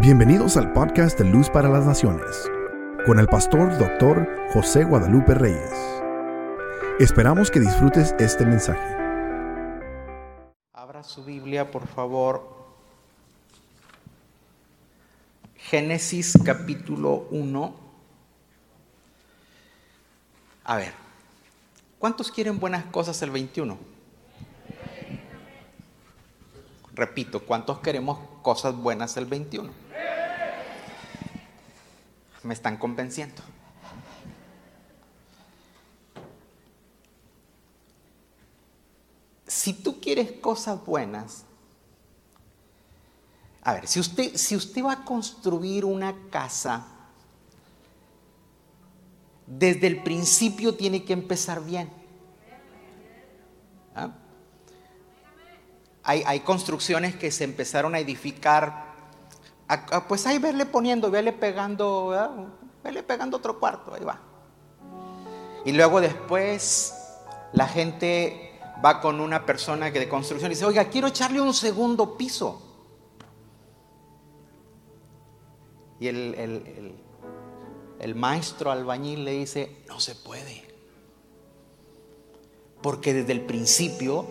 Bienvenidos 0.00 0.56
al 0.56 0.72
podcast 0.72 1.16
de 1.20 1.24
Luz 1.24 1.48
para 1.48 1.68
las 1.68 1.86
Naciones, 1.86 2.50
con 3.06 3.20
el 3.20 3.28
pastor 3.28 3.78
doctor 3.78 4.28
José 4.52 4.82
Guadalupe 4.82 5.34
Reyes. 5.34 5.72
Esperamos 6.98 7.48
que 7.48 7.60
disfrutes 7.60 8.12
este 8.18 8.44
mensaje. 8.44 8.82
Abra 10.72 11.04
su 11.04 11.24
Biblia, 11.24 11.70
por 11.70 11.86
favor. 11.86 12.56
Génesis 15.54 16.36
capítulo 16.44 17.28
1. 17.30 17.76
A 20.64 20.76
ver, 20.76 20.92
¿cuántos 22.00 22.32
quieren 22.32 22.58
buenas 22.58 22.84
cosas 22.86 23.22
el 23.22 23.30
21? 23.30 23.78
Repito, 26.94 27.44
¿cuántos 27.44 27.78
queremos 27.78 28.18
cosas 28.42 28.76
buenas 28.76 29.16
el 29.16 29.26
21? 29.26 29.83
Me 32.44 32.54
están 32.54 32.76
convenciendo. 32.76 33.42
Si 39.46 39.72
tú 39.72 40.00
quieres 40.00 40.30
cosas 40.32 40.84
buenas, 40.84 41.44
a 43.62 43.72
ver, 43.72 43.86
si 43.86 43.98
usted, 43.98 44.36
si 44.36 44.54
usted 44.54 44.84
va 44.84 44.92
a 44.92 45.04
construir 45.04 45.86
una 45.86 46.14
casa, 46.30 46.86
desde 49.46 49.86
el 49.86 50.02
principio 50.02 50.74
tiene 50.74 51.02
que 51.04 51.14
empezar 51.14 51.64
bien. 51.64 51.90
¿Ah? 53.94 54.10
Hay, 56.02 56.22
hay, 56.26 56.40
construcciones 56.40 57.16
que 57.16 57.30
se 57.30 57.44
empezaron 57.44 57.94
a 57.94 58.00
edificar, 58.00 58.83
pues 60.08 60.26
ahí 60.26 60.38
verle 60.38 60.66
poniendo, 60.66 61.10
verle 61.10 61.32
pegando, 61.32 62.48
verle 62.82 63.02
pegando 63.02 63.36
otro 63.38 63.58
cuarto, 63.58 63.94
ahí 63.94 64.04
va. 64.04 64.20
Y 65.64 65.72
luego 65.72 66.00
después 66.00 66.94
la 67.52 67.66
gente 67.66 68.60
va 68.84 69.00
con 69.00 69.20
una 69.20 69.46
persona 69.46 69.90
que 69.92 70.00
de 70.00 70.08
construcción 70.08 70.50
y 70.50 70.54
dice, 70.54 70.66
oiga, 70.66 70.84
quiero 70.86 71.08
echarle 71.08 71.40
un 71.40 71.54
segundo 71.54 72.16
piso. 72.16 72.60
Y 76.00 76.08
el, 76.08 76.34
el, 76.34 76.94
el 78.00 78.14
maestro 78.14 78.70
albañil 78.70 79.24
le 79.24 79.32
dice, 79.32 79.84
no 79.88 80.00
se 80.00 80.14
puede. 80.14 80.62
Porque 82.82 83.14
desde 83.14 83.32
el 83.32 83.40
principio 83.42 84.26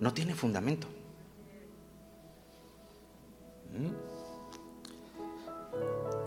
no 0.00 0.12
tiene 0.12 0.34
fundamento. 0.34 0.88
¿Mm? 3.78 4.06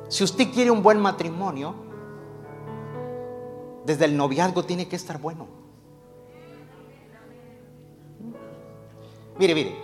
Si 0.09 0.23
usted 0.23 0.52
quiere 0.52 0.72
un 0.72 0.81
buen 0.81 1.00
matrimonio, 1.00 1.75
desde 3.86 4.05
el 4.05 4.17
noviazgo 4.17 4.64
tiene 4.64 4.88
que 4.88 4.95
estar 4.95 5.19
bueno. 5.19 5.47
Mire, 9.38 9.55
mire, 9.55 9.75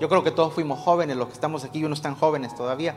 yo 0.00 0.08
creo 0.08 0.24
que 0.24 0.30
todos 0.30 0.52
fuimos 0.52 0.80
jóvenes, 0.80 1.16
los 1.16 1.28
que 1.28 1.34
estamos 1.34 1.62
aquí, 1.62 1.84
unos 1.84 1.98
están 1.98 2.16
jóvenes 2.16 2.54
todavía. 2.54 2.96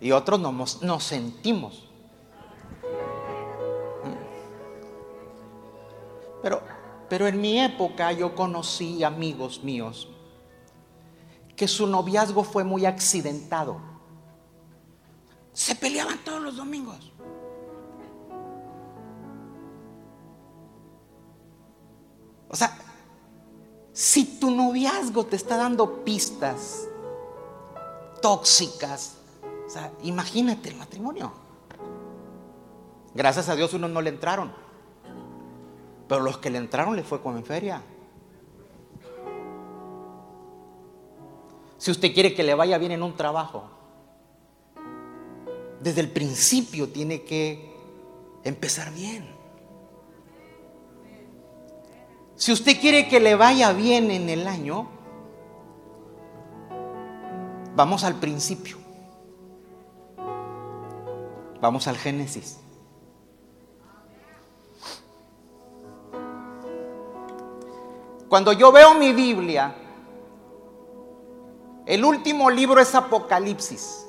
Y 0.00 0.12
otros 0.12 0.38
nos, 0.38 0.82
nos 0.82 1.02
sentimos. 1.02 1.88
Pero, 6.42 6.60
pero 7.08 7.26
en 7.26 7.40
mi 7.40 7.58
época 7.58 8.12
yo 8.12 8.34
conocí 8.34 9.02
amigos 9.02 9.64
míos 9.64 10.13
que 11.56 11.68
su 11.68 11.86
noviazgo 11.86 12.44
fue 12.44 12.64
muy 12.64 12.86
accidentado. 12.86 13.80
Se 15.52 15.74
peleaban 15.74 16.18
todos 16.24 16.42
los 16.42 16.56
domingos. 16.56 17.12
O 22.48 22.56
sea, 22.56 22.76
si 23.92 24.38
tu 24.38 24.50
noviazgo 24.50 25.26
te 25.26 25.36
está 25.36 25.56
dando 25.56 26.04
pistas 26.04 26.88
tóxicas, 28.20 29.16
o 29.66 29.70
sea, 29.70 29.92
imagínate 30.02 30.68
el 30.70 30.76
matrimonio. 30.76 31.32
Gracias 33.14 33.48
a 33.48 33.54
Dios 33.54 33.72
unos 33.74 33.90
no 33.90 34.00
le 34.00 34.10
entraron, 34.10 34.52
pero 36.08 36.20
los 36.22 36.38
que 36.38 36.50
le 36.50 36.58
entraron 36.58 36.96
le 36.96 37.04
fue 37.04 37.20
como 37.22 37.38
en 37.38 37.44
feria. 37.44 37.82
Si 41.84 41.90
usted 41.90 42.14
quiere 42.14 42.32
que 42.32 42.42
le 42.42 42.54
vaya 42.54 42.78
bien 42.78 42.92
en 42.92 43.02
un 43.02 43.14
trabajo, 43.14 43.64
desde 45.82 46.00
el 46.00 46.08
principio 46.08 46.88
tiene 46.88 47.24
que 47.24 47.76
empezar 48.42 48.90
bien. 48.94 49.28
Si 52.36 52.52
usted 52.52 52.80
quiere 52.80 53.06
que 53.06 53.20
le 53.20 53.34
vaya 53.34 53.74
bien 53.74 54.10
en 54.10 54.30
el 54.30 54.48
año, 54.48 54.88
vamos 57.76 58.02
al 58.02 58.14
principio. 58.14 58.78
Vamos 61.60 61.86
al 61.86 61.98
Génesis. 61.98 62.60
Cuando 68.30 68.54
yo 68.54 68.72
veo 68.72 68.94
mi 68.94 69.12
Biblia, 69.12 69.83
el 71.86 72.04
último 72.04 72.50
libro 72.50 72.80
es 72.80 72.94
Apocalipsis. 72.94 74.06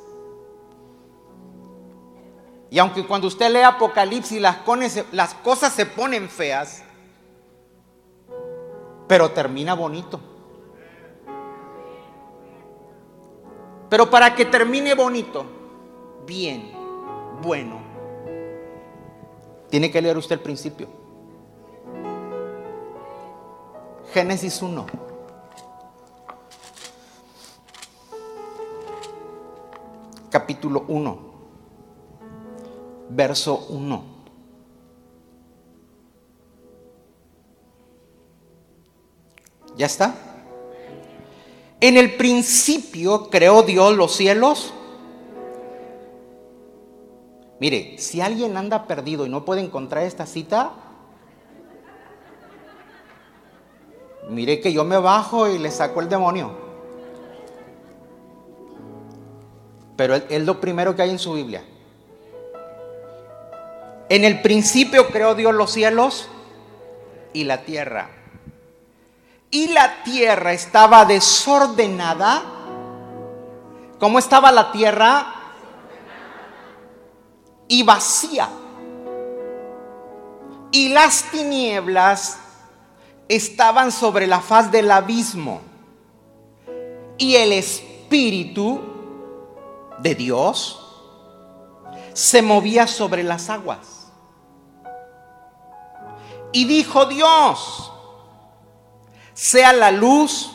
Y 2.69 2.79
aunque 2.79 3.05
cuando 3.05 3.27
usted 3.27 3.49
lee 3.51 3.61
Apocalipsis 3.61 4.41
las, 4.41 5.33
cosas 5.35 5.73
se 5.73 5.85
ponen 5.85 6.29
feas, 6.29 6.83
pero 9.07 9.31
termina 9.31 9.73
bonito. 9.73 10.19
Pero 13.89 14.09
para 14.09 14.33
que 14.33 14.45
termine 14.45 14.95
bonito, 14.95 15.45
bien, 16.25 16.71
bueno, 17.41 17.81
tiene 19.69 19.91
que 19.91 20.01
leer 20.01 20.17
usted 20.17 20.35
el 20.35 20.41
principio. 20.41 20.87
Génesis 24.11 24.61
1. 24.61 25.04
Capítulo 30.35 30.83
1, 30.89 31.17
verso 33.07 33.67
1. 33.69 34.03
¿Ya 39.77 39.85
está? 39.85 40.13
En 41.79 41.95
el 41.95 42.17
principio 42.17 43.29
creó 43.29 43.63
Dios 43.63 43.95
los 43.95 44.11
cielos. 44.11 44.73
Mire, 47.61 47.97
si 47.97 48.19
alguien 48.19 48.57
anda 48.57 48.87
perdido 48.87 49.25
y 49.25 49.29
no 49.29 49.45
puede 49.45 49.61
encontrar 49.61 50.03
esta 50.03 50.25
cita, 50.25 50.73
mire 54.29 54.59
que 54.59 54.73
yo 54.73 54.83
me 54.83 54.97
bajo 54.97 55.47
y 55.47 55.59
le 55.59 55.71
saco 55.71 56.01
el 56.01 56.09
demonio. 56.09 56.64
Pero 59.95 60.15
es 60.15 60.45
lo 60.45 60.59
primero 60.59 60.95
que 60.95 61.01
hay 61.01 61.09
en 61.11 61.19
su 61.19 61.33
Biblia. 61.33 61.63
En 64.09 64.23
el 64.23 64.41
principio 64.41 65.07
creó 65.07 65.33
Dios 65.33 65.53
los 65.53 65.71
cielos 65.71 66.27
y 67.33 67.43
la 67.43 67.63
tierra. 67.63 68.09
Y 69.49 69.69
la 69.69 70.03
tierra 70.03 70.53
estaba 70.53 71.05
desordenada. 71.05 72.43
¿Cómo 73.99 74.19
estaba 74.19 74.51
la 74.51 74.71
tierra? 74.71 75.33
Y 77.67 77.83
vacía. 77.83 78.49
Y 80.71 80.89
las 80.89 81.23
tinieblas 81.31 82.37
estaban 83.27 83.91
sobre 83.91 84.27
la 84.27 84.41
faz 84.41 84.71
del 84.71 84.91
abismo. 84.91 85.61
Y 87.17 87.37
el 87.37 87.53
Espíritu 87.53 88.94
de 89.99 90.15
Dios 90.15 90.81
se 92.13 92.41
movía 92.41 92.87
sobre 92.87 93.23
las 93.23 93.49
aguas. 93.49 94.07
Y 96.51 96.65
dijo 96.65 97.05
Dios, 97.05 97.91
sea 99.33 99.73
la 99.73 99.91
luz, 99.91 100.51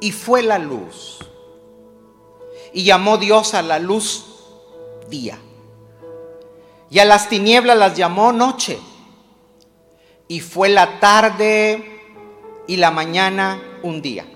y 0.00 0.12
fue 0.12 0.42
la 0.42 0.58
luz. 0.58 1.18
Y 2.72 2.84
llamó 2.84 3.18
Dios 3.18 3.54
a 3.54 3.62
la 3.62 3.78
luz 3.78 4.24
día. 5.08 5.38
Y 6.90 6.98
a 6.98 7.04
las 7.04 7.28
tinieblas 7.28 7.76
las 7.76 7.96
llamó 7.96 8.32
noche. 8.32 8.78
Y 10.28 10.40
fue 10.40 10.68
la 10.68 11.00
tarde 11.00 12.00
y 12.66 12.76
la 12.76 12.90
mañana 12.90 13.62
un 13.82 14.00
día. 14.00 14.26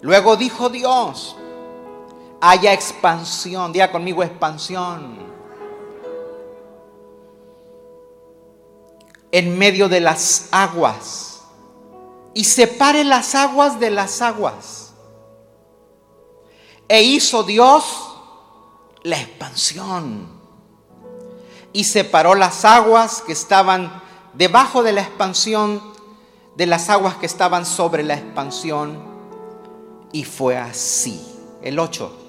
Luego 0.00 0.36
dijo 0.36 0.68
Dios, 0.68 1.36
haya 2.40 2.72
expansión, 2.72 3.72
diga 3.72 3.90
conmigo 3.90 4.22
expansión. 4.22 5.26
En 9.32 9.58
medio 9.58 9.88
de 9.88 10.00
las 10.00 10.48
aguas 10.50 11.42
y 12.34 12.44
separe 12.44 13.04
las 13.04 13.34
aguas 13.34 13.80
de 13.80 13.90
las 13.90 14.22
aguas. 14.22 14.92
E 16.88 17.02
hizo 17.02 17.42
Dios 17.42 17.84
la 19.02 19.20
expansión 19.20 20.28
y 21.72 21.84
separó 21.84 22.34
las 22.34 22.64
aguas 22.64 23.22
que 23.22 23.32
estaban 23.32 24.02
debajo 24.34 24.82
de 24.82 24.92
la 24.92 25.02
expansión 25.02 25.82
de 26.56 26.66
las 26.66 26.88
aguas 26.88 27.16
que 27.16 27.26
estaban 27.26 27.66
sobre 27.66 28.02
la 28.02 28.14
expansión. 28.14 28.98
Y 30.12 30.24
fue 30.24 30.56
así. 30.56 31.20
El 31.62 31.78
8. 31.78 32.25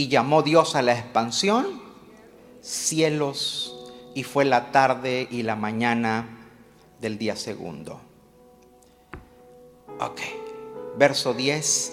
Y 0.00 0.08
llamó 0.08 0.40
Dios 0.40 0.76
a 0.76 0.80
la 0.80 0.94
expansión 0.94 1.82
cielos 2.62 3.76
y 4.14 4.22
fue 4.22 4.46
la 4.46 4.72
tarde 4.72 5.28
y 5.30 5.42
la 5.42 5.56
mañana 5.56 6.48
del 7.02 7.18
día 7.18 7.36
segundo. 7.36 8.00
Ok. 10.00 10.22
Verso 10.96 11.34
10. 11.34 11.92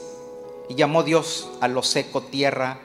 Y 0.70 0.76
llamó 0.76 1.04
Dios 1.04 1.50
a 1.60 1.68
lo 1.68 1.84
seco 1.84 2.22
tierra 2.22 2.80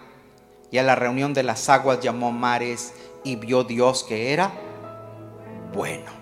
y 0.73 0.79
a 0.79 0.83
la 0.83 0.97
reunión 0.97 1.35
de 1.35 1.45
las 1.45 1.69
aguas 1.69 2.01
llamó 2.01 2.33
mares 2.33 2.93
y 3.23 3.37
vio 3.37 3.63
Dios 3.63 4.03
que 4.03 4.33
era 4.33 4.53
bueno. 5.73 6.22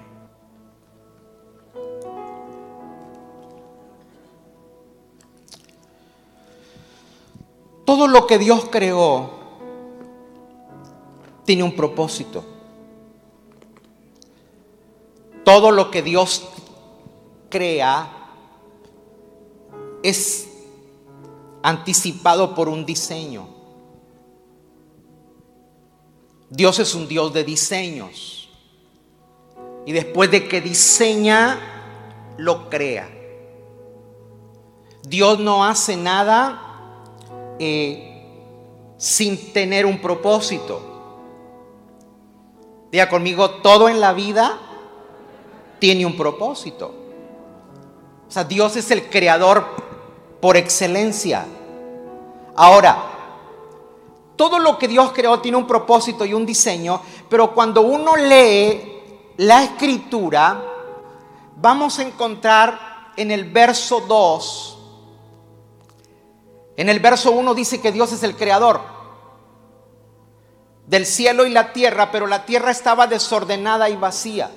Todo 7.91 8.07
lo 8.07 8.29
que 8.29 8.39
Dios 8.39 8.67
creó 8.71 9.31
tiene 11.45 11.65
un 11.65 11.75
propósito. 11.75 12.45
Todo 15.45 15.73
lo 15.73 15.91
que 15.91 16.01
Dios 16.01 16.47
crea 17.49 18.09
es 20.05 20.49
anticipado 21.65 22.55
por 22.55 22.69
un 22.69 22.87
diseño. 22.87 23.49
Dios 26.49 26.79
es 26.79 26.95
un 26.95 27.09
Dios 27.09 27.33
de 27.33 27.43
diseños. 27.43 28.51
Y 29.85 29.91
después 29.91 30.31
de 30.31 30.47
que 30.47 30.61
diseña, 30.61 31.59
lo 32.37 32.71
crea. 32.71 33.11
Dios 35.03 35.41
no 35.41 35.65
hace 35.65 35.97
nada 35.97 36.69
eh, 37.63 38.95
sin 38.97 39.53
tener 39.53 39.85
un 39.85 40.01
propósito. 40.01 40.81
Diga 42.91 43.07
conmigo, 43.09 43.51
todo 43.63 43.91
en 43.91 44.01
la 44.01 44.15
vida 44.15 44.59
tiene 45.79 46.07
un 46.07 46.17
propósito. 46.17 46.95
O 48.27 48.31
sea, 48.31 48.45
Dios 48.45 48.77
es 48.77 48.91
el 48.91 49.11
creador 49.11 49.67
por 50.41 50.57
excelencia. 50.57 51.47
Ahora, 52.57 52.97
todo 54.37 54.59
lo 54.59 54.79
que 54.79 54.89
Dios 54.89 55.13
creó 55.13 55.41
tiene 55.41 55.59
un 55.59 55.67
propósito 55.67 56.25
y 56.25 56.33
un 56.33 56.47
diseño, 56.47 57.03
pero 57.29 57.53
cuando 57.53 57.83
uno 57.83 58.17
lee 58.17 59.35
la 59.37 59.65
escritura, 59.65 60.65
vamos 61.57 61.99
a 61.99 62.05
encontrar 62.05 63.13
en 63.19 63.31
el 63.31 63.45
verso 63.45 64.01
2, 64.01 64.79
en 66.81 66.89
el 66.89 66.99
verso 66.99 67.33
1 67.33 67.53
dice 67.53 67.79
que 67.83 67.93
Dios 67.93 68.11
es 68.11 68.23
el 68.23 68.35
creador 68.39 68.81
del 70.87 71.05
cielo 71.05 71.45
y 71.45 71.51
la 71.51 71.75
tierra, 71.75 72.11
pero 72.11 72.27
la 72.27 72.47
tierra 72.47 72.71
estaba 72.71 73.07
desordenada 73.07 73.91
y 73.91 73.97
vacía. 73.97 74.51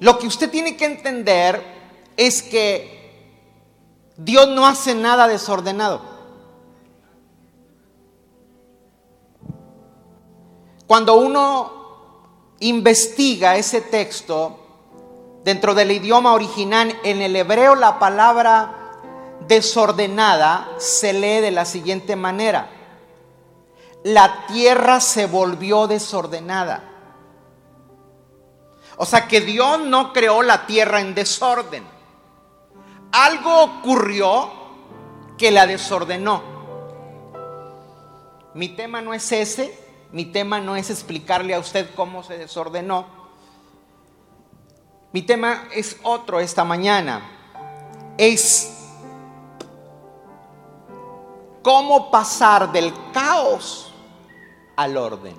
Lo 0.00 0.18
que 0.18 0.26
usted 0.26 0.50
tiene 0.50 0.76
que 0.76 0.84
entender 0.84 1.62
es 2.16 2.42
que 2.42 3.38
Dios 4.16 4.48
no 4.48 4.66
hace 4.66 4.96
nada 4.96 5.28
desordenado. 5.28 6.02
Cuando 10.88 11.14
uno 11.14 12.56
investiga 12.58 13.54
ese 13.54 13.80
texto 13.80 14.58
dentro 15.44 15.72
del 15.72 15.92
idioma 15.92 16.34
original, 16.34 16.98
en 17.04 17.22
el 17.22 17.36
hebreo 17.36 17.76
la 17.76 18.00
palabra 18.00 18.79
desordenada 19.46 20.68
se 20.78 21.12
lee 21.12 21.40
de 21.40 21.50
la 21.50 21.64
siguiente 21.64 22.16
manera. 22.16 22.70
La 24.04 24.46
tierra 24.46 25.00
se 25.00 25.26
volvió 25.26 25.86
desordenada. 25.86 26.84
O 28.96 29.06
sea 29.06 29.26
que 29.26 29.40
Dios 29.40 29.80
no 29.80 30.12
creó 30.12 30.42
la 30.42 30.66
tierra 30.66 31.00
en 31.00 31.14
desorden. 31.14 31.84
Algo 33.12 33.64
ocurrió 33.64 34.50
que 35.36 35.50
la 35.50 35.66
desordenó. 35.66 36.42
Mi 38.54 38.68
tema 38.68 39.00
no 39.00 39.14
es 39.14 39.30
ese, 39.32 39.78
mi 40.12 40.26
tema 40.26 40.60
no 40.60 40.76
es 40.76 40.90
explicarle 40.90 41.54
a 41.54 41.60
usted 41.60 41.88
cómo 41.94 42.22
se 42.22 42.36
desordenó. 42.36 43.06
Mi 45.12 45.22
tema 45.22 45.68
es 45.72 45.96
otro 46.02 46.40
esta 46.40 46.64
mañana. 46.64 47.22
Es 48.18 48.79
cómo 51.62 52.10
pasar 52.10 52.72
del 52.72 52.92
caos 53.12 53.92
al 54.76 54.96
orden. 54.96 55.36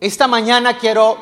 Esta 0.00 0.26
mañana 0.26 0.76
quiero 0.76 1.16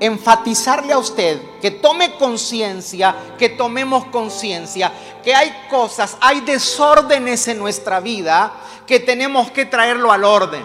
enfatizarle 0.00 0.92
a 0.92 0.98
usted 0.98 1.40
que 1.60 1.72
tome 1.72 2.14
conciencia, 2.16 3.14
que 3.36 3.48
tomemos 3.48 4.04
conciencia, 4.06 4.92
que 5.24 5.34
hay 5.34 5.66
cosas, 5.68 6.16
hay 6.20 6.40
desórdenes 6.42 7.48
en 7.48 7.58
nuestra 7.58 8.00
vida 8.00 8.52
que 8.86 9.00
tenemos 9.00 9.50
que 9.50 9.66
traerlo 9.66 10.12
al 10.12 10.24
orden. 10.24 10.64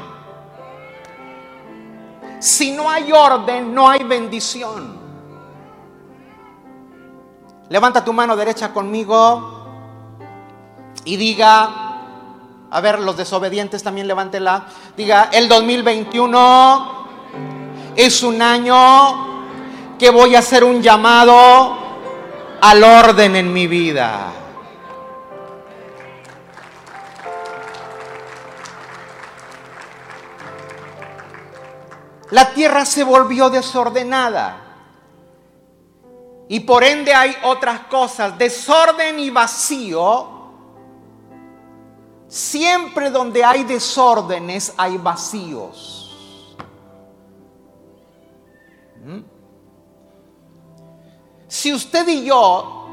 Si 2.39 2.71
no 2.71 2.89
hay 2.89 3.11
orden, 3.11 3.73
no 3.73 3.89
hay 3.89 4.03
bendición. 4.03 5.01
Levanta 7.69 8.03
tu 8.03 8.13
mano 8.13 8.35
derecha 8.35 8.71
conmigo 8.71 9.62
y 11.05 11.17
diga, 11.17 11.69
a 12.69 12.81
ver, 12.81 12.99
los 12.99 13.17
desobedientes 13.17 13.83
también 13.83 14.07
levántela, 14.07 14.65
diga, 14.97 15.29
el 15.31 15.47
2021 15.47 17.03
es 17.95 18.23
un 18.23 18.41
año 18.41 19.97
que 19.99 20.09
voy 20.09 20.35
a 20.35 20.39
hacer 20.39 20.63
un 20.63 20.81
llamado 20.81 21.77
al 22.61 22.83
orden 22.83 23.35
en 23.35 23.53
mi 23.53 23.67
vida. 23.67 24.31
La 32.33 32.51
tierra 32.51 32.83
se 32.83 33.03
volvió 33.03 33.51
desordenada. 33.51 34.57
Y 36.49 36.61
por 36.61 36.83
ende 36.83 37.13
hay 37.13 37.37
otras 37.43 37.81
cosas. 37.81 38.35
Desorden 38.39 39.19
y 39.19 39.29
vacío. 39.29 40.32
Siempre 42.33 43.11
donde 43.11 43.43
hay 43.43 43.63
desórdenes 43.63 44.73
hay 44.75 44.97
vacíos. 44.97 46.57
¿Mm? 49.05 49.19
Si 51.47 51.71
usted 51.71 52.07
y 52.07 52.25
yo 52.25 52.87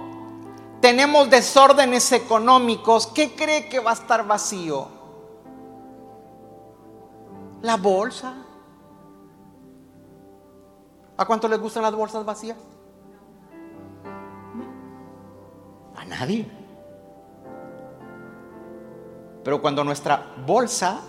tenemos 0.82 1.30
desórdenes 1.30 2.12
económicos, 2.12 3.06
¿qué 3.06 3.34
cree 3.34 3.66
que 3.70 3.80
va 3.80 3.92
a 3.92 3.94
estar 3.94 4.26
vacío? 4.26 4.88
La 7.62 7.78
bolsa. 7.78 8.34
¿A 11.16 11.24
cuánto 11.24 11.48
les 11.48 11.58
gustan 11.58 11.82
las 11.82 11.94
bolsas 11.94 12.26
vacías? 12.26 12.58
A 15.96 16.04
nadie. 16.04 16.59
Pero 19.44 19.60
cuando 19.60 19.84
nuestra 19.84 20.34
bolsa 20.46 21.00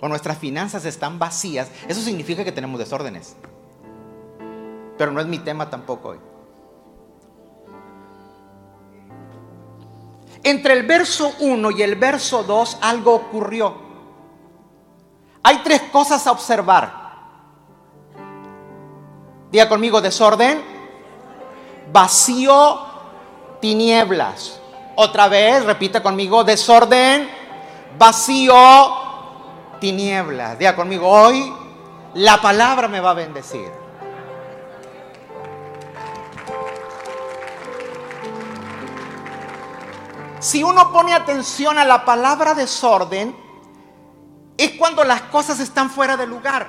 o 0.00 0.08
nuestras 0.08 0.38
finanzas 0.38 0.84
están 0.84 1.18
vacías, 1.18 1.70
eso 1.88 2.00
significa 2.00 2.44
que 2.44 2.52
tenemos 2.52 2.78
desórdenes. 2.78 3.36
Pero 4.98 5.12
no 5.12 5.20
es 5.20 5.26
mi 5.26 5.38
tema 5.38 5.70
tampoco 5.70 6.10
hoy. 6.10 6.18
Entre 10.42 10.72
el 10.72 10.86
verso 10.86 11.32
1 11.40 11.70
y 11.72 11.82
el 11.82 11.96
verso 11.96 12.42
2 12.42 12.78
algo 12.80 13.14
ocurrió. 13.14 13.74
Hay 15.42 15.58
tres 15.62 15.82
cosas 15.92 16.26
a 16.26 16.32
observar. 16.32 17.00
Diga 19.50 19.68
conmigo 19.68 20.00
desorden, 20.00 20.62
vacío 21.92 22.80
tinieblas. 23.60 24.60
Otra 24.96 25.28
vez, 25.28 25.64
repita 25.64 26.02
conmigo, 26.02 26.44
desorden, 26.44 27.28
vacío, 27.98 28.54
tinieblas. 29.80 30.58
Diga 30.58 30.76
conmigo, 30.76 31.08
hoy 31.08 31.52
la 32.14 32.40
palabra 32.40 32.88
me 32.88 33.00
va 33.00 33.10
a 33.10 33.14
bendecir. 33.14 33.70
Si 40.40 40.62
uno 40.62 40.90
pone 40.90 41.12
atención 41.12 41.78
a 41.78 41.84
la 41.84 42.04
palabra 42.04 42.54
desorden, 42.54 43.36
es 44.56 44.72
cuando 44.72 45.04
las 45.04 45.22
cosas 45.22 45.60
están 45.60 45.90
fuera 45.90 46.16
de 46.16 46.26
lugar. 46.26 46.68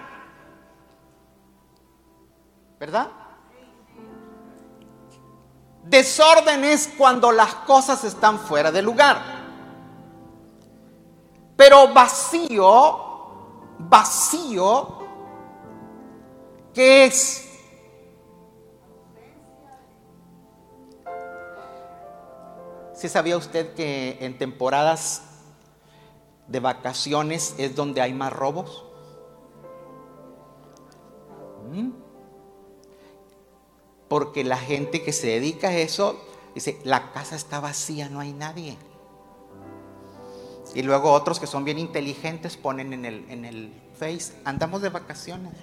¿Verdad? 2.80 3.08
Desorden 5.84 6.64
es 6.66 6.90
cuando 6.98 7.32
las 7.32 7.54
cosas 7.56 8.04
están 8.04 8.40
fuera 8.40 8.72
de 8.72 8.82
lugar. 8.82 9.41
Pero 11.62 11.94
vacío, 11.94 12.98
vacío, 13.78 14.98
¿qué 16.74 17.06
es? 17.06 17.48
¿Sí 22.96 23.08
sabía 23.08 23.38
usted 23.38 23.76
que 23.76 24.18
en 24.22 24.40
temporadas 24.40 25.22
de 26.48 26.60
vacaciones 26.60 27.54
es 27.60 27.76
donde 27.76 28.02
hay 28.02 28.14
más 28.14 28.34
robos? 28.34 28.84
¿Mm? 31.72 31.92
Porque 34.08 34.44
la 34.44 34.58
gente 34.58 35.04
que 35.04 35.14
se 35.14 35.28
dedica 35.28 35.68
a 35.68 35.78
eso 35.78 36.20
dice, 36.56 36.80
la 36.86 37.12
casa 37.12 37.36
está 37.36 37.60
vacía, 37.60 38.10
no 38.10 38.20
hay 38.20 38.34
nadie. 38.34 38.80
Y 40.74 40.84
luego 40.84 41.12
otros 41.12 41.40
que 41.40 41.48
son 41.48 41.64
bien 41.66 41.80
inteligentes 41.80 42.56
ponen 42.58 42.94
en 42.94 43.06
el, 43.06 43.26
en 43.30 43.46
el 43.46 43.74
Face, 43.98 44.34
andamos 44.46 44.82
de 44.82 44.90
vacaciones. 44.90 45.54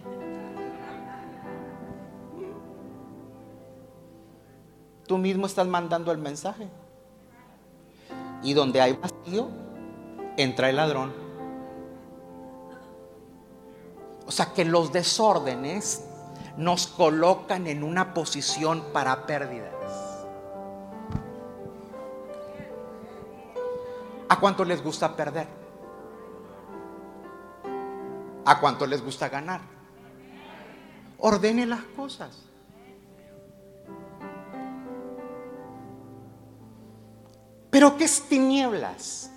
Tú 5.06 5.18
mismo 5.18 5.46
estás 5.46 5.66
mandando 5.66 6.12
el 6.12 6.18
mensaje. 6.18 6.68
Y 8.42 8.52
donde 8.52 8.80
hay 8.80 8.92
vacío, 8.92 9.48
entra 10.36 10.70
el 10.70 10.76
ladrón. 10.76 11.12
O 14.26 14.30
sea 14.30 14.52
que 14.52 14.64
los 14.64 14.92
desórdenes 14.92 16.04
nos 16.58 16.86
colocan 16.86 17.66
en 17.66 17.82
una 17.82 18.12
posición 18.12 18.84
para 18.92 19.26
pérdidas. 19.26 19.72
¿A 24.28 24.38
cuánto 24.38 24.64
les 24.64 24.82
gusta 24.82 25.14
perder? 25.16 25.48
¿A 28.44 28.60
cuánto 28.60 28.86
les 28.86 29.02
gusta 29.04 29.28
ganar? 29.28 29.60
Ordene 31.18 31.66
las 31.66 31.82
cosas. 31.96 32.48
Pero 37.70 37.96
¿qué 37.96 38.04
es 38.04 38.22
tinieblas? 38.28 39.30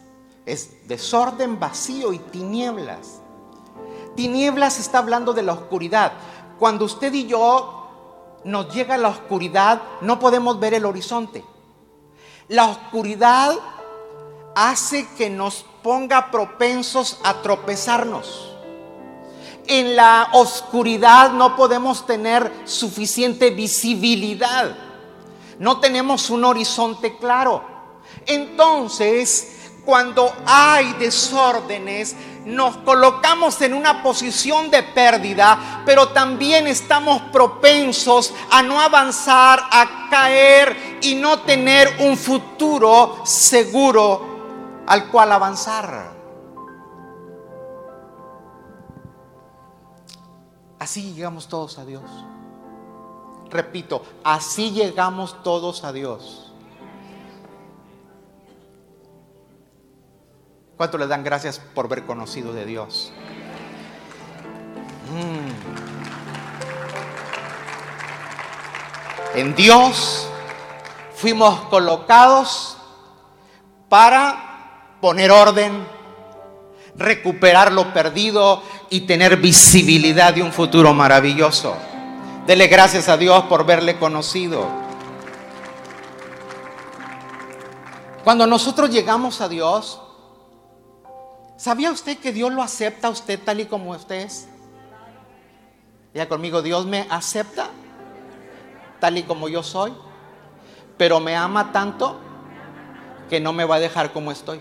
Es 0.45 0.87
desorden, 0.87 1.59
vacío 1.59 2.13
y 2.13 2.19
tinieblas. 2.19 3.21
Tinieblas 4.15 4.79
está 4.79 4.99
hablando 4.99 5.33
de 5.33 5.43
la 5.43 5.53
oscuridad. 5.53 6.13
Cuando 6.59 6.85
usted 6.85 7.13
y 7.13 7.27
yo 7.27 8.39
nos 8.43 8.73
llega 8.73 8.97
la 8.97 9.09
oscuridad, 9.09 9.81
no 10.01 10.19
podemos 10.19 10.59
ver 10.59 10.73
el 10.73 10.85
horizonte. 10.85 11.43
La 12.47 12.65
oscuridad 12.65 13.55
hace 14.55 15.07
que 15.17 15.29
nos 15.29 15.65
ponga 15.81 16.31
propensos 16.31 17.19
a 17.23 17.41
tropezarnos. 17.41 18.49
En 19.67 19.95
la 19.95 20.29
oscuridad 20.33 21.31
no 21.31 21.55
podemos 21.55 22.05
tener 22.05 22.51
suficiente 22.65 23.51
visibilidad. 23.51 24.75
No 25.59 25.79
tenemos 25.79 26.29
un 26.29 26.43
horizonte 26.45 27.17
claro. 27.17 27.63
Entonces, 28.25 29.71
cuando 29.85 30.33
hay 30.45 30.93
desórdenes, 30.93 32.15
nos 32.45 32.77
colocamos 32.77 33.61
en 33.61 33.73
una 33.73 34.01
posición 34.01 34.71
de 34.71 34.81
pérdida, 34.81 35.83
pero 35.85 36.09
también 36.09 36.67
estamos 36.67 37.21
propensos 37.31 38.33
a 38.49 38.63
no 38.63 38.81
avanzar, 38.81 39.63
a 39.71 40.07
caer 40.09 40.99
y 41.01 41.15
no 41.15 41.39
tener 41.39 41.97
un 41.99 42.17
futuro 42.17 43.21
seguro 43.25 44.30
al 44.87 45.09
cual 45.09 45.31
avanzar. 45.31 46.11
Así 50.79 51.13
llegamos 51.13 51.47
todos 51.47 51.77
a 51.77 51.85
Dios. 51.85 52.03
Repito, 53.49 54.03
así 54.23 54.71
llegamos 54.71 55.43
todos 55.43 55.83
a 55.83 55.91
Dios. 55.91 56.51
¿Cuánto 60.77 60.97
le 60.97 61.05
dan 61.05 61.23
gracias 61.23 61.59
por 61.59 61.85
haber 61.85 62.05
conocido 62.05 62.53
de 62.53 62.65
Dios? 62.65 63.11
Mm. 65.11 65.51
En 69.37 69.55
Dios 69.55 70.27
fuimos 71.13 71.59
colocados 71.69 72.77
para 73.87 74.50
poner 75.01 75.31
orden, 75.31 75.85
recuperar 76.95 77.71
lo 77.71 77.91
perdido 77.93 78.63
y 78.89 79.01
tener 79.01 79.37
visibilidad 79.37 80.33
de 80.33 80.43
un 80.43 80.53
futuro 80.53 80.93
maravilloso. 80.93 81.75
Dele 82.45 82.67
gracias 82.67 83.09
a 83.09 83.17
Dios 83.17 83.43
por 83.45 83.65
verle 83.65 83.97
conocido. 83.97 84.65
Cuando 88.23 88.45
nosotros 88.45 88.89
llegamos 88.91 89.41
a 89.41 89.49
Dios, 89.49 89.99
¿Sabía 91.61 91.91
usted 91.91 92.17
que 92.17 92.33
Dios 92.33 92.51
lo 92.51 92.63
acepta 92.63 93.05
a 93.05 93.11
usted 93.11 93.39
tal 93.39 93.59
y 93.59 93.67
como 93.67 93.91
usted 93.91 94.21
es? 94.21 94.47
Ya 96.11 96.27
conmigo, 96.27 96.63
Dios 96.63 96.87
me 96.87 97.05
acepta 97.07 97.69
tal 98.99 99.19
y 99.19 99.21
como 99.21 99.47
yo 99.47 99.61
soy, 99.61 99.93
pero 100.97 101.19
me 101.19 101.35
ama 101.35 101.71
tanto 101.71 102.19
que 103.29 103.39
no 103.39 103.53
me 103.53 103.63
va 103.63 103.75
a 103.75 103.79
dejar 103.79 104.11
como 104.11 104.31
estoy. 104.31 104.59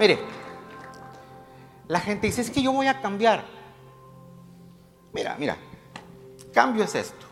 Mire, 0.00 0.18
la 1.86 2.00
gente 2.00 2.26
dice, 2.26 2.40
es 2.40 2.50
que 2.50 2.62
yo 2.62 2.72
voy 2.72 2.86
a 2.86 3.02
cambiar. 3.02 3.44
Mira, 5.12 5.36
mira, 5.38 5.58
cambio 6.54 6.84
es 6.84 6.94
esto. 6.94 7.26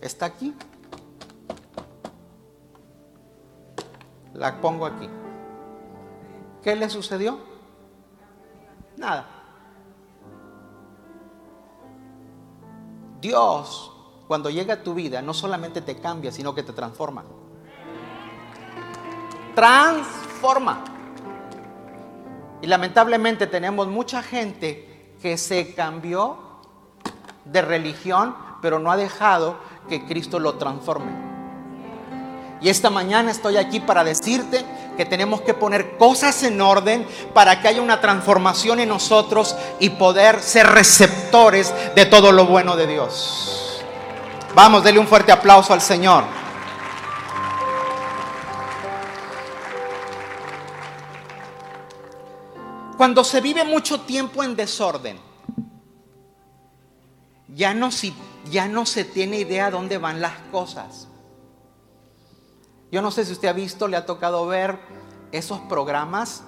está 0.00 0.26
aquí. 0.26 0.54
La 4.34 4.60
pongo 4.60 4.86
aquí. 4.86 5.08
¿Qué 6.62 6.76
le 6.76 6.88
sucedió? 6.88 7.40
Nada. 8.96 9.26
Dios, 13.20 13.92
cuando 14.28 14.50
llega 14.50 14.74
a 14.74 14.82
tu 14.84 14.94
vida, 14.94 15.20
no 15.20 15.34
solamente 15.34 15.80
te 15.80 15.98
cambia, 15.98 16.30
sino 16.30 16.54
que 16.54 16.62
te 16.62 16.72
transforma. 16.72 17.24
Transforma. 19.56 20.84
Y 22.60 22.66
lamentablemente 22.66 23.46
tenemos 23.46 23.88
mucha 23.88 24.22
gente 24.22 25.14
que 25.22 25.38
se 25.38 25.74
cambió 25.74 26.36
de 27.46 27.62
religión, 27.62 28.36
pero 28.60 28.78
no 28.78 28.92
ha 28.92 28.98
dejado 28.98 29.56
que 29.88 30.04
Cristo 30.04 30.38
lo 30.38 30.56
transforme. 30.56 31.10
Y 32.60 32.68
esta 32.68 32.90
mañana 32.90 33.30
estoy 33.30 33.56
aquí 33.56 33.80
para 33.80 34.04
decirte 34.04 34.62
que 34.98 35.06
tenemos 35.06 35.40
que 35.40 35.54
poner 35.54 35.96
cosas 35.96 36.42
en 36.42 36.60
orden 36.60 37.06
para 37.32 37.62
que 37.62 37.68
haya 37.68 37.80
una 37.80 38.02
transformación 38.02 38.80
en 38.80 38.90
nosotros 38.90 39.56
y 39.80 39.88
poder 39.88 40.42
ser 40.42 40.66
receptores 40.66 41.72
de 41.94 42.04
todo 42.04 42.30
lo 42.30 42.44
bueno 42.44 42.76
de 42.76 42.86
Dios. 42.86 43.82
Vamos, 44.54 44.84
denle 44.84 45.00
un 45.00 45.06
fuerte 45.06 45.32
aplauso 45.32 45.72
al 45.72 45.80
Señor. 45.80 46.24
Cuando 52.96 53.24
se 53.24 53.40
vive 53.40 53.64
mucho 53.64 54.00
tiempo 54.00 54.42
en 54.42 54.56
desorden, 54.56 55.18
ya 57.54 57.74
no, 57.74 57.90
se 58.86 59.04
tiene 59.04 59.38
idea 59.40 59.70
dónde 59.70 59.98
van 59.98 60.20
las 60.20 60.38
cosas. 60.50 61.08
Yo 62.90 63.02
no 63.02 63.10
sé 63.10 63.24
si 63.24 63.32
usted 63.32 63.48
ha 63.48 63.52
visto, 63.52 63.88
le 63.88 63.96
ha 63.96 64.06
tocado 64.06 64.46
ver 64.46 64.78
esos 65.32 65.60
programas 65.60 66.42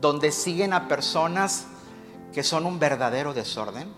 donde 0.00 0.30
siguen 0.30 0.72
a 0.72 0.88
personas 0.88 1.66
que 2.32 2.42
son 2.42 2.66
un 2.66 2.78
verdadero 2.78 3.32
desorden? 3.32 3.92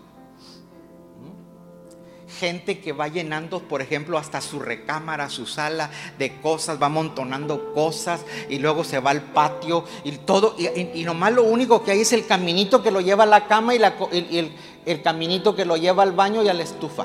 Gente 2.39 2.79
que 2.79 2.93
va 2.93 3.09
llenando, 3.09 3.59
por 3.59 3.81
ejemplo, 3.81 4.17
hasta 4.17 4.39
su 4.39 4.59
recámara, 4.59 5.29
su 5.29 5.45
sala 5.45 5.89
de 6.17 6.39
cosas, 6.39 6.81
va 6.81 6.85
amontonando 6.85 7.73
cosas 7.73 8.25
y 8.49 8.59
luego 8.59 8.83
se 8.83 8.99
va 8.99 9.11
al 9.11 9.21
patio 9.21 9.83
y 10.03 10.11
todo. 10.13 10.55
Y, 10.57 11.03
nomás 11.03 11.33
lo 11.33 11.43
único 11.43 11.83
que 11.83 11.91
hay 11.91 12.01
es 12.01 12.13
el 12.13 12.25
caminito 12.25 12.81
que 12.81 12.91
lo 12.91 13.01
lleva 13.01 13.23
a 13.23 13.27
la 13.27 13.47
cama 13.47 13.75
y, 13.75 13.81
el, 14.11 14.55
el, 14.85 15.01
caminito 15.01 15.55
que 15.55 15.65
lo 15.65 15.75
lleva 15.75 16.03
al 16.03 16.13
baño 16.13 16.41
y 16.41 16.47
a 16.47 16.53
la 16.53 16.63
estufa. 16.63 17.03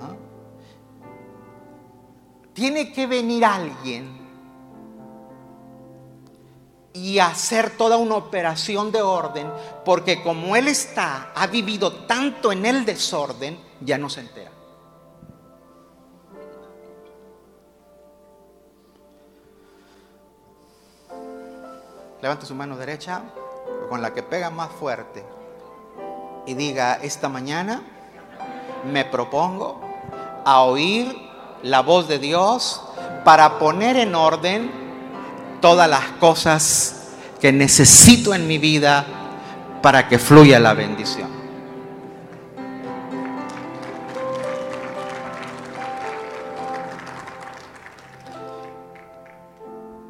¿Ah? 0.00 0.14
Tiene 2.54 2.92
que 2.92 3.06
venir 3.06 3.44
alguien 3.44 4.19
y 6.92 7.18
hacer 7.20 7.70
toda 7.76 7.96
una 7.96 8.16
operación 8.16 8.90
de 8.90 9.02
orden, 9.02 9.50
porque 9.84 10.22
como 10.22 10.56
él 10.56 10.68
está, 10.68 11.30
ha 11.34 11.46
vivido 11.46 11.92
tanto 12.06 12.50
en 12.50 12.66
el 12.66 12.84
desorden, 12.84 13.58
ya 13.80 13.96
no 13.96 14.08
se 14.10 14.20
entera. 14.20 14.50
Levante 22.20 22.44
su 22.44 22.54
mano 22.54 22.76
derecha 22.76 23.22
con 23.88 24.02
la 24.02 24.12
que 24.12 24.22
pega 24.22 24.50
más 24.50 24.70
fuerte 24.70 25.24
y 26.46 26.54
diga, 26.54 26.94
esta 27.02 27.28
mañana 27.28 27.82
me 28.84 29.04
propongo 29.04 29.80
a 30.44 30.62
oír 30.62 31.16
la 31.62 31.80
voz 31.80 32.08
de 32.08 32.18
Dios 32.18 32.82
para 33.24 33.58
poner 33.58 33.96
en 33.96 34.14
orden 34.14 34.89
todas 35.60 35.88
las 35.88 36.04
cosas 36.18 37.08
que 37.40 37.52
necesito 37.52 38.34
en 38.34 38.46
mi 38.46 38.58
vida 38.58 39.06
para 39.82 40.08
que 40.08 40.18
fluya 40.18 40.58
la 40.58 40.74
bendición. 40.74 41.40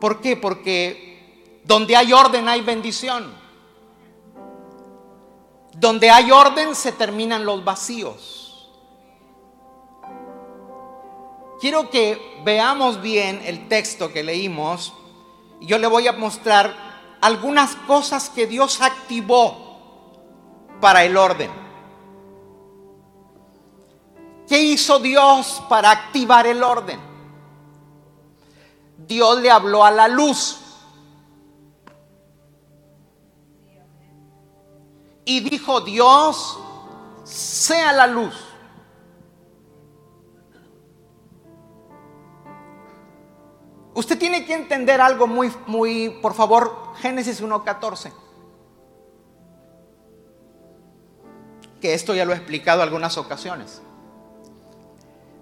¿Por 0.01 0.21
qué? 0.21 0.37
Porque 0.37 1.61
donde 1.65 1.95
hay 1.95 2.13
orden 2.13 2.49
hay 2.49 2.63
bendición. 2.63 3.33
Donde 5.77 6.11
hay 6.11 6.31
orden 6.31 6.75
se 6.75 6.93
terminan 6.93 7.45
los 7.45 7.65
vacíos. 7.65 8.71
Quiero 11.61 11.91
que 11.91 12.41
veamos 12.43 13.03
bien 13.03 13.43
el 13.45 13.69
texto 13.69 14.11
que 14.13 14.23
leímos 14.23 14.95
yo 15.61 15.79
le 15.79 15.87
voy 15.87 16.07
a 16.09 16.13
mostrar 16.13 16.75
algunas 17.21 17.77
cosas 17.77 18.31
que 18.31 18.47
Dios 18.47 18.81
activó 18.81 19.71
para 20.81 21.05
el 21.05 21.17
orden. 21.17 21.51
¿Qué 24.49 24.61
hizo 24.61 24.99
Dios 24.99 25.63
para 25.69 25.91
activar 25.91 26.47
el 26.47 26.63
orden? 26.63 26.99
Dios 28.97 29.41
le 29.41 29.51
habló 29.51 29.85
a 29.85 29.91
la 29.91 30.09
luz. 30.09 30.61
Y 35.25 35.41
dijo 35.41 35.81
Dios, 35.83 36.59
sea 37.23 37.93
la 37.93 38.07
luz. 38.07 38.50
Usted 44.01 44.19
tiene 44.19 44.47
que 44.47 44.55
entender 44.55 44.99
algo 44.99 45.27
muy, 45.27 45.53
muy, 45.67 46.09
por 46.23 46.33
favor, 46.33 46.95
Génesis 47.03 47.43
1.14. 47.43 48.11
Que 51.83 51.93
esto 51.93 52.15
ya 52.15 52.25
lo 52.25 52.33
he 52.33 52.37
explicado 52.37 52.81
algunas 52.81 53.19
ocasiones. 53.19 53.83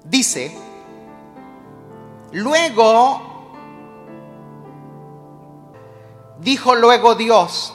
Dice, 0.03 0.59
luego, 2.33 3.53
dijo 6.40 6.75
luego 6.75 7.14
Dios, 7.14 7.73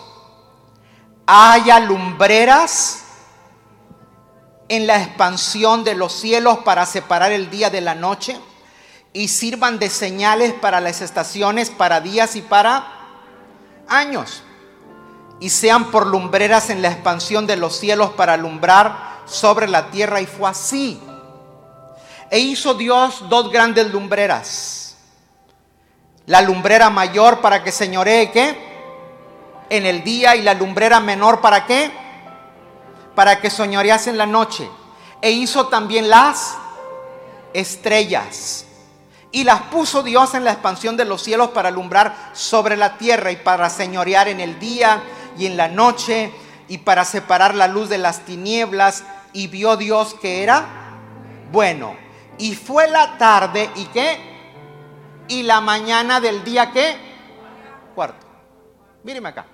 haya 1.26 1.80
lumbreras 1.80 3.06
en 4.68 4.86
la 4.86 5.02
expansión 5.02 5.86
de 5.86 5.96
los 5.96 6.12
cielos 6.12 6.58
para 6.66 6.86
separar 6.86 7.32
el 7.32 7.50
día 7.50 7.70
de 7.70 7.80
la 7.80 7.96
noche 7.96 8.38
y 9.14 9.28
sirvan 9.28 9.78
de 9.78 9.90
señales 9.90 10.54
para 10.54 10.82
las 10.82 11.02
estaciones, 11.02 11.70
para 11.70 12.02
días 12.02 12.36
y 12.36 12.42
para 12.42 12.88
años. 13.88 14.44
Y 15.40 15.50
sean 15.50 15.92
por 15.92 16.08
lumbreras 16.08 16.72
en 16.72 16.82
la 16.82 16.90
expansión 16.90 17.46
de 17.46 17.56
los 17.56 17.78
cielos 17.78 18.12
para 18.12 18.34
alumbrar 18.34 19.22
sobre 19.26 19.68
la 19.68 19.92
tierra. 19.92 20.20
Y 20.20 20.26
fue 20.26 20.50
así. 20.50 21.00
E 22.32 22.40
hizo 22.40 22.74
Dios 22.74 23.30
dos 23.30 23.52
grandes 23.52 23.92
lumbreras. 23.92 24.96
La 26.26 26.42
lumbrera 26.42 26.90
mayor 26.90 27.42
para 27.42 27.64
que 27.64 27.72
señoree 27.72 28.32
qué? 28.32 28.74
En 29.70 29.86
el 29.86 30.04
día 30.04 30.36
y 30.36 30.42
la 30.42 30.54
lumbrera 30.54 31.00
menor 31.00 31.42
para 31.42 31.66
qué? 31.66 31.92
Para 33.14 33.40
que 33.40 33.50
señorease 33.50 34.10
en 34.10 34.18
la 34.18 34.26
noche. 34.26 34.68
E 35.22 35.32
hizo 35.32 35.68
también 35.68 36.10
las 36.10 36.56
estrellas 37.54 38.66
y 39.34 39.44
las 39.44 39.64
puso 39.64 40.04
Dios 40.04 40.36
en 40.36 40.44
la 40.44 40.52
expansión 40.52 40.96
de 40.96 41.06
los 41.06 41.24
cielos 41.24 41.50
para 41.50 41.70
alumbrar 41.70 42.30
sobre 42.34 42.78
la 42.78 43.00
tierra 43.00 43.32
y 43.32 43.36
para 43.36 43.68
señorear 43.68 44.28
en 44.28 44.40
el 44.40 44.60
día 44.60 45.02
y 45.36 45.48
en 45.48 45.58
la 45.58 45.68
noche 45.68 46.32
y 46.68 46.78
para 46.78 47.04
separar 47.04 47.56
la 47.56 47.68
luz 47.68 47.90
de 47.90 47.98
las 47.98 48.26
tinieblas. 48.26 49.04
Y 49.34 49.48
vio 49.48 49.76
Dios 49.76 50.14
que 50.22 50.44
era 50.44 51.00
bueno. 51.52 51.96
Y 52.38 52.54
fue 52.54 52.88
la 52.88 53.18
tarde 53.18 53.72
y 53.76 53.86
qué? 53.86 54.20
Y 55.28 55.42
la 55.42 55.62
mañana 55.62 56.22
del 56.22 56.44
día 56.44 56.72
qué? 56.72 56.96
Cuarto. 57.96 58.28
Míreme 59.04 59.30
acá. 59.30 59.48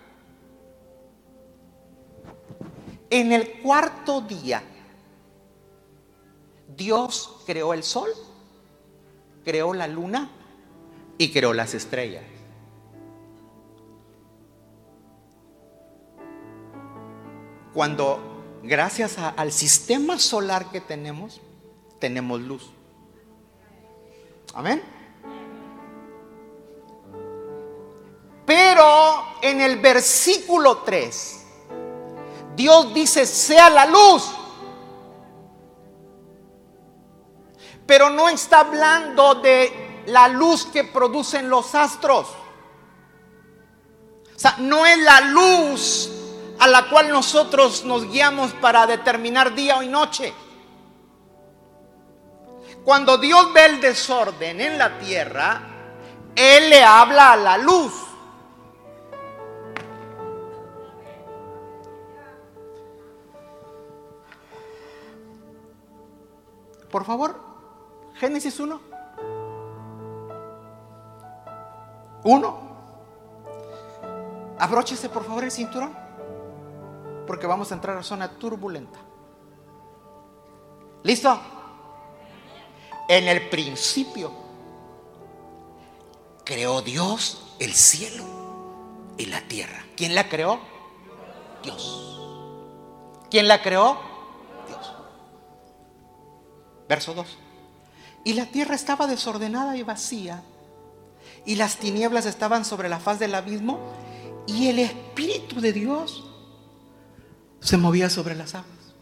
En 3.10 3.32
el 3.32 3.62
cuarto 3.62 4.20
día, 4.20 4.62
Dios 6.68 7.38
creó 7.46 7.74
el 7.74 7.84
sol 7.84 8.10
creó 9.50 9.74
la 9.74 9.88
luna 9.88 10.30
y 11.18 11.32
creó 11.32 11.56
las 11.56 11.74
estrellas. 11.74 12.24
Cuando 17.74 18.60
gracias 18.62 19.18
al 19.18 19.52
sistema 19.52 20.20
solar 20.20 20.70
que 20.70 20.82
tenemos, 20.82 21.42
tenemos 21.98 22.40
luz. 22.42 22.70
Amén. 24.54 24.84
Pero 28.46 29.24
en 29.42 29.62
el 29.62 29.80
versículo 29.80 30.84
3, 30.84 31.46
Dios 32.56 32.94
dice, 32.94 33.26
sea 33.26 33.72
la 33.72 33.88
luz. 33.88 34.32
Pero 37.90 38.12
no 38.12 38.30
está 38.30 38.60
hablando 38.60 39.34
de 39.34 40.04
la 40.06 40.28
luz 40.28 40.68
que 40.68 40.84
producen 40.84 41.50
los 41.50 41.74
astros. 41.74 42.28
O 44.36 44.40
sea, 44.40 44.58
no 44.60 44.86
es 44.86 45.00
la 45.00 45.22
luz 45.22 46.12
a 46.60 46.68
la 46.68 46.88
cual 46.88 47.10
nosotros 47.10 47.84
nos 47.86 48.06
guiamos 48.06 48.54
para 48.54 48.86
determinar 48.86 49.56
día 49.56 49.84
y 49.84 49.88
noche. 49.88 50.32
Cuando 52.84 53.18
Dios 53.18 53.52
ve 53.54 53.66
el 53.66 53.82
desorden 53.82 54.62
en 54.62 54.78
la 54.78 55.00
tierra, 55.00 55.60
Él 56.36 56.70
le 56.70 56.84
habla 56.84 57.32
a 57.32 57.38
la 57.38 57.58
luz. 57.58 57.92
Por 66.92 67.04
favor, 67.04 67.49
Génesis 68.20 68.60
1. 68.60 68.82
1. 72.24 72.60
Abróchese 74.60 75.08
por 75.08 75.24
favor 75.24 75.46
el 75.46 75.52
cinturón, 75.52 75.96
porque 77.26 77.48
vamos 77.48 77.72
a 77.72 77.76
entrar 77.76 77.98
a 77.98 78.04
zona 78.04 78.38
turbulenta. 78.38 79.00
¿Listo? 81.04 81.40
En 83.08 83.30
el 83.30 83.48
principio 83.50 84.34
creó 86.44 86.82
Dios 86.82 87.56
el 87.60 87.74
cielo 87.74 88.26
y 89.18 89.28
la 89.28 89.40
tierra. 89.48 89.86
¿Quién 89.96 90.14
la 90.14 90.28
creó? 90.28 90.60
Dios. 91.64 92.20
¿Quién 93.32 93.48
la 93.48 93.62
creó? 93.62 93.98
Dios. 94.68 94.94
Verso 96.90 97.14
2. 97.14 97.38
Y 98.30 98.34
la 98.34 98.46
tierra 98.46 98.76
estaba 98.76 99.08
desordenada 99.08 99.76
y 99.76 99.82
vacía. 99.82 100.44
Y 101.48 101.56
las 101.56 101.78
tinieblas 101.78 102.28
estaban 102.28 102.64
sobre 102.64 102.88
la 102.88 103.00
faz 103.00 103.18
del 103.18 103.34
abismo. 103.34 103.80
Y 104.46 104.68
el 104.68 104.78
Espíritu 104.78 105.60
de 105.60 105.74
Dios 105.74 106.24
se 107.60 107.78
movía 107.78 108.08
sobre 108.08 108.36
las 108.36 108.54
aguas. 108.54 108.94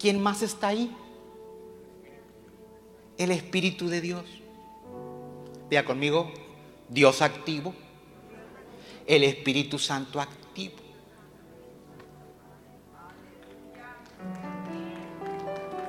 ¿Quién 0.00 0.20
más 0.20 0.42
está 0.42 0.66
ahí? 0.66 0.92
El 3.16 3.30
Espíritu 3.30 3.86
de 3.86 4.00
Dios. 4.00 4.24
Vea 5.70 5.84
conmigo, 5.84 6.32
Dios 6.88 7.22
activo, 7.22 7.76
el 9.06 9.22
Espíritu 9.22 9.78
Santo 9.78 10.20
activo. 10.20 10.89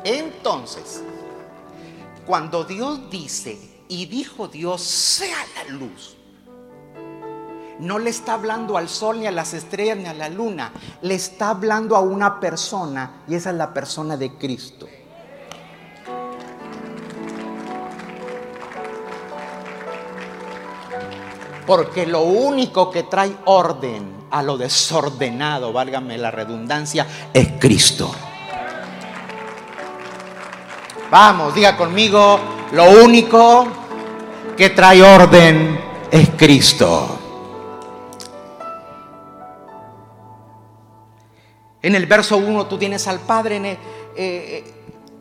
Entonces, 0.03 1.03
cuando 2.25 2.63
Dios 2.63 3.09
dice, 3.09 3.59
y 3.87 4.05
dijo 4.05 4.47
Dios, 4.47 4.81
sea 4.81 5.37
la 5.55 5.73
luz, 5.73 6.15
no 7.79 7.99
le 7.99 8.09
está 8.09 8.33
hablando 8.33 8.77
al 8.77 8.89
sol, 8.89 9.19
ni 9.19 9.27
a 9.27 9.31
las 9.31 9.53
estrellas, 9.53 9.97
ni 9.97 10.05
a 10.05 10.13
la 10.13 10.29
luna, 10.29 10.71
le 11.01 11.15
está 11.15 11.49
hablando 11.49 11.95
a 11.95 11.99
una 11.99 12.39
persona, 12.39 13.23
y 13.27 13.35
esa 13.35 13.49
es 13.49 13.55
la 13.55 13.73
persona 13.73 14.17
de 14.17 14.37
Cristo. 14.37 14.87
Porque 21.65 22.05
lo 22.05 22.21
único 22.23 22.91
que 22.91 23.03
trae 23.03 23.35
orden 23.45 24.25
a 24.31 24.43
lo 24.43 24.57
desordenado, 24.57 25.73
válgame 25.73 26.17
la 26.17 26.31
redundancia, 26.31 27.07
es 27.33 27.47
Cristo. 27.59 28.13
Vamos, 31.11 31.53
diga 31.53 31.75
conmigo, 31.75 32.39
lo 32.71 33.03
único 33.03 33.67
que 34.55 34.69
trae 34.69 35.03
orden 35.03 35.77
es 36.09 36.29
Cristo. 36.37 37.19
En 41.81 41.95
el 41.95 42.05
verso 42.05 42.37
1 42.37 42.65
tú 42.67 42.77
tienes 42.77 43.09
al 43.09 43.19
Padre, 43.19 43.57
en 43.57 43.65
el, 43.65 43.77
eh, 44.15 44.73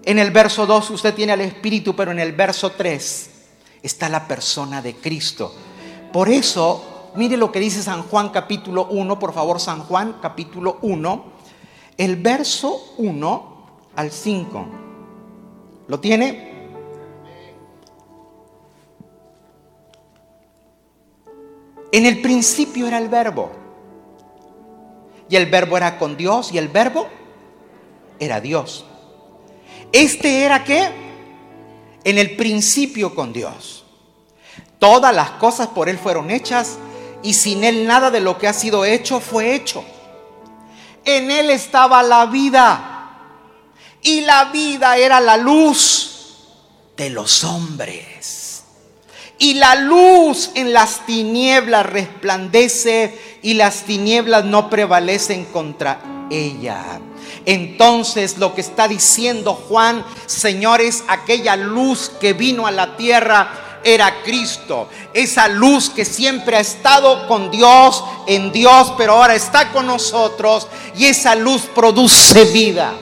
en 0.05 0.21
el 0.21 0.31
verso 0.31 0.65
2 0.65 0.91
usted 0.91 1.13
tiene 1.13 1.33
al 1.33 1.41
Espíritu, 1.41 1.97
pero 1.97 2.13
en 2.13 2.21
el 2.21 2.35
verso 2.35 2.71
3 2.71 3.31
está 3.83 4.09
la 4.09 4.29
persona 4.29 4.81
de 4.81 4.95
Cristo. 4.95 5.53
Por 6.13 6.29
eso, 6.29 7.11
mire 7.17 7.37
lo 7.37 7.51
que 7.51 7.59
dice 7.59 7.83
San 7.83 8.05
Juan 8.05 8.29
capítulo 8.29 8.87
1, 8.91 9.19
por 9.19 9.33
favor, 9.33 9.59
San 9.59 9.81
Juan 9.81 10.19
capítulo 10.23 10.79
1, 10.83 11.25
el 11.99 12.15
verso 12.15 12.95
1 12.99 13.67
al 13.97 14.13
5. 14.13 14.90
¿Lo 15.91 15.99
tiene? 15.99 16.49
En 21.91 22.07
el 22.07 22.23
principio 22.23 22.87
era 22.87 22.99
el 22.99 23.09
verbo. 23.09 23.51
Y 25.29 25.35
el 25.35 25.47
verbo 25.47 25.77
era 25.77 25.99
con 25.99 26.17
Dios 26.17 26.53
y 26.53 26.59
el 26.59 26.69
verbo 26.69 27.09
era 28.21 28.41
Dios. 28.41 28.85
Este 29.91 30.45
era 30.45 30.63
qué? 30.63 30.91
En 32.05 32.19
el 32.19 32.37
principio 32.37 33.13
con 33.13 33.33
Dios. 33.33 33.85
Todas 34.79 35.13
las 35.13 35.31
cosas 35.31 35.67
por 35.67 35.89
Él 35.89 35.99
fueron 35.99 36.31
hechas 36.31 36.79
y 37.25 37.35
sin 37.35 37.65
Él 37.65 37.89
nada 37.89 38.13
de 38.13 38.21
lo 38.21 38.39
que 38.39 38.47
ha 38.47 38.53
sido 38.53 38.85
hecho 38.85 39.19
fue 39.19 39.57
hecho. 39.57 39.85
En 41.05 41.33
Él 41.33 41.51
estaba 41.51 42.01
la 42.05 42.27
vida 42.27 42.90
y 44.03 44.23
la 44.23 44.47
vida 44.47 44.97
era 44.97 45.21
la 45.21 45.37
luz 45.37 46.11
de 46.97 47.11
los 47.11 47.45
hombres. 47.45 48.65
Y 49.39 49.55
la 49.55 49.75
luz 49.75 50.51
en 50.55 50.73
las 50.73 51.07
tinieblas 51.07 51.87
resplandece 51.87 53.39
y 53.43 53.55
las 53.55 53.85
tinieblas 53.85 54.45
no 54.45 54.69
prevalecen 54.69 55.47
contra 55.47 56.27
ella. 56.31 57.01
Entonces 57.47 58.37
lo 58.37 58.55
que 58.55 58.61
está 58.61 58.87
diciendo 58.87 59.55
Juan, 59.55 60.05
señores, 60.27 61.05
aquella 61.09 61.57
luz 61.57 62.11
que 62.21 62.35
vino 62.35 62.67
a 62.67 62.71
la 62.71 62.99
tierra 62.99 63.81
era 63.83 64.23
Cristo. 64.23 64.89
Esa 65.15 65.49
luz 65.49 65.89
que 65.89 66.05
siempre 66.05 66.57
ha 66.57 66.61
estado 66.61 67.27
con 67.27 67.51
Dios, 67.51 68.05
en 68.27 68.53
Dios, 68.53 68.93
pero 68.99 69.15
ahora 69.15 69.35
está 69.35 69.73
con 69.73 69.87
nosotros. 69.87 70.69
Y 70.97 71.07
esa 71.07 71.35
luz 71.35 71.63
produce 71.75 72.45
vida. 72.45 72.93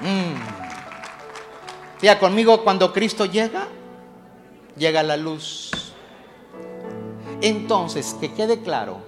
Mm. 0.00 0.34
conmigo, 2.20 2.62
cuando 2.64 2.92
Cristo 2.92 3.26
llega, 3.26 3.68
llega 4.76 5.02
la 5.02 5.16
luz. 5.16 5.70
Entonces, 7.40 8.16
que 8.20 8.32
quede 8.32 8.62
claro, 8.62 8.98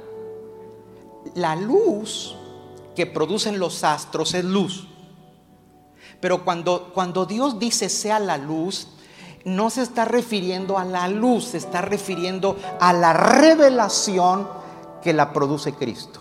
la 1.34 1.56
luz 1.56 2.36
que 2.94 3.06
producen 3.06 3.58
los 3.58 3.84
astros 3.84 4.34
es 4.34 4.44
luz. 4.44 4.86
Pero 6.20 6.44
cuando, 6.44 6.90
cuando 6.92 7.26
Dios 7.26 7.58
dice 7.58 7.88
sea 7.88 8.18
la 8.18 8.36
luz, 8.36 8.88
no 9.44 9.70
se 9.70 9.82
está 9.82 10.04
refiriendo 10.04 10.78
a 10.78 10.84
la 10.84 11.08
luz, 11.08 11.46
se 11.46 11.58
está 11.58 11.80
refiriendo 11.80 12.56
a 12.78 12.92
la 12.92 13.12
revelación 13.12 14.48
que 15.02 15.12
la 15.12 15.32
produce 15.32 15.72
Cristo. 15.72 16.20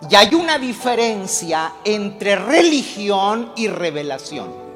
Y 0.00 0.14
hay 0.14 0.34
una 0.34 0.58
diferencia 0.58 1.72
entre 1.84 2.36
religión 2.36 3.52
y 3.56 3.66
revelación. 3.66 4.68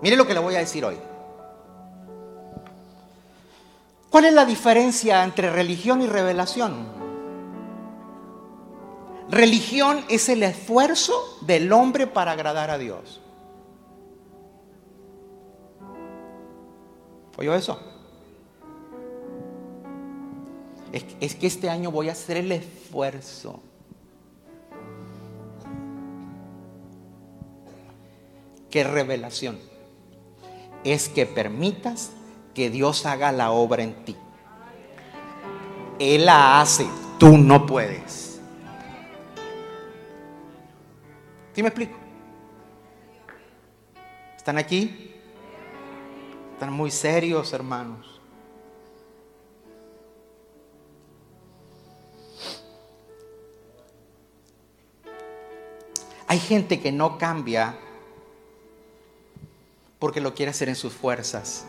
Mire 0.00 0.16
lo 0.16 0.26
que 0.26 0.34
le 0.34 0.40
voy 0.40 0.56
a 0.56 0.58
decir 0.58 0.84
hoy. 0.84 0.98
¿Cuál 4.10 4.24
es 4.24 4.32
la 4.32 4.44
diferencia 4.44 5.22
entre 5.22 5.50
religión 5.50 6.02
y 6.02 6.06
revelación? 6.06 6.86
Religión 9.30 10.04
es 10.08 10.28
el 10.28 10.42
esfuerzo 10.42 11.38
del 11.40 11.72
hombre 11.72 12.06
para 12.06 12.32
agradar 12.32 12.70
a 12.70 12.76
Dios. 12.76 13.20
¿Oyó 17.38 17.54
eso? 17.54 17.91
Es, 20.92 21.34
que 21.34 21.46
este 21.46 21.70
año 21.70 21.90
voy 21.90 22.10
a 22.10 22.12
hacer 22.12 22.36
el 22.36 22.52
esfuerzo. 22.52 23.60
¿Qué 28.70 28.84
revelación? 28.84 29.58
Es 30.84 31.08
que 31.08 31.26
permitas 31.26 32.10
que 32.54 32.70
Dios 32.70 33.06
haga 33.06 33.32
la 33.32 33.50
obra 33.50 33.82
en 33.82 34.04
ti. 34.04 34.16
Él 35.98 36.26
la 36.26 36.60
hace, 36.60 36.86
tú 37.18 37.38
no 37.38 37.64
puedes. 37.66 38.40
¿Sí 41.54 41.62
me 41.62 41.68
explico? 41.68 41.96
¿Están 44.36 44.58
aquí? 44.58 45.14
Están 46.54 46.72
muy 46.72 46.90
serios, 46.90 47.52
hermanos. 47.52 48.11
Hay 56.32 56.38
gente 56.38 56.80
que 56.80 56.90
no 56.90 57.18
cambia 57.18 57.76
porque 59.98 60.22
lo 60.22 60.32
quiere 60.32 60.48
hacer 60.48 60.70
en 60.70 60.76
sus 60.76 60.94
fuerzas. 60.94 61.66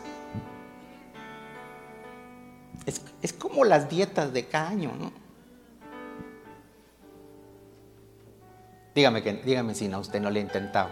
Es, 3.20 3.34
como 3.34 3.66
las 3.66 3.90
dietas 3.90 4.32
de 4.32 4.46
cada 4.46 4.70
año, 4.70 4.92
¿no? 4.98 5.12
Dígame, 8.94 9.22
que, 9.22 9.34
dígame 9.34 9.74
si 9.74 9.86
no, 9.86 10.00
usted 10.00 10.18
no 10.18 10.30
le 10.30 10.40
ha 10.40 10.42
intentado. 10.44 10.88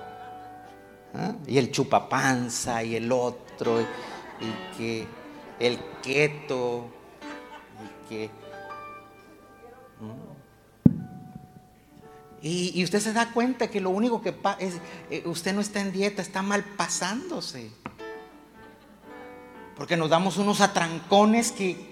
¿Ah? 1.14 1.32
Y 1.46 1.56
el 1.56 1.72
chupapanza 1.72 2.84
y 2.84 2.96
el 2.96 3.10
otro, 3.10 3.80
y, 3.80 4.76
que 4.76 5.06
el 5.58 5.78
keto, 6.02 6.88
y 7.82 8.08
que... 8.10 8.30
Y, 12.42 12.82
usted 12.82 12.98
se 12.98 13.12
da 13.12 13.30
cuenta 13.32 13.70
que 13.70 13.80
lo 13.80 13.90
único 13.90 14.20
que 14.20 14.34
es, 14.58 14.74
eh, 15.10 15.22
usted 15.26 15.54
no 15.54 15.60
está 15.60 15.80
en 15.80 15.92
dieta, 15.92 16.22
está 16.22 16.42
mal 16.42 16.64
pasándose. 16.64 17.70
Porque 19.76 19.96
nos 19.96 20.10
damos 20.10 20.36
unos 20.38 20.60
atrancones 20.60 21.52
que... 21.52 21.90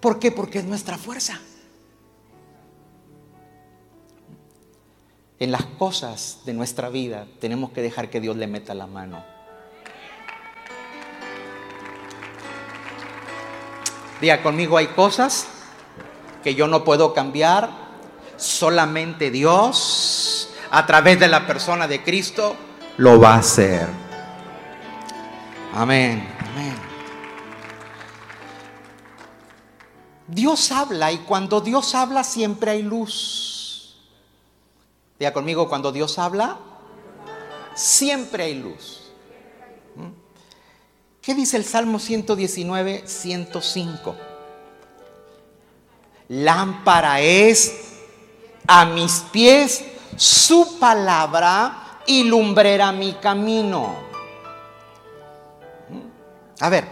¿Por 0.00 0.18
qué? 0.18 0.32
Porque 0.32 0.60
es 0.60 0.64
nuestra 0.64 0.96
fuerza. 0.96 1.38
En 5.38 5.52
las 5.52 5.66
cosas 5.66 6.40
de 6.46 6.54
nuestra 6.54 6.88
vida 6.88 7.26
tenemos 7.40 7.72
que 7.72 7.82
dejar 7.82 8.08
que 8.08 8.20
Dios 8.20 8.36
le 8.36 8.46
meta 8.46 8.72
la 8.72 8.86
mano. 8.86 9.22
Diga 14.22 14.42
conmigo, 14.42 14.78
hay 14.78 14.88
cosas 14.88 15.46
que 16.42 16.54
yo 16.54 16.68
no 16.68 16.84
puedo 16.84 17.12
cambiar, 17.12 17.89
solamente 18.40 19.30
Dios 19.30 20.48
a 20.70 20.86
través 20.86 21.20
de 21.20 21.28
la 21.28 21.46
persona 21.46 21.86
de 21.86 22.02
Cristo, 22.02 22.56
lo 22.96 23.20
va 23.20 23.34
a 23.34 23.38
hacer. 23.38 23.86
Amén. 25.74 26.40
Dios 30.26 30.70
habla 30.70 31.10
y 31.10 31.18
cuando 31.18 31.60
Dios 31.60 31.94
habla 31.94 32.22
siempre 32.22 32.70
hay 32.70 32.82
luz. 32.82 33.96
Diga 35.18 35.32
conmigo, 35.32 35.68
cuando 35.68 35.90
Dios 35.90 36.18
habla, 36.18 36.56
siempre 37.74 38.44
hay 38.44 38.54
luz. 38.54 39.10
¿Mm? 39.96 40.08
¿Qué 41.20 41.34
dice 41.34 41.56
el 41.56 41.64
Salmo 41.64 41.98
119, 41.98 43.02
105? 43.06 44.16
Lámpara 46.28 47.20
es 47.20 47.89
a 48.66 48.84
mis 48.84 49.20
pies 49.32 49.84
su 50.16 50.78
palabra 50.78 52.00
y 52.06 52.24
lumbrera 52.24 52.92
mi 52.92 53.14
camino. 53.14 53.94
A 56.60 56.68
ver, 56.68 56.86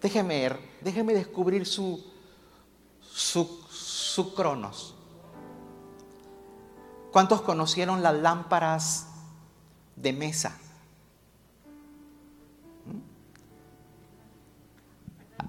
déjeme, 0.00 0.56
déjeme 0.80 1.14
descubrir 1.14 1.66
su, 1.66 2.02
su, 3.00 3.60
su 3.70 4.34
cronos. 4.34 4.94
¿Cuántos 7.12 7.42
conocieron 7.42 8.02
las 8.02 8.14
lámparas 8.14 9.08
de 9.96 10.12
mesa? 10.12 10.58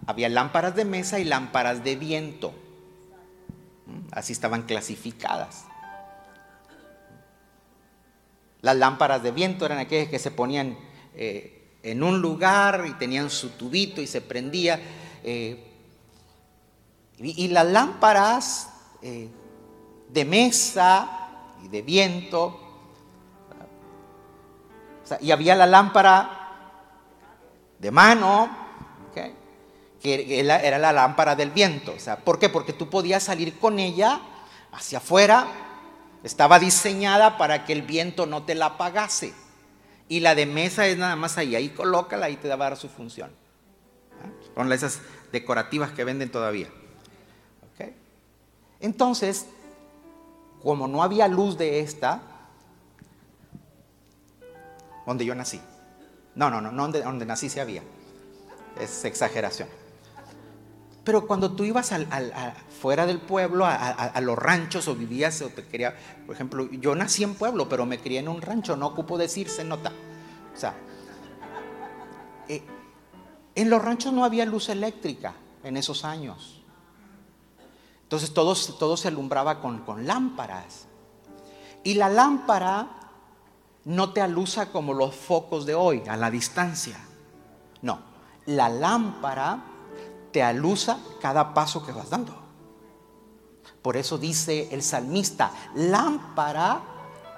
Había 0.05 0.29
lámparas 0.29 0.75
de 0.75 0.85
mesa 0.85 1.19
y 1.19 1.25
lámparas 1.25 1.83
de 1.83 1.95
viento. 1.97 2.53
Así 4.11 4.33
estaban 4.33 4.63
clasificadas. 4.63 5.65
Las 8.61 8.75
lámparas 8.75 9.23
de 9.23 9.31
viento 9.31 9.65
eran 9.65 9.77
aquellas 9.77 10.09
que 10.09 10.19
se 10.19 10.31
ponían 10.31 10.77
eh, 11.13 11.77
en 11.83 12.03
un 12.03 12.21
lugar 12.21 12.85
y 12.87 12.93
tenían 12.93 13.29
su 13.29 13.51
tubito 13.51 14.01
y 14.01 14.07
se 14.07 14.21
prendía. 14.21 14.79
Eh, 15.23 15.63
y, 17.19 17.47
las 17.47 17.65
lámparas 17.65 18.69
eh, 19.01 19.29
de 20.09 20.25
mesa 20.25 21.29
y 21.63 21.67
de 21.67 21.81
viento. 21.81 22.63
y 25.21 25.31
había 25.31 25.55
la 25.55 25.65
lámpara 25.65 26.37
de 27.79 27.91
mano, 27.91 28.66
que 30.01 30.39
era 30.39 30.77
la 30.77 30.93
lámpara 30.93 31.35
del 31.35 31.51
viento. 31.51 31.95
¿Por 32.23 32.39
qué? 32.39 32.49
Porque 32.49 32.73
tú 32.73 32.89
podías 32.89 33.23
salir 33.23 33.57
con 33.59 33.79
ella 33.79 34.21
hacia 34.71 34.99
afuera, 34.99 35.47
estaba 36.23 36.59
diseñada 36.59 37.37
para 37.37 37.65
que 37.65 37.73
el 37.73 37.81
viento 37.81 38.25
no 38.25 38.43
te 38.43 38.55
la 38.55 38.67
apagase. 38.67 39.33
Y 40.09 40.21
la 40.21 40.35
de 40.35 40.45
mesa 40.45 40.87
es 40.87 40.97
nada 40.97 41.15
más 41.15 41.37
ahí, 41.37 41.55
ahí 41.55 41.69
colócala 41.69 42.29
y 42.29 42.37
te 42.37 42.53
va 42.55 42.67
a 42.67 42.75
su 42.75 42.89
función. 42.89 43.31
Son 44.55 44.71
esas 44.71 45.01
decorativas 45.31 45.91
que 45.91 46.03
venden 46.03 46.31
todavía. 46.31 46.69
Entonces, 48.79 49.47
como 50.61 50.87
no 50.87 51.03
había 51.03 51.27
luz 51.27 51.57
de 51.57 51.79
esta, 51.79 52.21
donde 55.05 55.25
yo 55.25 55.33
nací. 55.33 55.61
No, 56.35 56.49
no, 56.49 56.61
no, 56.61 56.71
no 56.71 56.87
donde 56.87 57.25
nací 57.25 57.49
se 57.49 57.61
había. 57.61 57.81
Es 58.79 59.05
exageración. 59.05 59.67
Pero 61.07 61.25
cuando 61.25 61.53
tú 61.53 61.63
ibas 61.63 61.93
al, 61.93 62.05
fuera 62.81 63.05
del 63.05 63.21
pueblo, 63.21 63.65
a, 63.65 64.19
los 64.19 64.37
ranchos 64.37 64.89
o 64.89 64.93
vivías, 64.93 65.41
o 65.41 65.47
te 65.47 65.65
quería, 65.65 65.95
por 66.25 66.35
ejemplo, 66.35 66.69
yo 66.69 66.95
nací 66.95 67.23
en 67.23 67.33
pueblo, 67.35 67.69
pero 67.69 67.85
me 67.85 67.97
crié 67.97 68.19
en 68.19 68.27
un 68.27 68.41
rancho, 68.41 68.75
no 68.75 68.87
ocupo 68.87 69.17
decir, 69.17 69.47
se 69.47 69.63
nota. 69.63 69.93
O 70.53 70.59
sea, 70.59 70.75
eh, 72.49 72.61
en 73.55 73.69
los 73.69 73.81
ranchos 73.81 74.11
no 74.11 74.25
había 74.25 74.45
luz 74.45 74.67
eléctrica 74.67 75.33
en 75.63 75.77
esos 75.77 76.03
años. 76.03 76.59
Entonces 78.03 78.33
todo, 78.33 78.53
todo 78.77 78.97
se 78.97 79.07
alumbraba 79.07 79.61
con, 79.61 79.85
con 79.85 80.05
lámparas. 80.05 80.87
Y 81.85 81.93
la 81.93 82.09
lámpara 82.09 82.89
no 83.85 84.11
te 84.11 84.19
alusa 84.19 84.73
como 84.73 84.93
los 84.93 85.15
focos 85.15 85.65
de 85.65 85.73
hoy, 85.73 86.03
a 86.09 86.17
la 86.17 86.29
distancia. 86.29 86.99
No, 87.81 88.01
la 88.45 88.67
lámpara 88.67 89.66
te 90.37 90.43
alusa 90.43 90.99
cada 91.19 91.51
paso 91.51 91.83
que 91.83 91.91
vas 91.91 92.11
dando. 92.11 92.31
Por 93.81 93.97
eso 93.97 94.19
dice 94.19 94.69
el 94.69 94.83
salmista, 94.83 95.51
lámpara 95.73 96.79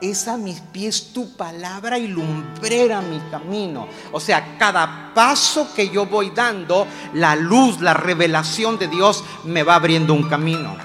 es 0.01 0.27
a 0.27 0.35
mis 0.35 0.59
pies 0.59 1.13
tu 1.13 1.38
palabra 1.38 1.97
y 1.97 2.09
lumbrera 2.09 2.99
mi 2.99 3.21
camino. 3.31 3.88
O 4.12 4.19
sea, 4.19 4.57
cada 4.57 5.13
paso 5.15 5.73
que 5.73 5.88
yo 5.88 6.07
voy 6.07 6.31
dando, 6.31 6.85
la 7.13 7.38
luz, 7.38 7.79
la 7.79 7.93
revelación 7.93 8.77
de 8.77 8.89
Dios 8.89 9.23
me 9.45 9.63
va 9.63 9.75
abriendo 9.75 10.13
un 10.13 10.27
camino. 10.27 10.75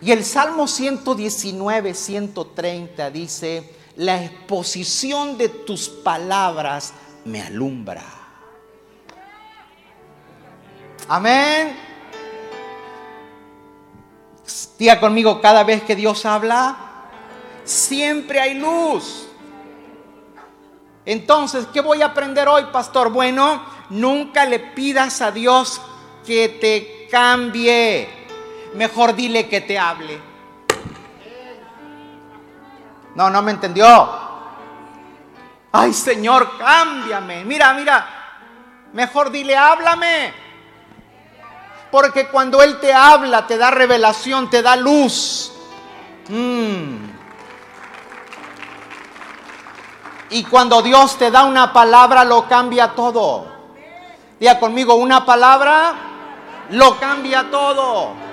Y 0.00 0.10
el 0.10 0.24
Salmo 0.24 0.66
119, 0.66 1.94
130 1.94 3.10
dice, 3.12 3.77
la 3.98 4.22
exposición 4.22 5.36
de 5.36 5.48
tus 5.48 5.88
palabras 5.88 6.94
me 7.24 7.42
alumbra. 7.42 8.04
Amén. 11.08 11.76
Diga 14.78 15.00
conmigo, 15.00 15.40
cada 15.40 15.64
vez 15.64 15.82
que 15.82 15.96
Dios 15.96 16.24
habla, 16.24 16.76
siempre 17.64 18.40
hay 18.40 18.54
luz. 18.54 19.26
Entonces, 21.04 21.66
¿qué 21.72 21.80
voy 21.80 22.00
a 22.02 22.06
aprender 22.06 22.46
hoy, 22.46 22.66
pastor? 22.72 23.10
Bueno, 23.10 23.64
nunca 23.90 24.44
le 24.44 24.60
pidas 24.60 25.20
a 25.20 25.32
Dios 25.32 25.80
que 26.24 26.48
te 26.48 27.08
cambie. 27.10 28.08
Mejor 28.74 29.16
dile 29.16 29.48
que 29.48 29.60
te 29.60 29.76
hable. 29.76 30.27
No, 33.18 33.28
no 33.30 33.42
me 33.42 33.50
entendió. 33.50 34.08
Ay, 35.72 35.92
Señor, 35.92 36.56
cámbiame. 36.56 37.44
Mira, 37.44 37.74
mira. 37.74 38.06
Mejor 38.92 39.32
dile, 39.32 39.56
háblame. 39.56 40.32
Porque 41.90 42.28
cuando 42.28 42.62
Él 42.62 42.78
te 42.78 42.94
habla, 42.94 43.44
te 43.44 43.58
da 43.58 43.72
revelación, 43.72 44.48
te 44.48 44.62
da 44.62 44.76
luz. 44.76 45.52
Mm. 46.28 47.08
Y 50.30 50.44
cuando 50.44 50.80
Dios 50.80 51.18
te 51.18 51.32
da 51.32 51.42
una 51.42 51.72
palabra, 51.72 52.22
lo 52.22 52.46
cambia 52.46 52.94
todo. 52.94 53.48
Diga 54.38 54.60
conmigo, 54.60 54.94
una 54.94 55.26
palabra 55.26 55.92
lo 56.70 56.96
cambia 57.00 57.50
todo. 57.50 58.27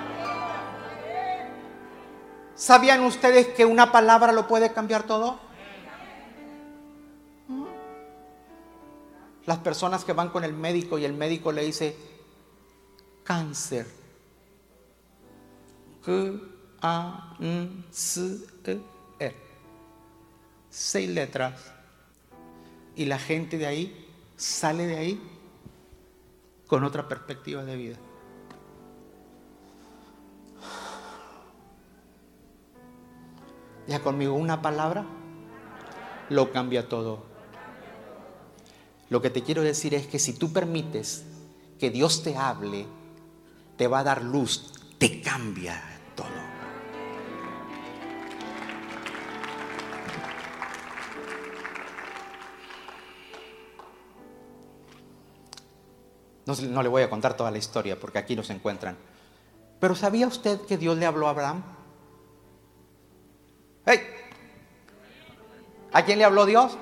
¿Sabían 2.56 3.04
ustedes 3.04 3.48
que 3.48 3.66
una 3.66 3.92
palabra 3.92 4.32
lo 4.32 4.48
puede 4.48 4.72
cambiar 4.72 5.02
todo? 5.04 5.38
Las 9.44 9.58
personas 9.58 10.04
que 10.04 10.12
van 10.12 10.30
con 10.30 10.42
el 10.42 10.54
médico 10.54 10.98
y 10.98 11.04
el 11.04 11.12
médico 11.12 11.52
le 11.52 11.62
dice 11.62 11.96
cáncer. 13.22 13.86
A 16.80 17.36
N 17.40 17.84
C 17.90 18.38
E 18.64 18.80
R. 19.18 19.36
Seis 20.70 21.10
letras. 21.10 21.72
Y 22.94 23.04
la 23.04 23.18
gente 23.18 23.58
de 23.58 23.66
ahí 23.66 24.08
sale 24.36 24.86
de 24.86 24.96
ahí 24.96 25.20
con 26.66 26.84
otra 26.84 27.06
perspectiva 27.06 27.64
de 27.64 27.76
vida. 27.76 27.96
Ya 33.86 34.00
conmigo, 34.00 34.34
una 34.34 34.62
palabra 34.62 35.04
lo 36.28 36.52
cambia 36.52 36.88
todo. 36.88 37.24
Lo 39.08 39.22
que 39.22 39.30
te 39.30 39.42
quiero 39.42 39.62
decir 39.62 39.94
es 39.94 40.06
que 40.08 40.18
si 40.18 40.32
tú 40.32 40.52
permites 40.52 41.24
que 41.78 41.90
Dios 41.90 42.22
te 42.24 42.36
hable, 42.36 42.86
te 43.76 43.86
va 43.86 44.00
a 44.00 44.04
dar 44.04 44.22
luz, 44.22 44.72
te 44.98 45.20
cambia 45.20 45.80
todo. 46.16 46.26
No, 56.46 56.54
no, 56.54 56.82
le 56.82 56.88
voy 56.88 57.02
a 57.02 57.10
contar 57.10 57.36
toda 57.36 57.50
la 57.50 57.58
historia 57.58 57.98
porque 57.98 58.18
aquí 58.18 58.34
nos 58.34 58.50
encuentran. 58.50 58.96
Pero 59.78 59.94
¿sabía 59.94 60.26
usted 60.26 60.60
que 60.62 60.78
Dios 60.78 60.96
le 60.96 61.06
habló 61.06 61.26
a 61.26 61.30
Abraham? 61.30 61.75
¿A 65.96 66.04
quién 66.04 66.18
le 66.18 66.26
habló 66.26 66.44
Dios? 66.44 66.76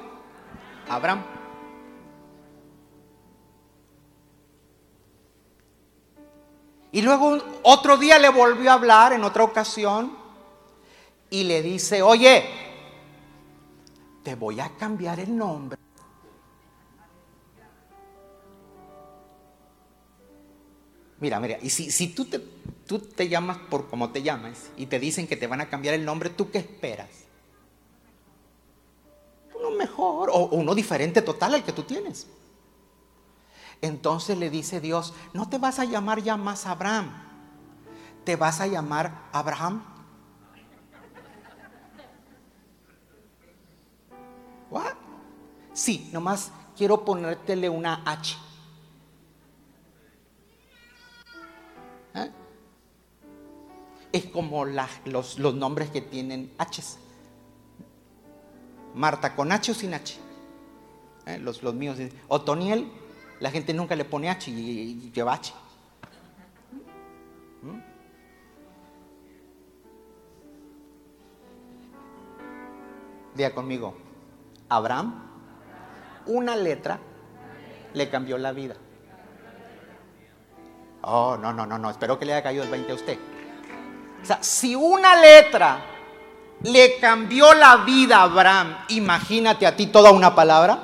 Abraham. 0.88 1.22
Y 6.90 7.00
luego 7.00 7.38
otro 7.62 7.96
día 7.96 8.18
le 8.18 8.29
volvió 8.29 8.72
a 8.72 8.74
hablar 8.74 9.12
en 9.12 9.22
otra 9.22 9.44
ocasión 9.44 10.16
y 11.31 11.44
le 11.44 11.62
dice, 11.62 12.03
oye, 12.03 12.44
te 14.24 14.35
voy 14.35 14.59
a 14.59 14.70
cambiar 14.70 15.20
el 15.20 15.37
nombre. 15.37 15.79
Mira, 21.20 21.38
mira, 21.38 21.59
y 21.62 21.70
si, 21.70 22.09
tú, 22.09 22.24
te, 22.24 22.40
tú 22.85 22.98
te 22.98 23.29
llamas 23.29 23.59
por 23.70 23.88
como 23.88 24.11
te 24.11 24.24
llamas 24.24 24.72
y 24.77 24.87
te 24.87 24.98
dicen 24.98 25.29
que 25.29 25.37
te 25.37 25.46
van 25.46 25.61
a 25.61 25.68
cambiar 25.68 25.94
el 25.94 26.05
nombre, 26.05 26.31
¿tú 26.31 26.50
qué 26.50 26.59
esperas? 26.59 27.24
Mejor 29.77 30.31
o 30.33 30.47
uno 30.47 30.75
diferente 30.75 31.23
total 31.23 31.55
al 31.55 31.65
que 31.65 31.73
tú 31.73 31.83
tienes. 31.83 32.27
Entonces 33.81 34.39
le 34.39 34.51
dice 34.51 34.81
Dios, 34.81 35.13
no 35.33 35.49
te 35.49 35.59
vas 35.59 35.79
a 35.79 35.85
llamar 35.85 36.23
ya 36.23 36.37
más 36.37 36.67
Abraham, 36.67 37.11
te 38.25 38.37
vas 38.37 38.61
a 38.61 38.67
llamar 38.67 39.29
Abraham. 39.33 39.85
¿What? 44.71 44.95
Sí, 45.73 46.09
nomás 46.13 46.51
quiero 46.77 47.05
ponértele 47.05 47.69
una 47.69 48.03
H. 48.07 48.37
¿Eh? 52.15 52.31
Es 54.13 54.27
como 54.27 54.65
los, 54.65 55.39
los, 55.39 55.55
nombres 55.55 55.91
que 55.91 56.01
tienen 56.01 56.53
H. 56.59 56.83
Marta 58.94 59.35
con 59.35 59.50
H 59.52 59.72
o 59.72 59.74
sin 59.74 59.94
H. 59.94 60.16
¿Eh? 61.26 61.38
Los, 61.38 61.62
los, 61.62 61.74
míos. 61.74 61.98
Otoniel, 62.28 62.90
la 63.40 63.50
gente 63.50 63.74
nunca 63.74 63.96
le 63.96 64.04
pone 64.04 64.30
H 64.30 64.50
y, 64.50 65.11
lleva 65.12 65.35
H. 65.35 65.52
¿Mm? 67.62 67.80
Conmigo, 73.54 73.96
Abraham, 74.68 75.22
una 76.26 76.54
letra 76.54 77.00
le 77.92 78.09
cambió 78.09 78.38
la 78.38 78.52
vida. 78.52 78.76
Oh, 81.02 81.37
no, 81.37 81.52
no, 81.52 81.66
no, 81.66 81.78
no. 81.78 81.90
Espero 81.90 82.18
que 82.18 82.24
le 82.24 82.33
haya 82.33 82.42
caído 82.42 82.62
el 82.62 82.70
20 82.70 82.92
a 82.92 82.94
usted. 82.94 83.18
O 84.22 84.24
sea, 84.24 84.42
si 84.42 84.74
una 84.74 85.20
letra 85.20 85.93
le 86.64 86.98
cambió 86.98 87.53
la 87.53 87.77
vida 87.79 88.18
a 88.18 88.22
Abraham, 88.22 88.77
imagínate 88.88 89.66
a 89.66 89.77
ti 89.77 89.87
toda 89.87 90.11
una 90.11 90.35
palabra. 90.35 90.79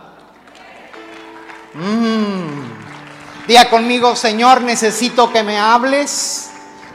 Mm. 1.73 3.47
Diga 3.49 3.71
conmigo, 3.71 4.15
Señor, 4.15 4.61
necesito 4.61 5.33
que 5.33 5.43
me 5.43 5.59
hables 5.59 6.51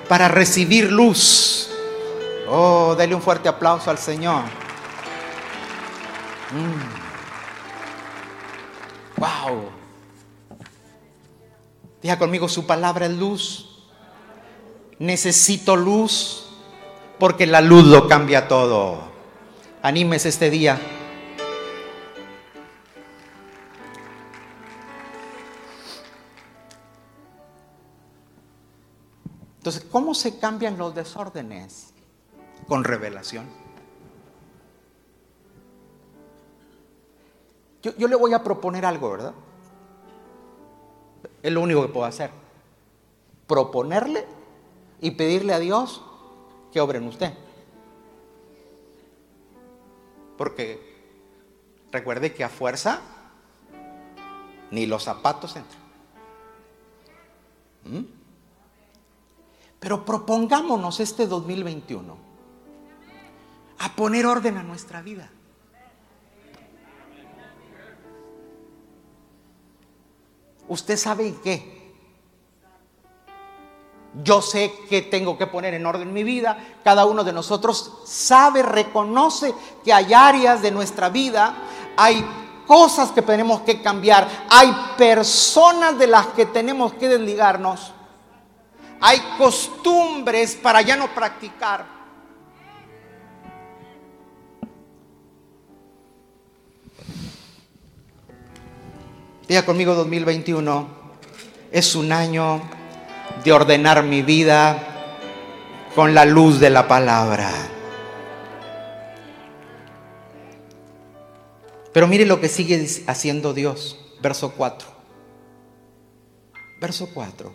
para 0.08 0.28
recibir 0.28 0.91
luz. 0.91 1.69
Oh, 2.48 2.93
dele 2.95 3.15
un 3.15 3.24
fuerte 3.24 3.50
aplauso 3.50 3.89
al 3.89 3.98
Señor. 3.98 4.43
Wow. 9.17 9.56
Mm. 9.56 9.86
Diga 12.04 12.19
conmigo, 12.19 12.48
su 12.48 12.67
palabra 12.67 13.08
es 13.08 13.13
luz. 13.13 13.84
Necesito 15.00 15.76
luz 15.76 16.45
porque 17.19 17.45
la 17.45 17.62
luz 17.62 17.86
lo 17.86 18.08
cambia 18.08 18.47
todo. 18.47 18.99
Anímese 19.82 20.30
este 20.30 20.49
día. 20.49 20.80
Entonces, 29.58 29.86
¿cómo 29.91 30.13
se 30.13 30.38
cambian 30.38 30.78
los 30.78 30.93
desórdenes? 30.93 31.93
Con 32.67 32.84
revelación. 32.84 33.47
Yo, 37.82 37.95
yo, 37.97 38.08
le 38.08 38.15
voy 38.15 38.34
a 38.34 38.43
proponer 38.43 38.86
algo, 38.86 39.12
¿verdad? 39.12 39.34
Es 41.41 41.51
lo 41.51 41.62
único 41.62 41.84
que 41.84 41.93
puedo 41.93 42.06
hacer. 42.06 42.32
Proponerle 43.47 44.25
y 45.01 45.12
pedirle 45.12 45.54
a 45.54 45.60
Dios 45.60 46.01
que 46.76 46.82
obre 46.82 46.98
en 46.98 47.08
usted. 47.08 47.32
Porque 50.38 50.78
recuerde 51.90 52.34
que 52.34 52.44
a 52.44 52.50
fuerza 52.50 53.00
ni 54.72 54.86
los 54.86 55.04
zapatos 55.04 55.56
entran. 55.56 55.82
¿Mm? 57.86 58.06
Pero 59.80 60.04
propongámonos 60.04 61.00
este 61.00 61.28
2021 61.28 62.18
a 63.80 63.96
poner 63.96 64.26
orden 64.26 64.58
a 64.58 64.64
nuestra 64.64 65.02
vida. 65.02 65.30
¿Usted 70.68 70.98
sabe 70.98 71.36
qué? 71.42 71.85
Yo 74.23 74.41
sé 74.41 74.73
que 74.89 75.01
tengo 75.01 75.38
que 75.38 75.47
poner 75.47 75.73
en 75.73 75.86
orden 75.86 76.13
mi 76.13 76.23
vida. 76.23 76.58
Cada 76.84 77.06
uno 77.06 77.23
de 77.23 77.34
nosotros 77.34 77.91
sabe, 78.06 78.62
reconoce 78.62 79.54
que 79.84 79.91
hay 79.91 80.13
áreas 80.13 80.62
de 80.62 80.71
nuestra 80.71 81.10
vida, 81.10 81.54
hay 81.97 82.25
cosas 82.65 83.12
que 83.12 83.21
tenemos 83.21 83.62
que 83.62 83.82
cambiar, 83.82 84.28
hay 84.49 84.73
personas 84.97 85.97
de 85.97 86.08
las 86.08 86.28
que 86.28 86.45
tenemos 86.45 86.93
que 86.93 87.10
desligarnos, 87.10 87.91
hay 89.01 89.21
costumbres 89.38 90.56
para 90.56 90.82
ya 90.82 90.95
no 90.95 91.13
practicar. 91.13 91.93
Diga 99.47 99.63
conmigo 99.63 99.93
2021, 99.93 100.88
es 101.71 101.95
un 101.95 102.12
año 102.12 102.62
de 103.44 103.52
ordenar 103.52 104.04
mi 104.04 104.22
vida 104.22 104.78
con 105.94 106.14
la 106.14 106.26
luz 106.26 106.60
de 106.60 106.70
la 106.70 106.88
palabra. 106.88 107.52
Pero 111.94 112.08
mire 112.08 112.26
lo 112.26 112.42
que 112.42 112.50
sigue 112.50 112.86
haciendo 113.08 113.54
Dios, 113.54 113.98
verso 114.22 114.52
4. 114.52 114.88
Verso 116.82 117.10
4. 117.14 117.54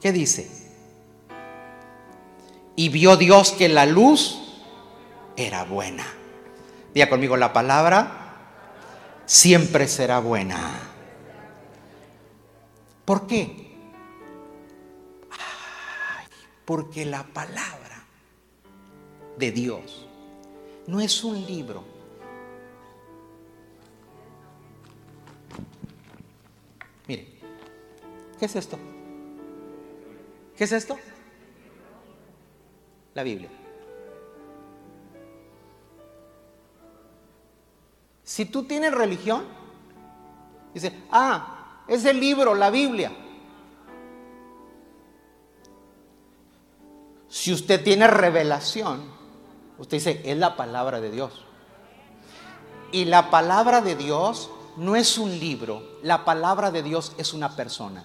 ¿Qué 0.00 0.12
dice? 0.12 0.48
Y 2.76 2.90
vio 2.90 3.16
Dios 3.16 3.50
que 3.52 3.68
la 3.68 3.86
luz 3.86 4.38
era 5.36 5.64
buena. 5.64 6.06
Diga 6.94 7.08
conmigo 7.08 7.36
la 7.36 7.52
palabra 7.52 8.18
siempre 9.28 9.86
será 9.86 10.20
buena. 10.20 10.58
¿Por 13.04 13.26
qué? 13.26 13.67
Porque 16.68 17.06
la 17.06 17.22
palabra 17.22 18.04
de 19.38 19.50
Dios 19.50 20.06
no 20.86 21.00
es 21.00 21.24
un 21.24 21.46
libro. 21.46 21.82
Mire, 27.06 27.26
¿qué 28.38 28.44
es 28.44 28.54
esto? 28.54 28.78
¿Qué 30.58 30.64
es 30.64 30.72
esto? 30.72 30.98
La 33.14 33.22
Biblia. 33.22 33.48
Si 38.24 38.44
tú 38.44 38.64
tienes 38.64 38.92
religión, 38.92 39.46
dice, 40.74 40.92
ah, 41.10 41.84
es 41.88 42.04
el 42.04 42.20
libro, 42.20 42.54
la 42.54 42.68
Biblia. 42.68 43.10
Si 47.28 47.52
usted 47.52 47.82
tiene 47.82 48.06
revelación, 48.06 49.02
usted 49.78 49.98
dice, 49.98 50.22
es 50.24 50.36
la 50.36 50.56
palabra 50.56 51.00
de 51.00 51.10
Dios. 51.10 51.44
Y 52.90 53.04
la 53.04 53.30
palabra 53.30 53.82
de 53.82 53.96
Dios 53.96 54.50
no 54.76 54.96
es 54.96 55.18
un 55.18 55.38
libro, 55.38 55.82
la 56.02 56.24
palabra 56.24 56.70
de 56.70 56.82
Dios 56.82 57.12
es 57.18 57.34
una 57.34 57.54
persona. 57.54 58.04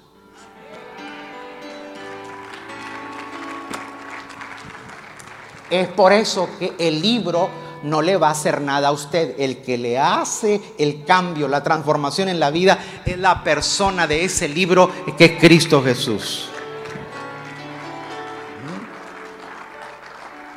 Es 5.70 5.88
por 5.88 6.12
eso 6.12 6.50
que 6.60 6.74
el 6.78 7.02
libro 7.02 7.50
no 7.84 8.02
le 8.02 8.18
va 8.18 8.28
a 8.28 8.32
hacer 8.32 8.62
nada 8.62 8.90
a 8.90 8.92
usted. 8.92 9.36
El 9.40 9.62
que 9.62 9.78
le 9.78 9.98
hace 9.98 10.62
el 10.78 11.06
cambio, 11.06 11.48
la 11.48 11.64
transformación 11.64 12.30
en 12.30 12.40
la 12.40 12.52
vida, 12.52 12.78
es 13.06 13.18
la 13.18 13.44
persona 13.44 14.06
de 14.06 14.26
ese 14.26 14.48
libro 14.48 14.92
que 15.18 15.26
es 15.26 15.40
Cristo 15.40 15.82
Jesús. 15.82 16.50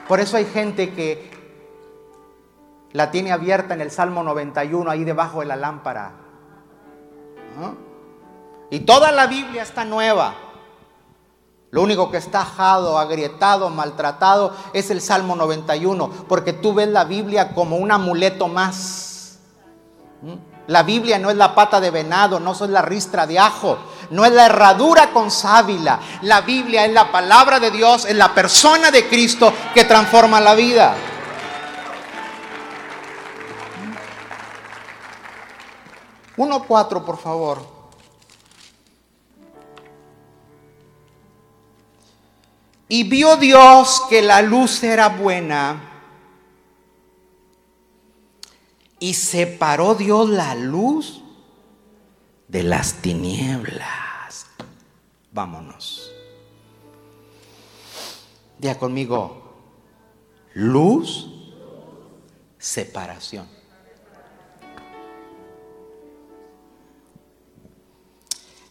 Por 0.08 0.20
eso 0.20 0.36
hay 0.36 0.44
gente 0.44 0.92
que 0.92 1.30
la 2.92 3.10
tiene 3.10 3.32
abierta 3.32 3.74
en 3.74 3.80
el 3.80 3.90
Salmo 3.90 4.22
91, 4.22 4.90
ahí 4.90 5.04
debajo 5.04 5.40
de 5.40 5.46
la 5.46 5.56
lámpara. 5.56 6.12
Y 8.70 8.80
toda 8.80 9.12
la 9.12 9.26
Biblia 9.26 9.62
está 9.62 9.84
nueva. 9.84 10.34
Lo 11.70 11.82
único 11.82 12.10
que 12.10 12.16
está 12.16 12.42
ajado, 12.42 12.98
agrietado, 12.98 13.68
maltratado 13.70 14.54
es 14.72 14.90
el 14.90 15.00
Salmo 15.00 15.36
91, 15.36 16.08
porque 16.28 16.52
tú 16.52 16.72
ves 16.72 16.88
la 16.88 17.04
Biblia 17.04 17.52
como 17.54 17.76
un 17.76 17.90
amuleto 17.90 18.48
más. 18.48 19.38
¿Mm? 20.22 20.34
La 20.68 20.82
Biblia 20.82 21.18
no 21.18 21.30
es 21.30 21.36
la 21.36 21.54
pata 21.54 21.80
de 21.80 21.90
venado, 21.90 22.40
no 22.40 22.52
es 22.52 22.60
la 22.62 22.82
ristra 22.82 23.26
de 23.26 23.38
ajo, 23.38 23.78
no 24.10 24.24
es 24.24 24.32
la 24.32 24.46
herradura 24.46 25.10
con 25.12 25.30
sábila. 25.30 26.00
La 26.22 26.40
Biblia 26.40 26.84
es 26.84 26.92
la 26.92 27.10
palabra 27.10 27.60
de 27.60 27.70
Dios, 27.70 28.04
es 28.04 28.16
la 28.16 28.34
persona 28.34 28.90
de 28.90 29.08
Cristo 29.08 29.52
que 29.74 29.84
transforma 29.84 30.40
la 30.40 30.54
vida. 30.54 30.96
1.4, 36.36 37.04
por 37.04 37.18
favor. 37.18 37.76
Y 42.88 43.04
vio 43.04 43.36
Dios 43.36 44.02
que 44.08 44.22
la 44.22 44.42
luz 44.42 44.82
era 44.82 45.08
buena. 45.08 45.92
Y 48.98 49.14
separó 49.14 49.94
Dios 49.94 50.28
la 50.28 50.54
luz 50.54 51.22
de 52.48 52.62
las 52.62 52.94
tinieblas. 52.94 54.46
Vámonos. 55.32 56.12
Diga 58.58 58.78
conmigo, 58.78 59.54
luz, 60.54 61.28
separación. 62.58 63.46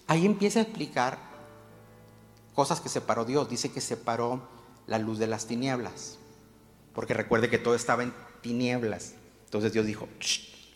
Ahí 0.08 0.26
empieza 0.26 0.60
a 0.60 0.64
explicar 0.64 1.18
cosas 2.54 2.80
que 2.80 2.90
separó 2.90 3.26
Dios. 3.26 3.50
Dice 3.50 3.72
que 3.72 3.82
separó 3.82 4.48
la 4.88 5.00
luz 5.00 5.20
de 5.20 5.28
las 5.28 5.48
tinieblas. 5.48 6.18
Porque 6.94 7.14
recuerde 7.14 7.50
que 7.50 7.58
todo 7.58 7.76
estaba 7.76 8.04
en 8.04 8.14
tinieblas. 8.42 9.16
Entonces 9.46 9.74
Dios 9.74 9.86
dijo, 9.86 10.08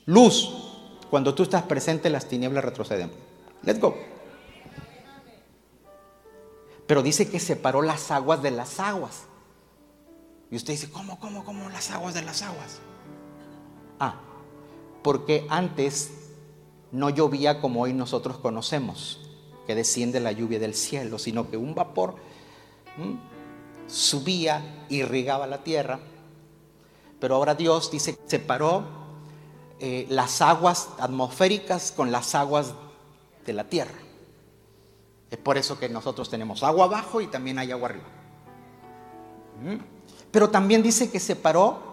luz. 0.05 0.78
Cuando 1.09 1.33
tú 1.33 1.43
estás 1.43 1.63
presente, 1.63 2.09
las 2.09 2.27
tinieblas 2.27 2.63
retroceden. 2.63 3.11
Let's 3.63 3.79
go. 3.79 3.95
Pero 6.85 7.03
dice 7.03 7.29
que 7.29 7.39
separó 7.39 7.81
las 7.81 8.11
aguas 8.11 8.41
de 8.41 8.51
las 8.51 8.79
aguas. 8.79 9.23
Y 10.51 10.55
usted 10.55 10.73
dice, 10.73 10.89
¿cómo, 10.89 11.19
cómo, 11.19 11.43
cómo 11.43 11.69
las 11.69 11.91
aguas 11.91 12.13
de 12.13 12.23
las 12.23 12.41
aguas? 12.41 12.79
Ah, 13.99 14.15
porque 15.03 15.45
antes 15.49 16.11
no 16.91 17.09
llovía 17.09 17.61
como 17.61 17.81
hoy 17.81 17.93
nosotros 17.93 18.37
conocemos, 18.37 19.19
que 19.67 19.75
desciende 19.75 20.19
la 20.19 20.31
lluvia 20.31 20.57
del 20.57 20.73
cielo, 20.73 21.19
sino 21.19 21.49
que 21.51 21.57
un 21.57 21.75
vapor 21.75 22.15
subía, 23.87 24.85
irrigaba 24.89 25.47
la 25.47 25.63
tierra. 25.63 25.99
Pero 27.19 27.35
ahora 27.35 27.53
Dios 27.53 27.91
dice, 27.91 28.17
separó 28.25 28.98
eh, 29.79 30.05
las 30.09 30.41
aguas 30.41 30.89
atmosféricas 30.99 31.91
con 31.91 32.11
las 32.11 32.35
aguas 32.35 32.73
de 33.45 33.53
la 33.53 33.63
tierra. 33.63 33.97
Es 35.31 35.37
por 35.37 35.57
eso 35.57 35.79
que 35.79 35.89
nosotros 35.89 36.29
tenemos 36.29 36.63
agua 36.63 36.85
abajo 36.85 37.21
y 37.21 37.27
también 37.27 37.59
hay 37.59 37.71
agua 37.71 37.89
arriba. 37.89 38.07
Pero 40.31 40.49
también 40.49 40.81
dice 40.81 41.09
que 41.09 41.19
separó 41.19 41.89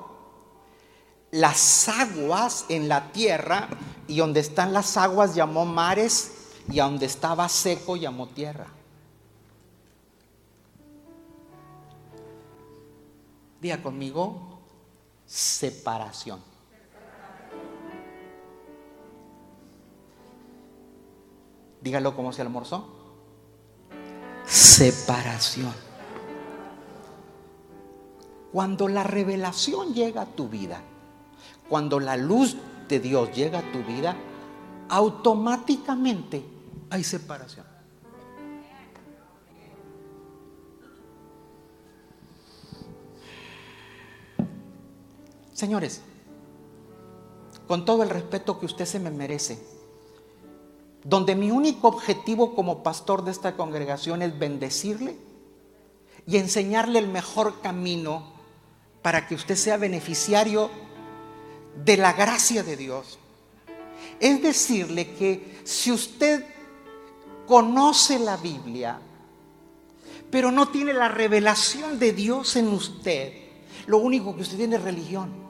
las 1.30 1.88
aguas 1.88 2.66
en 2.68 2.88
la 2.88 3.12
tierra 3.12 3.68
y 4.08 4.18
donde 4.18 4.40
están 4.40 4.72
las 4.72 4.96
aguas 4.96 5.34
llamó 5.34 5.64
mares 5.66 6.32
y 6.70 6.80
a 6.80 6.84
donde 6.84 7.06
estaba 7.06 7.48
seco 7.48 7.96
llamó 7.96 8.28
tierra. 8.28 8.66
Diga 13.60 13.82
conmigo, 13.82 14.60
separación. 15.26 16.55
Dígalo 21.86 22.16
como 22.16 22.32
se 22.32 22.42
almorzó. 22.42 22.84
Separación. 24.44 25.72
Cuando 28.50 28.88
la 28.88 29.04
revelación 29.04 29.94
llega 29.94 30.22
a 30.22 30.26
tu 30.26 30.48
vida, 30.48 30.82
cuando 31.68 32.00
la 32.00 32.16
luz 32.16 32.56
de 32.88 32.98
Dios 32.98 33.30
llega 33.36 33.60
a 33.60 33.70
tu 33.70 33.84
vida, 33.84 34.16
automáticamente 34.88 36.44
hay 36.90 37.04
separación. 37.04 37.64
Señores, 45.52 46.02
con 47.68 47.84
todo 47.84 48.02
el 48.02 48.10
respeto 48.10 48.58
que 48.58 48.66
usted 48.66 48.86
se 48.86 48.98
me 48.98 49.12
merece, 49.12 49.75
donde 51.08 51.36
mi 51.36 51.52
único 51.52 51.86
objetivo 51.86 52.56
como 52.56 52.82
pastor 52.82 53.24
de 53.24 53.30
esta 53.30 53.56
congregación 53.56 54.22
es 54.22 54.36
bendecirle 54.36 55.16
y 56.26 56.36
enseñarle 56.36 56.98
el 56.98 57.06
mejor 57.06 57.60
camino 57.60 58.32
para 59.02 59.28
que 59.28 59.36
usted 59.36 59.54
sea 59.54 59.76
beneficiario 59.76 60.68
de 61.84 61.96
la 61.96 62.12
gracia 62.12 62.64
de 62.64 62.76
Dios. 62.76 63.20
Es 64.18 64.42
decirle 64.42 65.14
que 65.14 65.60
si 65.62 65.92
usted 65.92 66.44
conoce 67.46 68.18
la 68.18 68.36
Biblia, 68.36 68.98
pero 70.28 70.50
no 70.50 70.70
tiene 70.70 70.92
la 70.92 71.06
revelación 71.06 72.00
de 72.00 72.12
Dios 72.14 72.56
en 72.56 72.66
usted, 72.66 73.32
lo 73.86 73.98
único 73.98 74.34
que 74.34 74.42
usted 74.42 74.56
tiene 74.56 74.74
es 74.74 74.82
religión. 74.82 75.45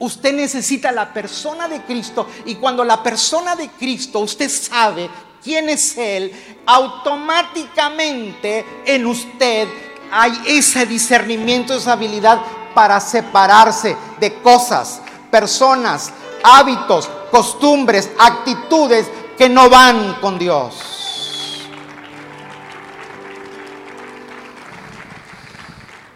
Usted 0.00 0.32
necesita 0.32 0.92
la 0.92 1.12
persona 1.12 1.66
de 1.66 1.82
Cristo 1.82 2.28
y 2.44 2.54
cuando 2.54 2.84
la 2.84 3.02
persona 3.02 3.56
de 3.56 3.68
Cristo 3.70 4.20
usted 4.20 4.48
sabe 4.48 5.10
quién 5.42 5.68
es 5.68 5.96
Él, 5.98 6.32
automáticamente 6.66 8.64
en 8.86 9.06
usted 9.06 9.66
hay 10.12 10.40
ese 10.46 10.86
discernimiento, 10.86 11.74
esa 11.74 11.92
habilidad 11.92 12.40
para 12.74 13.00
separarse 13.00 13.96
de 14.20 14.40
cosas, 14.40 15.00
personas, 15.32 16.12
hábitos, 16.44 17.10
costumbres, 17.32 18.08
actitudes 18.18 19.06
que 19.36 19.48
no 19.48 19.68
van 19.68 20.14
con 20.20 20.38
Dios. 20.38 20.76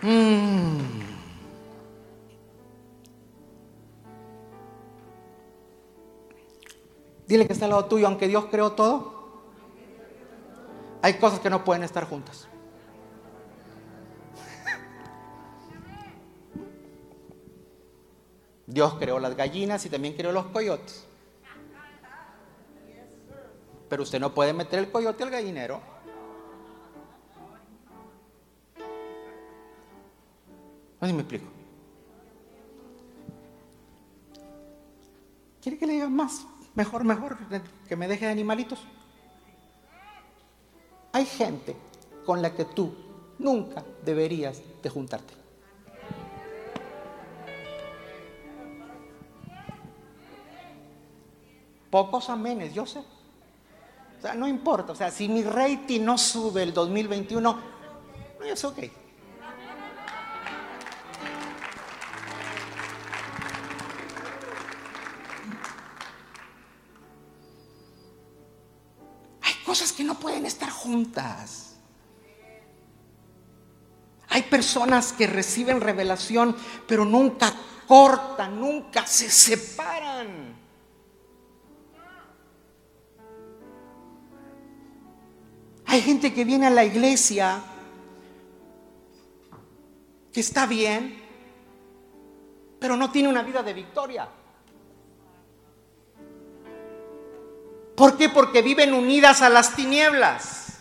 Mm. 0.03 0.92
Dile 7.33 7.47
que 7.47 7.55
está 7.55 7.65
al 7.65 7.71
lado 7.71 7.87
tuyo, 7.87 8.07
aunque 8.07 8.29
Dios 8.29 8.45
creó 8.51 8.73
todo, 8.73 9.41
hay 11.01 11.15
cosas 11.15 11.41
que 11.41 11.49
no 11.49 11.65
pueden 11.65 11.83
estar 11.83 12.05
juntas. 12.05 12.47
Dios 18.67 18.97
creó 18.99 19.19
las 19.19 19.35
gallinas 19.35 19.87
y 19.87 19.89
también 19.89 20.15
creó 20.15 20.31
los 20.31 20.45
coyotes. 20.49 21.07
Pero 23.89 24.03
usted 24.03 24.21
no 24.21 24.35
puede 24.35 24.53
meter 24.53 24.81
el 24.81 24.93
coyote 24.93 25.23
al 25.23 25.31
gallinero. 25.31 25.81
No 31.01 31.09
me 31.15 31.21
explico. 31.21 31.47
¿Quiere 35.63 35.79
que 35.79 35.87
le 35.87 35.95
diga 35.95 36.11
más? 36.11 36.47
Mejor, 36.75 37.05
mejor, 37.05 37.37
que 37.89 37.97
me 37.97 38.09
deje 38.09 38.27
de 38.27 38.33
animalitos. 38.33 38.81
Hay 41.13 41.27
gente 41.27 41.77
con 42.25 42.41
la 42.41 42.55
que 42.55 42.65
tú 42.65 42.95
nunca 43.39 43.85
deberías 44.05 44.63
de 44.83 44.89
juntarte. 44.89 45.35
Pocos 51.91 52.31
amenes, 52.31 52.73
yo 52.73 52.87
sé. 52.87 53.01
O 54.19 54.23
sea, 54.23 54.35
no 54.35 54.49
importa. 54.49 54.93
O 54.93 54.95
sea, 54.95 55.11
si 55.11 55.29
mi 55.29 55.43
rating 55.43 56.01
no 56.01 56.17
sube 56.17 56.63
el 56.63 56.73
2021, 56.73 57.41
no, 58.41 58.45
es 58.47 58.65
ok. 58.65 58.79
Cosas 69.73 69.95
que 69.95 70.05
no 70.05 70.17
pueden 70.17 70.45
estar 70.45 70.69
juntas. 70.69 71.77
Hay 74.29 74.43
personas 74.43 75.15
que 75.15 75.27
reciben 75.27 75.81
revelación, 75.81 76.55
pero 76.87 77.07
nunca 77.07 77.51
cortan, 77.89 78.61
nunca 78.61 79.07
se 79.07 79.31
separan. 79.31 80.55
Hay 85.87 86.03
gente 86.03 86.35
que 86.35 86.45
viene 86.45 86.67
a 86.67 86.71
la 86.71 86.85
iglesia 86.85 87.63
que 90.35 90.41
está 90.41 90.67
bien, 90.67 91.19
pero 92.79 92.95
no 92.95 93.11
tiene 93.11 93.31
una 93.31 93.43
vida 93.43 93.63
de 93.63 93.73
victoria. 93.73 94.29
¿Por 97.97 98.17
qué? 98.17 98.29
Porque 98.29 98.63
viven 98.63 98.95
unidas 98.95 99.43
a 99.43 99.49
las 99.49 99.75
tinieblas. 99.77 100.79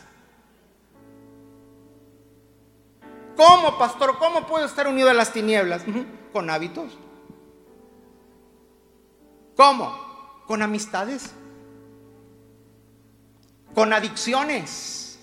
¿Cómo, 3.36 3.78
pastor? 3.78 4.18
¿Cómo 4.18 4.46
puedo 4.48 4.66
estar 4.66 4.88
unido 4.88 5.10
a 5.10 5.14
las 5.14 5.34
tinieblas? 5.34 5.84
Con 6.32 6.50
hábitos. 6.50 6.98
¿Cómo? 9.58 10.44
Con 10.48 10.62
amistades. 10.62 11.32
Con 13.76 13.92
adicciones. 13.92 15.20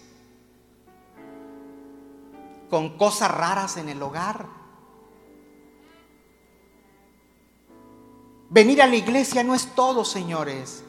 Con 2.68 2.98
cosas 2.98 3.30
raras 3.30 3.78
en 3.78 3.88
el 3.88 4.02
hogar. 4.02 4.46
Venir 8.50 8.82
a 8.82 8.86
la 8.86 8.96
iglesia 8.96 9.42
no 9.42 9.54
es 9.54 9.74
todo, 9.74 10.04
señores 10.04 10.84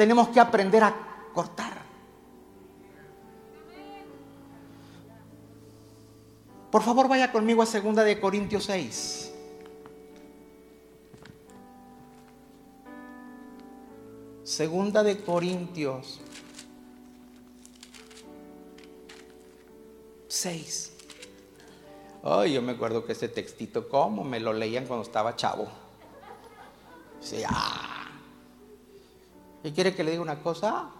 tenemos 0.00 0.28
que 0.28 0.40
aprender 0.40 0.82
a 0.82 0.96
cortar. 1.34 1.74
Por 6.70 6.82
favor, 6.82 7.06
vaya 7.06 7.30
conmigo 7.30 7.60
a 7.60 7.66
segunda 7.66 8.02
de 8.02 8.18
Corintios 8.18 8.64
6. 8.64 9.30
Segunda 14.42 15.02
de 15.02 15.20
Corintios 15.22 16.22
6. 20.28 20.92
Ay, 22.22 22.54
yo 22.54 22.62
me 22.62 22.72
acuerdo 22.72 23.04
que 23.04 23.12
ese 23.12 23.28
textito, 23.28 23.86
¿cómo 23.86 24.24
me 24.24 24.40
lo 24.40 24.54
leían 24.54 24.86
cuando 24.86 25.04
estaba 25.04 25.36
chavo? 25.36 25.68
Ah, 27.46 27.99
¿Y 29.62 29.72
quiere 29.72 29.94
que 29.94 30.04
le 30.04 30.12
diga 30.12 30.22
una 30.22 30.42
cosa? 30.42 30.90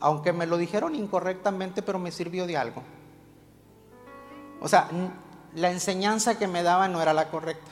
Aunque 0.00 0.32
me 0.32 0.46
lo 0.46 0.56
dijeron 0.56 0.94
incorrectamente, 0.94 1.82
pero 1.82 1.98
me 1.98 2.10
sirvió 2.10 2.46
de 2.46 2.56
algo. 2.56 2.82
O 4.60 4.68
sea, 4.68 4.88
la 5.54 5.70
enseñanza 5.70 6.38
que 6.38 6.46
me 6.46 6.62
daba 6.62 6.88
no 6.88 7.00
era 7.02 7.12
la 7.12 7.30
correcta. 7.30 7.70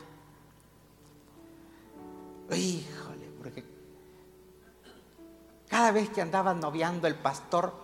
Híjole, 2.50 3.30
porque 3.38 3.64
cada 5.68 5.92
vez 5.92 6.08
que 6.08 6.22
andaba 6.22 6.54
noviando 6.54 7.06
el 7.06 7.14
pastor 7.14 7.74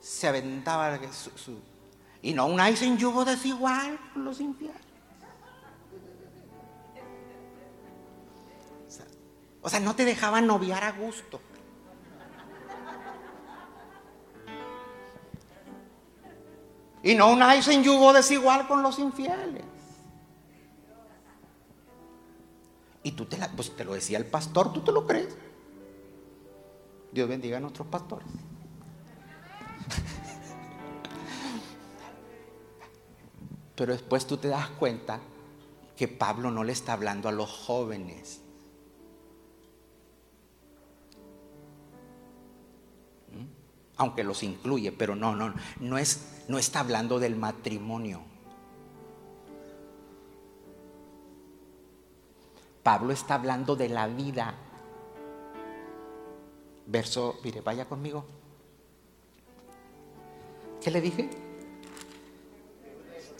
se 0.00 0.28
aventaba 0.28 0.98
su, 1.12 1.60
y 2.22 2.32
no 2.32 2.46
un 2.46 2.60
en 2.60 2.98
yugo 2.98 3.24
desigual 3.24 3.98
los 4.16 4.40
infiernos. 4.40 4.87
O 9.68 9.70
sea, 9.70 9.80
no 9.80 9.94
te 9.94 10.06
dejaban 10.06 10.46
noviar 10.46 10.82
a 10.82 10.92
gusto. 10.92 11.42
Y 17.02 17.14
no 17.14 17.30
un 17.30 17.42
en 17.42 17.84
yugo 17.84 18.14
desigual 18.14 18.66
con 18.66 18.82
los 18.82 18.98
infieles. 18.98 19.66
Y 23.02 23.12
tú 23.12 23.26
te, 23.26 23.36
la, 23.36 23.48
pues 23.48 23.76
te 23.76 23.84
lo 23.84 23.92
decía 23.92 24.16
el 24.16 24.24
pastor, 24.24 24.72
¿tú 24.72 24.80
te 24.80 24.90
lo 24.90 25.06
crees? 25.06 25.36
Dios 27.12 27.28
bendiga 27.28 27.58
a 27.58 27.60
nuestros 27.60 27.88
pastores. 27.88 28.26
Pero 33.76 33.92
después 33.92 34.26
tú 34.26 34.38
te 34.38 34.48
das 34.48 34.70
cuenta 34.70 35.20
que 35.94 36.08
Pablo 36.08 36.50
no 36.50 36.64
le 36.64 36.72
está 36.72 36.94
hablando 36.94 37.28
a 37.28 37.32
los 37.32 37.50
jóvenes, 37.50 38.40
aunque 43.98 44.24
los 44.24 44.42
incluye, 44.42 44.92
pero 44.92 45.14
no, 45.14 45.34
no, 45.34 45.52
no, 45.80 45.98
es, 45.98 46.44
no 46.48 46.58
está 46.58 46.80
hablando 46.80 47.18
del 47.18 47.36
matrimonio. 47.36 48.22
Pablo 52.82 53.12
está 53.12 53.34
hablando 53.34 53.76
de 53.76 53.88
la 53.88 54.06
vida. 54.06 54.54
Verso, 56.86 57.38
mire, 57.44 57.60
vaya 57.60 57.84
conmigo. 57.86 58.24
¿Qué 60.80 60.90
le 60.92 61.00
dije? 61.00 61.28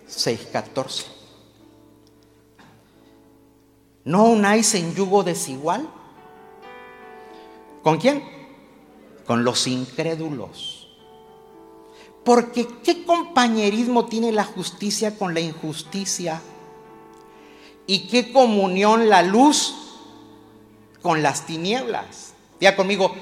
6.14. 0.08 1.06
¿No 4.04 4.24
unáis 4.24 4.74
en 4.74 4.94
yugo 4.94 5.22
desigual? 5.22 5.88
¿Con 7.82 7.98
quién? 7.98 8.37
Con 9.28 9.44
los 9.44 9.66
incrédulos. 9.66 10.88
Porque 12.24 12.66
¿qué 12.82 13.04
compañerismo 13.04 14.06
tiene 14.06 14.32
la 14.32 14.42
justicia 14.42 15.18
con 15.18 15.34
la 15.34 15.40
injusticia? 15.40 16.40
¿Y 17.86 18.08
qué 18.08 18.32
comunión 18.32 19.10
la 19.10 19.22
luz 19.22 19.74
con 21.02 21.22
las 21.22 21.44
tinieblas? 21.44 22.32
Diga 22.58 22.74
conmigo, 22.74 23.14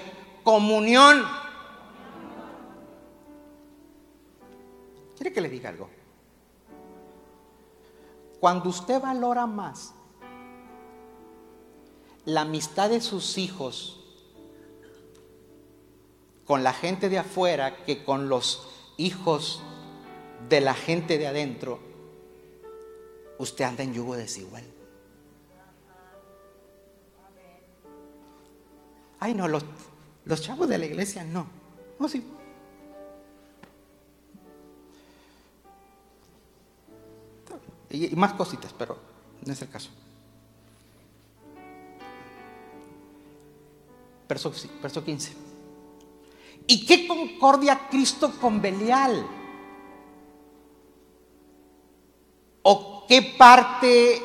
comunión. 0.45 1.25
¿Quiere 5.17 5.33
que 5.33 5.41
le 5.41 5.49
diga 5.49 5.71
algo? 5.71 5.89
Cuando 8.39 8.69
usted 8.69 9.01
valora 9.01 9.47
más 9.47 9.93
la 12.25 12.43
amistad 12.43 12.91
de 12.91 13.01
sus 13.01 13.39
hijos 13.39 14.06
con 16.47 16.63
la 16.63 16.73
gente 16.73 17.09
de 17.09 17.19
afuera 17.19 17.85
que 17.85 18.05
con 18.05 18.29
los 18.29 18.69
hijos 18.97 19.63
de 20.49 20.61
la 20.61 20.75
gente 20.75 21.19
de 21.19 21.27
adentro, 21.27 21.81
usted 23.39 23.65
anda 23.65 23.83
en 23.83 23.93
yugo 23.93 24.17
desigual. 24.17 24.65
Ay, 29.19 29.35
no, 29.35 29.49
los, 29.49 29.65
los 30.25 30.41
chavos 30.41 30.69
de 30.69 30.79
la 30.79 30.87
iglesia 30.87 31.25
no. 31.25 31.47
No, 31.99 32.09
sí. 32.09 32.25
Y, 37.91 38.15
más 38.15 38.35
cositas, 38.35 38.73
pero 38.73 38.99
no 39.45 39.53
es 39.53 39.63
el 39.63 39.69
caso. 39.69 39.91
Verso, 44.29 44.53
verso 44.83 45.05
15. 45.05 45.46
¿Y 46.67 46.85
qué 46.85 47.07
concordia 47.07 47.89
Cristo 47.89 48.33
con 48.41 48.61
Belial? 48.61 49.27
¿O 52.63 53.05
qué 53.07 53.23
parte 53.23 54.21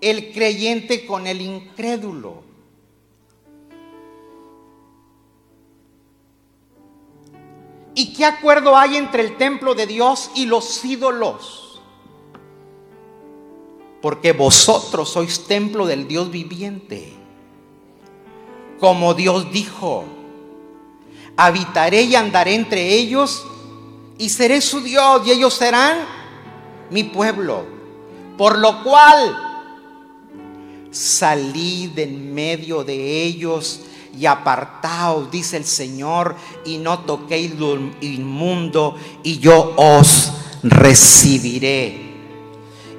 el 0.00 0.32
creyente 0.32 1.04
con 1.04 1.26
el 1.26 1.40
incrédulo? 1.40 2.48
¿Y 7.94 8.12
qué 8.12 8.24
acuerdo 8.24 8.76
hay 8.76 8.96
entre 8.96 9.24
el 9.24 9.36
templo 9.36 9.74
de 9.74 9.88
Dios 9.88 10.30
y 10.36 10.46
los 10.46 10.84
ídolos? 10.84 11.80
Porque 14.00 14.32
vosotros 14.32 15.08
sois 15.08 15.48
templo 15.48 15.84
del 15.84 16.06
Dios 16.06 16.30
viviente. 16.30 17.12
Como 18.78 19.14
Dios 19.14 19.50
dijo, 19.50 20.04
habitaré 21.38 22.02
y 22.02 22.16
andaré 22.16 22.56
entre 22.56 22.94
ellos 22.94 23.44
y 24.18 24.28
seré 24.28 24.60
su 24.60 24.80
Dios 24.80 25.22
y 25.24 25.30
ellos 25.30 25.54
serán 25.54 25.98
mi 26.90 27.04
pueblo. 27.04 27.64
Por 28.36 28.58
lo 28.58 28.82
cual 28.82 29.36
salid 30.90 31.96
en 31.96 32.34
medio 32.34 32.82
de 32.82 33.22
ellos 33.22 33.82
y 34.18 34.26
apartaos, 34.26 35.30
dice 35.30 35.56
el 35.56 35.64
Señor, 35.64 36.34
y 36.64 36.78
no 36.78 37.00
toquéis 37.00 37.54
lo 37.54 37.76
inmundo, 38.00 38.96
y 39.22 39.38
yo 39.38 39.74
os 39.76 40.32
recibiré. 40.64 42.16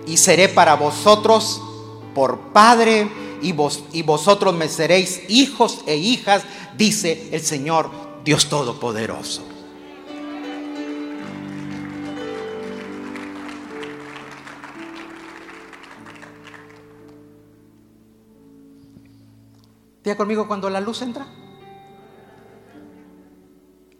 Y 0.07 0.15
seré 0.15 0.47
para 0.47 0.75
vosotros 0.75 1.61
por 2.15 2.39
Padre, 2.53 3.09
y, 3.41 3.51
vos, 3.51 3.83
y 3.91 4.01
vosotros 4.01 4.53
me 4.55 4.69
seréis 4.69 5.21
hijos 5.27 5.79
e 5.85 5.97
hijas, 5.97 6.43
dice 6.77 7.29
el 7.33 7.41
Señor 7.41 8.08
Dios 8.23 8.49
Todopoderoso. 8.49 9.43
Diga 20.03 20.17
conmigo 20.17 20.47
cuando 20.47 20.69
la 20.69 20.79
luz 20.79 21.01
entra. 21.01 21.27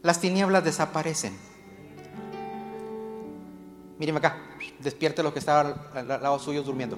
las 0.02 0.22
tinieblas 0.22 0.64
desaparecen. 0.64 1.38
Míreme 3.98 4.20
acá, 4.20 4.38
despierte 4.80 5.22
los 5.22 5.34
que 5.34 5.40
estaban 5.40 5.76
al 5.94 6.08
lado 6.08 6.40
suyo 6.40 6.64
durmiendo. 6.64 6.98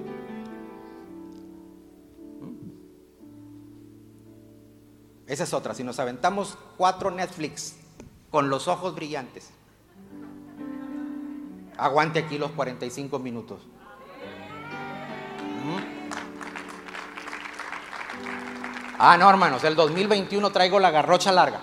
Esa 5.26 5.44
es 5.44 5.54
otra, 5.54 5.74
si 5.74 5.84
nos 5.84 5.98
aventamos 5.98 6.58
cuatro 6.76 7.10
Netflix 7.10 7.76
con 8.30 8.50
los 8.50 8.68
ojos 8.68 8.94
brillantes, 8.94 9.50
aguante 11.76 12.20
aquí 12.20 12.38
los 12.38 12.50
45 12.52 13.18
minutos. 13.18 13.62
Ah, 18.98 19.16
no, 19.16 19.28
hermanos, 19.28 19.64
el 19.64 19.74
2021 19.74 20.50
traigo 20.50 20.78
la 20.78 20.90
garrocha 20.90 21.32
larga. 21.32 21.60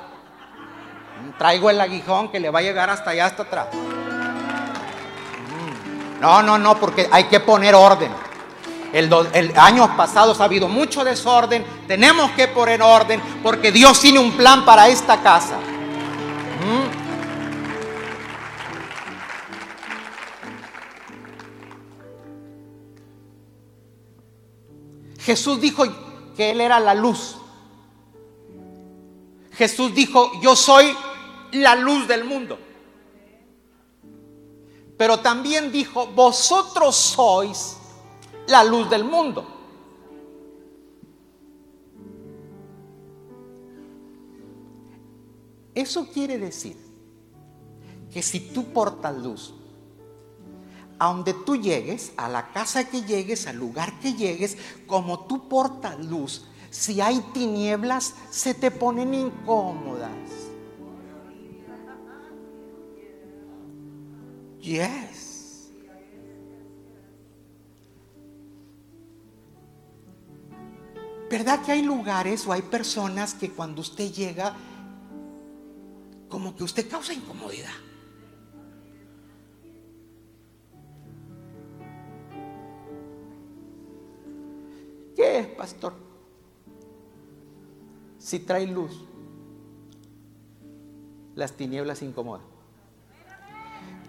Traigo 1.37 1.69
el 1.69 1.79
aguijón 1.79 2.31
que 2.31 2.39
le 2.39 2.49
va 2.49 2.59
a 2.59 2.61
llegar 2.61 2.89
hasta 2.89 3.11
allá, 3.11 3.27
hasta 3.27 3.43
atrás. 3.43 3.67
No, 6.19 6.43
no, 6.43 6.57
no, 6.57 6.77
porque 6.77 7.07
hay 7.11 7.25
que 7.25 7.39
poner 7.39 7.75
orden. 7.75 8.11
El, 8.91 9.11
el 9.33 9.57
año 9.57 9.95
pasado 9.95 10.35
ha 10.39 10.43
habido 10.43 10.67
mucho 10.67 11.03
desorden. 11.03 11.65
Tenemos 11.87 12.31
que 12.31 12.47
poner 12.47 12.81
orden 12.81 13.21
porque 13.43 13.71
Dios 13.71 13.99
tiene 13.99 14.19
un 14.19 14.31
plan 14.33 14.65
para 14.65 14.87
esta 14.87 15.21
casa. 15.21 15.59
Jesús 25.29 25.61
dijo 25.61 25.83
que 26.35 26.49
Él 26.49 26.59
era 26.59 26.79
la 26.79 26.95
luz. 26.95 27.37
Jesús 29.51 29.93
dijo, 29.93 30.31
yo 30.41 30.55
soy 30.55 30.95
la 31.51 31.75
luz 31.75 32.07
del 32.07 32.23
mundo. 32.23 32.57
Pero 34.97 35.19
también 35.19 35.71
dijo, 35.71 36.07
vosotros 36.07 36.95
sois 36.95 37.77
la 38.49 38.63
luz 38.63 38.89
del 38.89 39.03
mundo. 39.03 39.45
Eso 45.73 46.07
quiere 46.11 46.37
decir 46.37 46.75
que 48.11 48.21
si 48.21 48.39
tú 48.39 48.73
portas 48.73 49.15
luz, 49.15 49.53
a 50.97 51.13
donde 51.13 51.33
tú 51.33 51.55
llegues, 51.55 52.11
a 52.17 52.27
la 52.27 52.51
casa 52.51 52.89
que 52.89 53.03
llegues, 53.03 53.47
al 53.47 53.55
lugar 53.55 53.97
que 53.99 54.13
llegues, 54.13 54.57
como 54.87 55.21
tú 55.25 55.47
portas 55.47 56.03
luz, 56.03 56.45
si 56.69 56.99
hay 56.99 57.21
tinieblas, 57.33 58.13
se 58.29 58.53
te 58.53 58.71
ponen 58.71 59.13
incómodas. 59.13 60.11
Yes. 64.59 65.28
¿Verdad 71.29 71.63
que 71.63 71.71
hay 71.71 71.83
lugares 71.83 72.47
o 72.47 72.51
hay 72.51 72.63
personas 72.63 73.35
que 73.35 73.51
cuando 73.51 73.81
usted 73.81 74.11
llega, 74.11 74.55
como 76.27 76.55
que 76.55 76.63
usted 76.63 76.89
causa 76.89 77.13
incomodidad? 77.13 77.69
¿Qué 85.15 85.39
es, 85.39 85.47
pastor? 85.47 85.93
Si 88.17 88.39
trae 88.39 88.65
luz, 88.65 89.05
las 91.35 91.53
tinieblas 91.53 92.01
incomodan. 92.01 92.45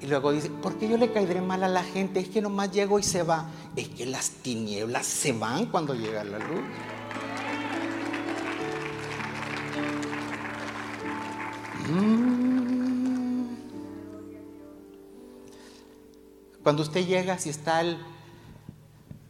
Y 0.00 0.06
luego 0.06 0.32
dice, 0.32 0.48
¿por 0.48 0.78
qué 0.78 0.88
yo 0.88 0.96
le 0.96 1.12
caeré 1.12 1.42
mal 1.42 1.62
a 1.64 1.68
la 1.68 1.82
gente? 1.82 2.20
Es 2.20 2.28
que 2.30 2.40
nomás 2.40 2.72
llego 2.72 2.98
y 2.98 3.02
se 3.02 3.22
va. 3.22 3.50
Es 3.76 3.88
que 3.88 4.06
las 4.06 4.30
tinieblas 4.30 5.04
se 5.04 5.32
van 5.32 5.66
cuando 5.66 5.94
llega 5.94 6.24
la 6.24 6.38
luz. 6.38 6.62
Mm. 11.88 12.30
Cuando 16.62 16.82
usted 16.82 17.06
llega, 17.06 17.38
si 17.38 17.50
está 17.50 17.80
el, 17.80 17.98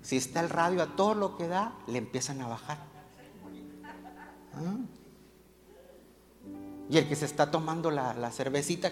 si 0.02 0.16
está 0.16 0.40
el 0.40 0.50
radio 0.50 0.82
a 0.82 0.96
todo 0.96 1.14
lo 1.14 1.36
que 1.36 1.48
da, 1.48 1.72
le 1.86 1.98
empiezan 1.98 2.40
a 2.42 2.48
bajar. 2.48 2.78
¿Ah? 4.54 4.76
Y 6.90 6.98
el 6.98 7.08
que 7.08 7.14
se 7.14 7.24
está 7.24 7.50
tomando 7.50 7.90
la, 7.90 8.30
cervecita, 8.32 8.90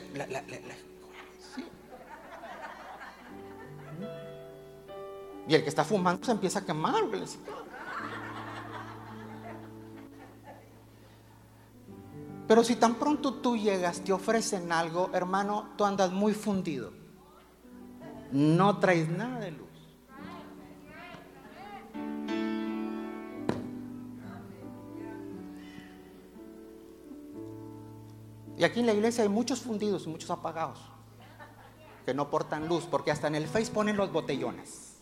y 5.48 5.54
el 5.54 5.62
que 5.62 5.68
está 5.68 5.84
fumando 5.84 6.24
se 6.24 6.30
empieza 6.30 6.60
a 6.60 6.64
quemar. 6.64 7.02
Pero 12.48 12.64
si 12.64 12.76
tan 12.76 12.94
pronto 12.94 13.34
tú 13.34 13.58
llegas, 13.58 14.00
te 14.00 14.10
ofrecen 14.10 14.72
algo, 14.72 15.10
hermano, 15.12 15.68
tú 15.76 15.84
andas 15.84 16.10
muy 16.10 16.32
fundido. 16.32 16.92
No 18.32 18.78
traes 18.78 19.06
nada 19.10 19.38
de 19.38 19.50
luz. 19.50 19.68
Y 28.56 28.64
aquí 28.64 28.80
en 28.80 28.86
la 28.86 28.94
iglesia 28.94 29.22
hay 29.22 29.28
muchos 29.28 29.60
fundidos 29.60 30.06
y 30.06 30.08
muchos 30.08 30.30
apagados 30.30 30.80
que 32.06 32.14
no 32.14 32.30
portan 32.30 32.66
luz, 32.66 32.84
porque 32.90 33.10
hasta 33.10 33.28
en 33.28 33.34
el 33.34 33.46
Face 33.46 33.70
ponen 33.70 33.98
los 33.98 34.10
botellones. 34.10 34.94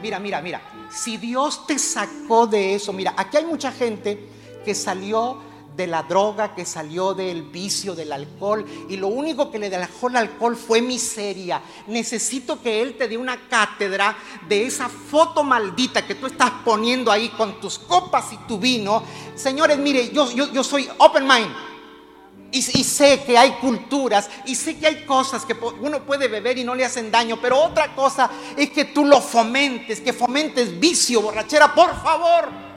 Mira, 0.00 0.20
mira, 0.20 0.40
mira, 0.40 0.62
si 0.90 1.16
Dios 1.16 1.66
te 1.66 1.78
sacó 1.78 2.46
de 2.46 2.76
eso, 2.76 2.92
mira, 2.92 3.14
aquí 3.16 3.38
hay 3.38 3.44
mucha 3.44 3.72
gente 3.72 4.28
que 4.64 4.74
salió 4.74 5.53
de 5.76 5.86
la 5.86 6.04
droga, 6.04 6.54
que 6.54 6.64
salió 6.64 7.14
del 7.14 7.42
vicio, 7.42 7.94
del 7.94 8.12
alcohol, 8.12 8.64
y 8.88 8.96
lo 8.96 9.08
único 9.08 9.50
que 9.50 9.58
le 9.58 9.70
dejó 9.70 10.08
el 10.08 10.16
alcohol 10.16 10.56
fue 10.56 10.80
miseria. 10.80 11.60
Necesito 11.88 12.62
que 12.62 12.80
Él 12.80 12.96
te 12.96 13.08
dé 13.08 13.16
una 13.16 13.48
cátedra 13.48 14.16
de 14.48 14.66
esa 14.66 14.88
foto 14.88 15.42
maldita 15.42 16.06
que 16.06 16.14
tú 16.14 16.26
estás 16.26 16.50
poniendo 16.64 17.10
ahí 17.10 17.28
con 17.30 17.60
tus 17.60 17.78
copas 17.78 18.32
y 18.32 18.36
tu 18.46 18.58
vino. 18.58 19.02
Señores, 19.34 19.78
mire, 19.78 20.10
yo, 20.10 20.30
yo, 20.30 20.52
yo 20.52 20.62
soy 20.62 20.88
open 20.98 21.26
mind. 21.26 21.54
Y, 22.52 22.58
y, 22.58 22.84
sé 22.84 23.24
que 23.26 23.36
hay 23.36 23.50
culturas 23.54 24.30
y 24.46 24.54
sé 24.54 24.78
que 24.78 24.86
hay 24.86 25.04
cosas 25.04 25.44
que 25.44 25.56
uno 25.80 26.04
puede 26.04 26.28
beber 26.28 26.56
y 26.56 26.62
no 26.62 26.76
le 26.76 26.84
hacen 26.84 27.10
daño, 27.10 27.40
pero 27.42 27.60
otra 27.60 27.96
cosa 27.96 28.30
es 28.56 28.70
que 28.70 28.84
tú 28.84 29.04
lo 29.04 29.20
fomentes, 29.20 30.00
que 30.00 30.12
fomentes 30.12 30.78
vicio, 30.78 31.20
borrachera, 31.20 31.74
por 31.74 32.00
favor. 32.00 32.73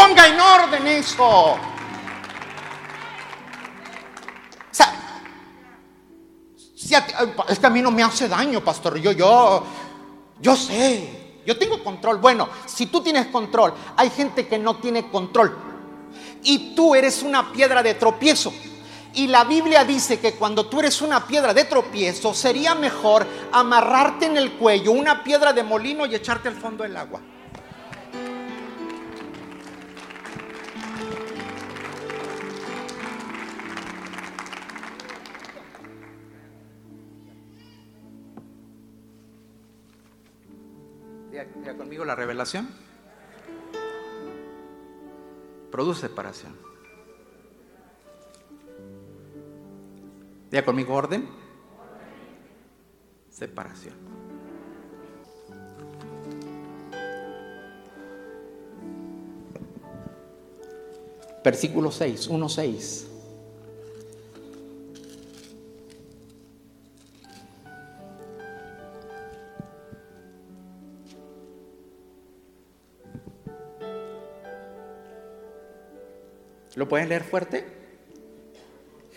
Ponga 0.00 0.28
en 0.28 0.40
orden 0.40 0.86
eso. 0.86 1.24
O 1.24 1.58
sea, 6.80 7.06
es 7.48 7.58
que 7.58 7.66
a 7.66 7.70
mí 7.70 7.82
no 7.82 7.90
me 7.90 8.02
hace 8.02 8.26
daño, 8.26 8.64
pastor. 8.64 8.96
Yo, 8.98 9.12
yo, 9.12 9.62
yo 10.40 10.56
sé, 10.56 11.42
yo 11.44 11.58
tengo 11.58 11.84
control. 11.84 12.16
Bueno, 12.16 12.48
si 12.64 12.86
tú 12.86 13.02
tienes 13.02 13.26
control, 13.26 13.74
hay 13.94 14.08
gente 14.08 14.48
que 14.48 14.58
no 14.58 14.76
tiene 14.76 15.10
control. 15.10 15.54
Y 16.44 16.74
tú 16.74 16.94
eres 16.94 17.22
una 17.22 17.52
piedra 17.52 17.82
de 17.82 17.94
tropiezo. 17.94 18.54
Y 19.12 19.26
la 19.26 19.44
Biblia 19.44 19.84
dice 19.84 20.18
que 20.18 20.32
cuando 20.32 20.64
tú 20.64 20.80
eres 20.80 21.02
una 21.02 21.26
piedra 21.26 21.52
de 21.52 21.64
tropiezo, 21.64 22.32
sería 22.32 22.74
mejor 22.74 23.26
amarrarte 23.52 24.24
en 24.26 24.38
el 24.38 24.52
cuello 24.52 24.92
una 24.92 25.22
piedra 25.22 25.52
de 25.52 25.62
molino 25.62 26.06
y 26.06 26.14
echarte 26.14 26.48
al 26.48 26.56
fondo 26.56 26.84
del 26.84 26.96
agua. 26.96 27.20
Conmigo 41.76 42.04
la 42.04 42.14
revelación. 42.14 42.68
Produce 45.70 46.02
separación. 46.02 46.56
Diga 50.50 50.64
conmigo 50.64 50.94
orden. 50.94 51.28
Separación. 53.30 53.94
Versículo 61.42 61.90
6, 61.90 62.26
1, 62.26 62.48
6. 62.48 63.09
¿Lo 76.76 76.88
pueden 76.88 77.08
leer 77.08 77.24
fuerte? 77.24 77.64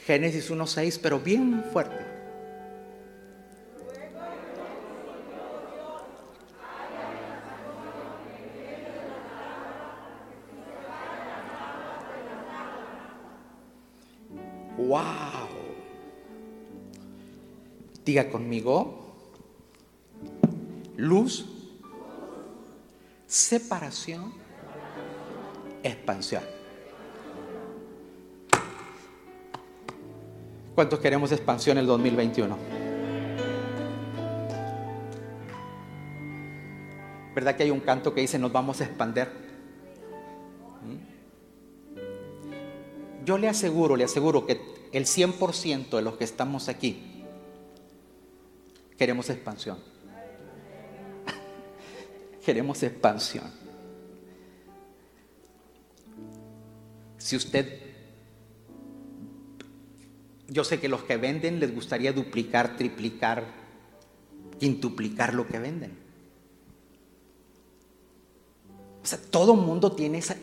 Génesis 0.06 0.50
1.6, 0.52 1.00
pero 1.02 1.20
bien 1.20 1.64
fuerte. 1.72 2.04
¡Wow! 14.78 15.04
Diga 18.04 18.30
conmigo, 18.30 19.16
luz, 20.98 21.46
separación, 23.28 24.34
expansión. 25.84 26.63
¿Cuántos 30.76 31.00
queremos 31.00 31.32
expansión 31.32 31.78
en 31.78 31.82
el 31.82 31.88
2021? 31.88 32.58
¿Verdad 37.36 37.56
que 37.56 37.64
hay 37.64 37.72
un 37.72 37.80
canto 37.80 38.14
que 38.14 38.22
dice 38.22 38.40
nos 38.40 38.52
vamos 38.52 38.82
a 38.82 38.86
expander? 38.86 39.30
¿Mm? 40.82 40.98
Yo 43.26 43.38
le 43.38 43.48
aseguro, 43.50 43.96
le 43.96 44.04
aseguro 44.04 44.48
que 44.48 44.60
el 44.92 45.06
100% 45.06 45.96
de 45.96 46.02
los 46.02 46.18
que 46.18 46.24
estamos 46.24 46.68
aquí 46.70 47.24
queremos 48.98 49.30
expansión. 49.30 49.78
queremos 52.46 52.82
expansión. 52.82 53.52
Si 57.18 57.36
usted, 57.36 57.93
yo 60.54 60.64
sé 60.64 60.80
que 60.80 60.88
los 60.88 61.04
que 61.04 61.18
venden 61.18 61.60
les 61.60 61.74
gustaría 61.74 62.14
duplicar, 62.14 62.78
triplicar, 62.78 63.44
quintuplicar 64.60 65.34
lo 65.34 65.48
que 65.48 65.58
venden. 65.58 65.98
O 69.02 69.06
sea, 69.06 69.20
todo 69.20 69.56
mundo 69.56 69.94
tiene 69.94 70.20
esa, 70.20 70.38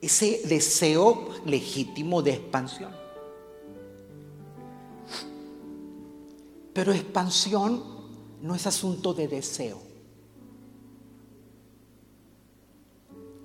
ese 0.00 0.40
deseo 0.44 1.28
legítimo 1.44 2.22
de 2.22 2.34
expansión. 2.34 2.92
Pero 6.72 6.92
expansión 6.92 7.82
no 8.40 8.54
es 8.54 8.66
asunto 8.68 9.12
de 9.12 9.26
deseo. 9.26 9.82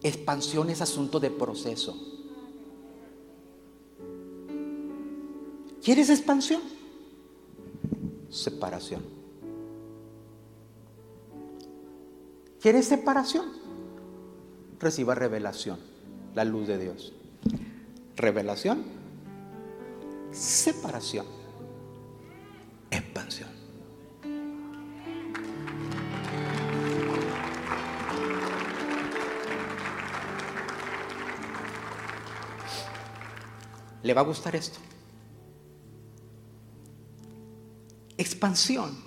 Expansión 0.04 0.70
es 0.70 0.80
asunto 0.80 1.20
de 1.20 1.32
proceso. 1.32 2.17
¿Quieres 5.88 6.10
expansión? 6.10 6.62
Separación. 8.30 9.02
¿Quieres 12.62 12.88
separación? 12.88 13.46
Reciba 14.82 15.16
revelación 15.16 15.80
la 16.36 16.44
luz 16.44 16.68
de 16.68 16.78
Dios. 16.78 17.14
Revelación, 18.18 18.84
separación, 20.34 21.26
expansión. 22.92 23.50
¿Le 34.04 34.14
va 34.14 34.20
a 34.20 34.26
gustar 34.26 34.54
esto? 34.58 34.80
Expansión 38.18 38.98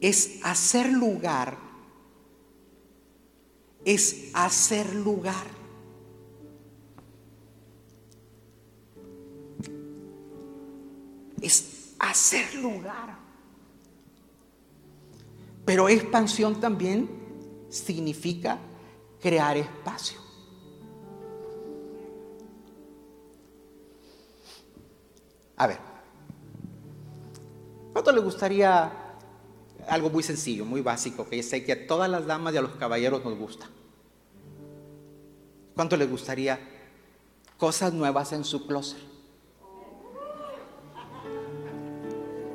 es 0.00 0.40
hacer 0.42 0.92
lugar 0.92 1.70
es 3.84 4.30
hacer 4.34 4.94
lugar. 4.94 5.46
Es 11.40 11.94
hacer 11.98 12.54
lugar. 12.56 13.18
Pero 15.64 15.88
expansión 15.88 16.60
también 16.60 17.08
significa 17.70 18.58
crear 19.20 19.56
espacio. 19.56 20.18
A 25.56 25.66
ver, 25.66 25.78
¿cuánto 27.92 28.12
le 28.12 28.20
gustaría 28.20 29.10
algo 29.88 30.10
muy 30.10 30.22
sencillo, 30.22 30.64
muy 30.64 30.80
básico, 30.80 31.28
que 31.28 31.42
sé 31.42 31.64
que 31.64 31.72
a 31.72 31.86
todas 31.86 32.10
las 32.10 32.26
damas 32.26 32.54
y 32.54 32.56
a 32.56 32.62
los 32.62 32.72
caballeros 32.72 33.24
nos 33.24 33.36
gusta. 33.36 33.68
¿Cuánto 35.74 35.96
les 35.96 36.10
gustaría 36.10 36.58
cosas 37.58 37.92
nuevas 37.92 38.32
en 38.32 38.44
su 38.44 38.66
closet? 38.66 38.98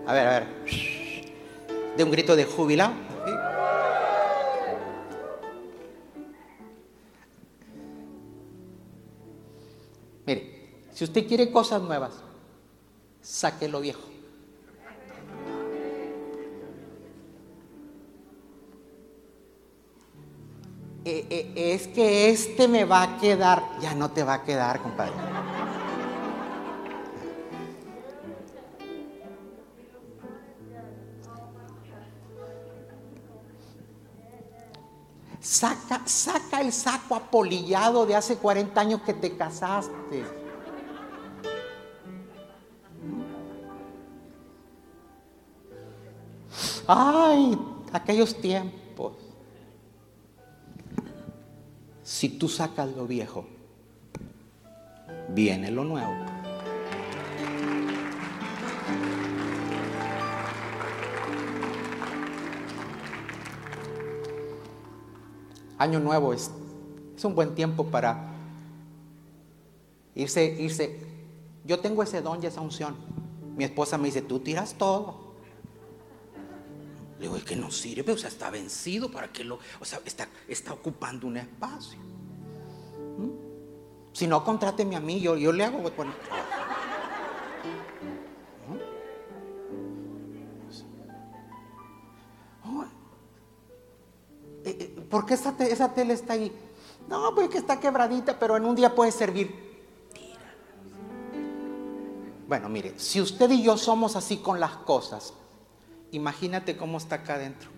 A 0.07 0.13
ver, 0.13 0.27
a 0.27 0.39
ver. 0.39 0.47
De 1.97 2.03
un 2.03 2.11
grito 2.11 2.35
de 2.35 2.45
jubilado. 2.45 2.93
Mire, 10.25 10.83
si 10.93 11.03
usted 11.03 11.27
quiere 11.27 11.51
cosas 11.51 11.81
nuevas, 11.81 12.13
saque 13.21 13.67
lo 13.67 13.81
viejo. 13.81 14.14
Eh, 21.07 21.27
eh, 21.29 21.53
es 21.55 21.87
que 21.87 22.31
este 22.31 22.67
me 22.67 22.83
va 22.83 23.03
a 23.03 23.17
quedar. 23.19 23.61
Ya 23.79 23.93
no 23.93 24.09
te 24.09 24.23
va 24.23 24.33
a 24.33 24.43
quedar, 24.43 24.81
compadre. 24.81 25.13
Saca, 35.39 36.01
saca 36.05 36.59
el 36.59 36.73
saco 36.73 37.15
apolillado 37.15 38.07
de 38.07 38.15
hace 38.15 38.37
40 38.37 38.81
años 38.81 39.01
que 39.01 39.13
te 39.13 39.37
casaste. 39.37 40.25
Ay, 46.87 47.59
aquellos 47.93 48.41
tiempos. 48.41 48.84
Si 52.05 52.29
tú 52.29 52.47
sacas 52.47 52.95
lo 52.95 53.07
viejo, 53.07 53.47
viene 55.29 55.71
lo 55.71 55.83
nuevo. 55.83 56.13
Año 65.79 65.99
nuevo 65.99 66.31
es, 66.31 66.51
es 67.17 67.25
un 67.25 67.33
buen 67.33 67.55
tiempo 67.55 67.87
para 67.87 68.35
irse, 70.13 70.45
irse. 70.59 70.99
Yo 71.65 71.79
tengo 71.79 72.03
ese 72.03 72.21
don 72.21 72.41
y 72.43 72.45
esa 72.45 72.61
unción. 72.61 72.95
Mi 73.57 73.63
esposa 73.63 73.97
me 73.97 74.05
dice, 74.05 74.21
tú 74.21 74.37
tiras 74.41 74.75
todo. 74.75 75.24
Le 77.17 77.23
digo, 77.23 77.37
es 77.37 77.43
que 77.43 77.55
no 77.55 77.71
sirve, 77.71 78.11
o 78.11 78.17
sea, 78.17 78.29
está 78.29 78.49
vencido 78.49 79.09
para 79.09 79.31
que 79.31 79.43
lo, 79.43 79.59
o 79.79 79.85
sea, 79.85 80.01
está, 80.05 80.27
está 80.47 80.73
ocupando 80.73 81.27
un 81.27 81.37
espacio. 81.37 81.97
¿Mm? 83.17 83.29
Si 84.11 84.27
no, 84.27 84.43
contráteme 84.43 84.95
a 84.95 84.99
mí, 84.99 85.21
yo, 85.21 85.37
yo 85.37 85.53
le 85.53 85.63
hago 85.63 85.79
bueno. 85.79 86.13
¿Mm? 92.65 92.81
Eh, 94.65 94.77
eh, 94.79 95.05
¿Por 95.09 95.25
qué 95.25 95.35
esa, 95.35 95.55
esa 95.59 95.93
tele 95.93 96.13
está 96.13 96.33
ahí? 96.33 96.51
No, 97.07 97.33
pues 97.33 97.49
que 97.49 97.59
está 97.59 97.79
quebradita, 97.79 98.37
pero 98.37 98.57
en 98.57 98.65
un 98.65 98.75
día 98.75 98.93
puede 98.93 99.11
servir. 99.11 99.63
Bueno, 102.47 102.69
mire, 102.69 102.99
si 102.99 103.21
usted 103.21 103.49
y 103.51 103.63
yo 103.63 103.77
somos 103.77 104.15
así 104.15 104.37
con 104.37 104.59
las 104.59 104.71
cosas, 104.77 105.33
Imagínate 106.11 106.77
cómo 106.77 106.97
está 106.97 107.15
acá 107.15 107.35
adentro. 107.35 107.69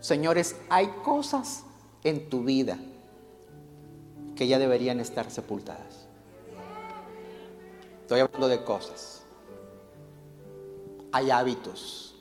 Señores, 0.00 0.56
hay 0.68 0.86
cosas 1.02 1.64
en 2.04 2.28
tu 2.30 2.44
vida 2.44 2.78
que 4.36 4.46
ya 4.46 4.58
deberían 4.58 5.00
estar 5.00 5.30
sepultadas. 5.32 6.06
Estoy 8.02 8.20
hablando 8.20 8.46
de 8.46 8.62
cosas. 8.62 9.24
Hay 11.10 11.32
hábitos. 11.32 12.14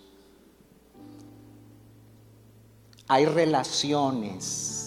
Hay 3.07 3.27
relaciones 3.27 4.84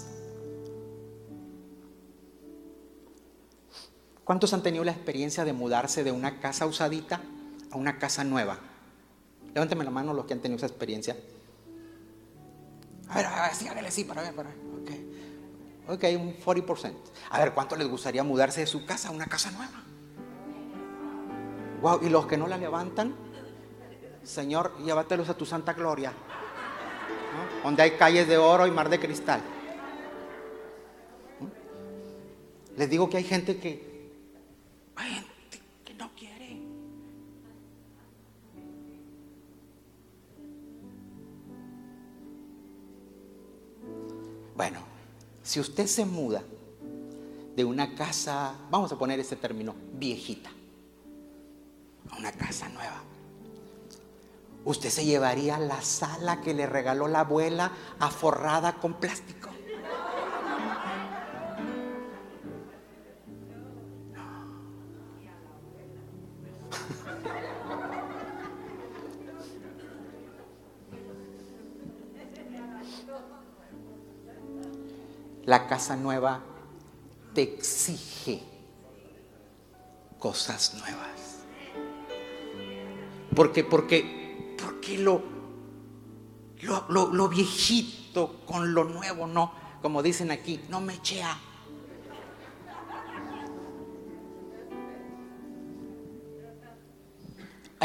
¿Cuántos 4.29 4.53
han 4.53 4.63
tenido 4.63 4.85
la 4.85 4.91
experiencia 4.91 5.47
de 5.47 5.55
mudarse 5.55 6.05
de 6.05 6.13
una 6.13 6.39
casa 6.39 6.67
usadita 6.67 7.23
a 7.71 7.79
una 7.79 7.99
casa 7.99 8.25
nueva? 8.25 8.59
Levánteme 9.55 9.85
la 9.85 9.91
mano 9.91 10.13
los 10.13 10.27
que 10.27 10.35
han 10.35 10.41
tenido 10.41 10.59
esa 10.59 10.67
experiencia. 10.67 11.17
A 13.09 13.17
ver, 13.17 13.27
sí, 13.55 13.69
hágale 13.69 13.91
sí, 13.91 14.05
para 14.05 14.21
ver, 14.21 14.35
para 14.35 14.51
ver. 14.51 14.59
Ok, 15.89 15.95
ok, 15.95 16.05
un 16.21 16.37
40%. 16.37 16.93
A 17.31 17.39
ver, 17.39 17.55
¿cuánto 17.55 17.75
les 17.75 17.89
gustaría 17.89 18.23
mudarse 18.23 18.61
de 18.61 18.67
su 18.67 18.85
casa 18.85 19.09
a 19.09 19.13
una 19.13 19.25
casa 19.25 19.51
nueva? 19.51 19.83
Wow, 21.81 22.01
y 22.03 22.11
los 22.11 22.27
que 22.27 22.37
no 22.37 22.47
la 22.47 22.59
levantan, 22.59 23.15
Señor, 24.25 24.77
llévatelos 24.85 25.31
a 25.31 25.39
tu 25.39 25.47
santa 25.47 25.73
gloria, 25.73 26.13
donde 27.65 27.83
hay 27.83 27.93
calles 27.93 28.29
de 28.29 28.37
oro 28.37 28.67
y 28.67 28.71
mar 28.73 28.91
de 28.91 29.01
cristal. 29.01 29.41
Les 32.77 32.91
digo 32.91 33.09
que 33.09 33.17
hay 33.17 33.25
gente 33.25 33.57
que, 33.57 33.89
gente 35.03 35.61
que 35.85 35.95
no 35.95 36.11
quiere. 36.15 36.61
Bueno, 44.57 44.81
si 45.45 45.61
usted 45.61 45.87
se 45.87 46.05
muda 46.05 46.43
de 47.55 47.65
una 47.65 47.95
casa, 47.95 48.55
vamos 48.71 48.91
a 48.91 48.99
poner 48.99 49.21
ese 49.21 49.37
término, 49.37 49.75
viejita, 49.95 50.51
a 52.11 52.17
una 52.17 52.33
casa 52.33 52.69
nueva, 52.69 53.01
usted 54.65 54.91
se 54.91 55.05
llevaría 55.05 55.59
la 55.59 55.81
sala 55.81 56.41
que 56.41 56.55
le 56.55 56.67
regaló 56.67 57.07
la 57.07 57.21
abuela 57.21 57.71
aforrada 58.01 58.75
con 58.75 58.95
plástico. 58.95 59.38
La 75.45 75.67
casa 75.67 75.97
nueva 75.97 76.43
te 77.35 77.43
exige 77.43 78.43
cosas 80.19 80.75
nuevas. 80.75 81.45
Porque, 83.35 83.65
porque, 83.65 84.57
porque 84.63 84.99
lo, 84.99 85.23
lo, 86.89 87.13
lo, 87.13 87.29
viejito 87.29 88.41
con 88.45 88.75
lo 88.75 88.85
nuevo 88.85 89.27
no, 89.27 89.53
como 89.81 90.03
dicen 90.03 90.31
aquí, 90.31 90.61
no 90.69 90.81
me 90.81 90.95
echea. 90.95 91.39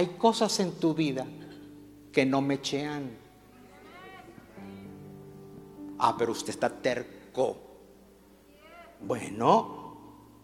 Hay 0.04 0.18
cosas 0.18 0.60
en 0.60 0.74
tu 0.74 0.94
vida 0.94 1.26
que 2.12 2.26
no 2.26 2.42
me 2.42 2.56
echean. 2.56 3.10
Ah, 5.98 6.14
pero 6.20 6.34
usted 6.34 6.50
está 6.50 6.68
terco. 6.68 7.56
Bueno, 9.00 9.96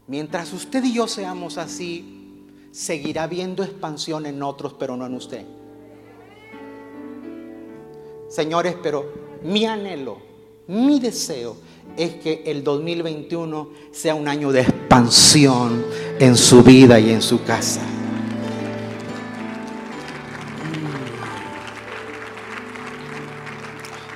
mientras 0.07 0.53
usted 0.53 0.81
y 0.85 0.93
yo 0.93 1.09
seamos 1.09 1.57
así, 1.57 2.45
seguirá 2.71 3.23
habiendo 3.23 3.61
expansión 3.61 4.25
en 4.27 4.41
otros, 4.41 4.75
pero 4.79 4.95
no 4.95 5.05
en 5.05 5.15
usted. 5.15 5.45
Señores, 8.29 8.77
pero 8.81 9.11
mi 9.43 9.65
anhelo, 9.65 10.19
mi 10.67 11.01
deseo 11.01 11.57
es 11.97 12.13
que 12.13 12.43
el 12.45 12.63
2021 12.63 13.71
sea 13.91 14.15
un 14.15 14.29
año 14.29 14.53
de 14.53 14.61
expansión 14.61 15.83
en 16.17 16.37
su 16.37 16.63
vida 16.63 16.97
y 16.97 17.09
en 17.09 17.21
su 17.21 17.43
casa. 17.43 17.98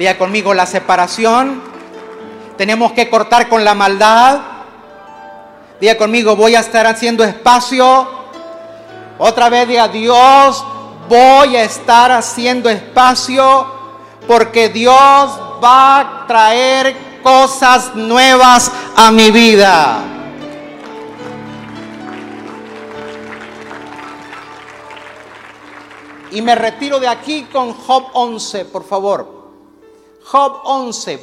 Diga 0.03 0.17
conmigo 0.17 0.53
la 0.53 0.65
separación. 0.65 1.61
Tenemos 2.57 2.91
que 2.91 3.09
cortar 3.09 3.47
con 3.47 3.63
la 3.63 3.73
maldad. 3.73 4.37
Diga 5.79 5.95
conmigo, 5.95 6.35
voy 6.35 6.55
a 6.55 6.59
estar 6.59 6.85
haciendo 6.85 7.23
espacio. 7.23 8.05
Otra 9.17 9.47
vez 9.47 9.65
diga, 9.65 9.87
Dios, 9.87 10.61
voy 11.07 11.55
a 11.55 11.63
estar 11.63 12.11
haciendo 12.11 12.69
espacio 12.69 13.65
porque 14.27 14.67
Dios 14.67 14.93
va 15.63 15.99
a 15.99 16.27
traer 16.27 16.97
cosas 17.23 17.95
nuevas 17.95 18.73
a 18.97 19.09
mi 19.09 19.31
vida. 19.31 19.99
Y 26.31 26.41
me 26.41 26.55
retiro 26.55 26.99
de 26.99 27.07
aquí 27.07 27.43
con 27.43 27.71
Job 27.71 28.07
11, 28.11 28.65
por 28.65 28.83
favor. 28.83 29.42
Job 30.25 30.61
11. 30.63 31.19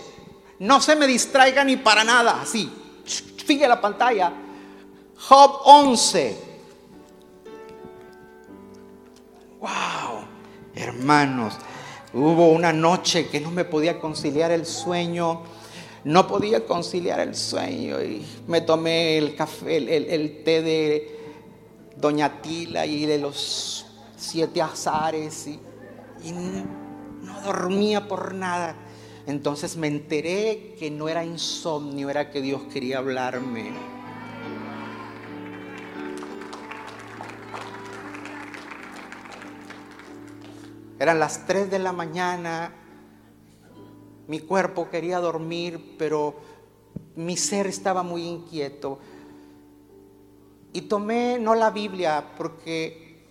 No 0.60 0.80
se 0.80 0.96
me 0.96 1.06
distraiga 1.06 1.64
ni 1.64 1.76
para 1.76 2.04
nada. 2.04 2.42
Así. 2.42 2.70
Fíjate 3.04 3.68
la 3.68 3.80
pantalla. 3.80 4.32
Job 5.28 5.60
11. 5.64 6.36
Wow. 9.60 10.24
Hermanos. 10.74 11.54
Hubo 12.12 12.48
una 12.48 12.72
noche 12.72 13.28
que 13.28 13.40
no 13.40 13.50
me 13.50 13.64
podía 13.64 13.98
conciliar 13.98 14.50
el 14.50 14.66
sueño. 14.66 15.42
No 16.04 16.26
podía 16.26 16.66
conciliar 16.66 17.20
el 17.20 17.34
sueño. 17.34 18.02
Y 18.02 18.24
me 18.46 18.60
tomé 18.60 19.18
el 19.18 19.34
café, 19.36 19.76
el, 19.76 20.42
té 20.44 20.62
de 20.62 21.20
Doña 21.96 22.40
Tila 22.42 22.86
y 22.86 23.06
de 23.06 23.18
los 23.18 23.86
siete 24.16 24.60
azares. 24.60 25.46
y 25.46 25.60
no 26.32 27.40
dormía 27.42 28.06
por 28.06 28.34
nada. 28.34 28.76
Entonces 29.26 29.76
me 29.76 29.86
enteré 29.86 30.74
que 30.78 30.90
no 30.90 31.08
era 31.08 31.24
insomnio, 31.24 32.10
era 32.10 32.30
que 32.30 32.40
Dios 32.40 32.62
quería 32.72 32.98
hablarme. 32.98 33.72
Eran 40.98 41.18
las 41.18 41.46
3 41.46 41.70
de 41.70 41.78
la 41.78 41.92
mañana, 41.92 42.74
mi 44.28 44.40
cuerpo 44.40 44.90
quería 44.90 45.18
dormir, 45.18 45.96
pero 45.98 46.36
mi 47.16 47.36
ser 47.36 47.66
estaba 47.66 48.02
muy 48.02 48.22
inquieto. 48.22 48.98
Y 50.72 50.82
tomé 50.82 51.38
no 51.38 51.54
la 51.54 51.70
Biblia 51.70 52.32
porque 52.36 53.24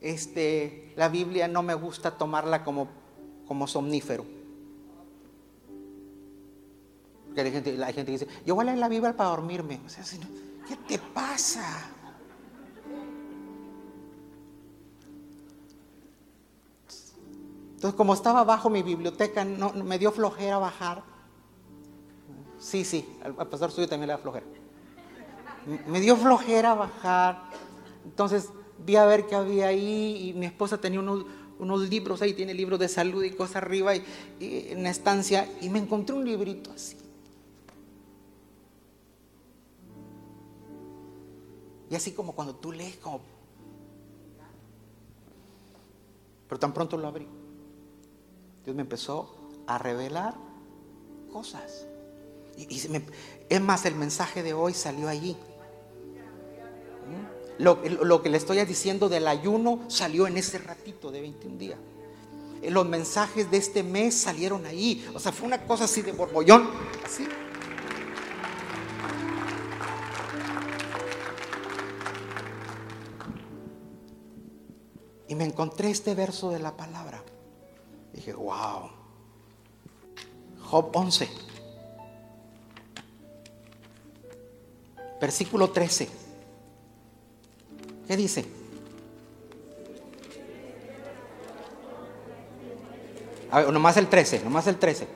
este, 0.00 0.92
la 0.96 1.08
Biblia 1.08 1.48
no 1.48 1.62
me 1.62 1.74
gusta 1.74 2.16
tomarla 2.16 2.64
como, 2.64 2.88
como 3.46 3.66
somnífero. 3.66 4.33
Hay 7.40 7.52
gente, 7.52 7.76
la 7.76 7.92
gente 7.92 8.12
dice, 8.12 8.28
yo 8.46 8.54
voy 8.54 8.62
a 8.62 8.66
leer 8.66 8.78
la 8.78 8.88
Biblia 8.88 9.16
para 9.16 9.30
dormirme. 9.30 9.80
O 9.84 9.88
sea, 9.88 10.04
¿qué 10.68 10.76
te 10.76 10.98
pasa? 10.98 11.90
Entonces, 17.84 17.98
como 17.98 18.14
estaba 18.14 18.44
bajo 18.44 18.70
mi 18.70 18.82
biblioteca, 18.82 19.44
me 19.44 19.98
dio 19.98 20.10
flojera 20.10 20.56
bajar. 20.56 21.02
Sí, 22.58 22.82
sí, 22.82 23.06
al, 23.22 23.34
pastor 23.34 23.70
suyo 23.70 23.86
también 23.86 24.06
le 24.06 24.14
da 24.14 24.18
flojera. 24.18 24.46
Me 25.86 26.00
dio 26.00 26.16
flojera 26.16 26.74
bajar. 26.74 27.42
Entonces 28.06 28.48
vi 28.78 28.96
a 28.96 29.04
ver 29.04 29.26
qué 29.26 29.34
había 29.34 29.66
ahí 29.66 30.30
y 30.30 30.32
mi 30.32 30.46
esposa 30.46 30.78
tenía 30.78 30.98
unos, 31.00 31.88
libros 31.90 32.22
ahí, 32.22 32.32
tiene 32.32 32.54
libros 32.54 32.78
de 32.78 32.88
salud 32.88 33.22
y 33.22 33.32
cosas 33.32 33.56
arriba 33.56 33.94
y, 33.94 34.02
en 34.40 34.82
la 34.82 34.88
estancia 34.88 35.46
y 35.60 35.68
me 35.68 35.78
encontré 35.78 36.16
un 36.16 36.24
librito 36.24 36.70
así. 36.72 36.96
Y 41.90 41.94
así 41.94 42.12
como 42.12 42.32
cuando 42.32 42.54
tú 42.54 42.72
lees, 42.72 42.96
como... 42.96 43.20
Pero 46.48 46.58
tan 46.58 46.72
pronto 46.72 46.96
lo 46.96 47.08
abrí. 47.08 47.26
Dios 48.64 48.76
me 48.76 48.82
empezó 48.82 49.34
a 49.66 49.78
revelar 49.78 50.34
cosas. 51.32 51.86
Y, 52.56 52.80
es 53.48 53.60
más, 53.60 53.84
el 53.84 53.94
mensaje 53.94 54.42
de 54.42 54.54
hoy 54.54 54.74
salió 54.74 55.08
allí. 55.08 55.36
Lo, 57.58 57.80
lo, 57.84 58.22
que 58.22 58.28
le 58.30 58.36
estoy 58.36 58.64
diciendo 58.64 59.08
del 59.08 59.28
ayuno 59.28 59.84
salió 59.88 60.26
en 60.26 60.36
ese 60.36 60.58
ratito 60.58 61.10
de 61.10 61.20
21 61.20 61.56
días. 61.56 61.78
Los 62.68 62.86
mensajes 62.86 63.50
de 63.50 63.58
este 63.58 63.82
mes 63.82 64.14
salieron 64.14 64.66
ahí. 64.66 65.06
O 65.14 65.20
sea, 65.20 65.32
fue 65.32 65.46
una 65.46 65.64
cosa 65.66 65.84
así 65.84 66.02
de 66.02 66.12
borbollón. 66.12 66.68
Así. 67.04 67.26
Y 75.28 75.34
me 75.34 75.44
encontré 75.44 75.90
este 75.90 76.14
verso 76.14 76.50
de 76.50 76.58
la 76.58 76.76
palabra. 76.76 77.22
Dije, 78.12 78.32
wow. 78.32 78.90
Job 80.60 80.90
11, 80.94 81.28
versículo 85.20 85.70
13. 85.70 86.08
¿Qué 88.06 88.16
dice? 88.16 88.44
A 93.50 93.60
ver, 93.60 93.72
nomás 93.72 93.96
el 93.96 94.08
13, 94.08 94.42
nomás 94.42 94.66
el 94.66 94.78
13. 94.78 95.06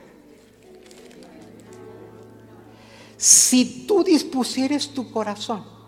Si 3.17 3.85
tú 3.85 4.03
dispusieres 4.03 4.93
tu 4.93 5.11
corazón 5.11 5.78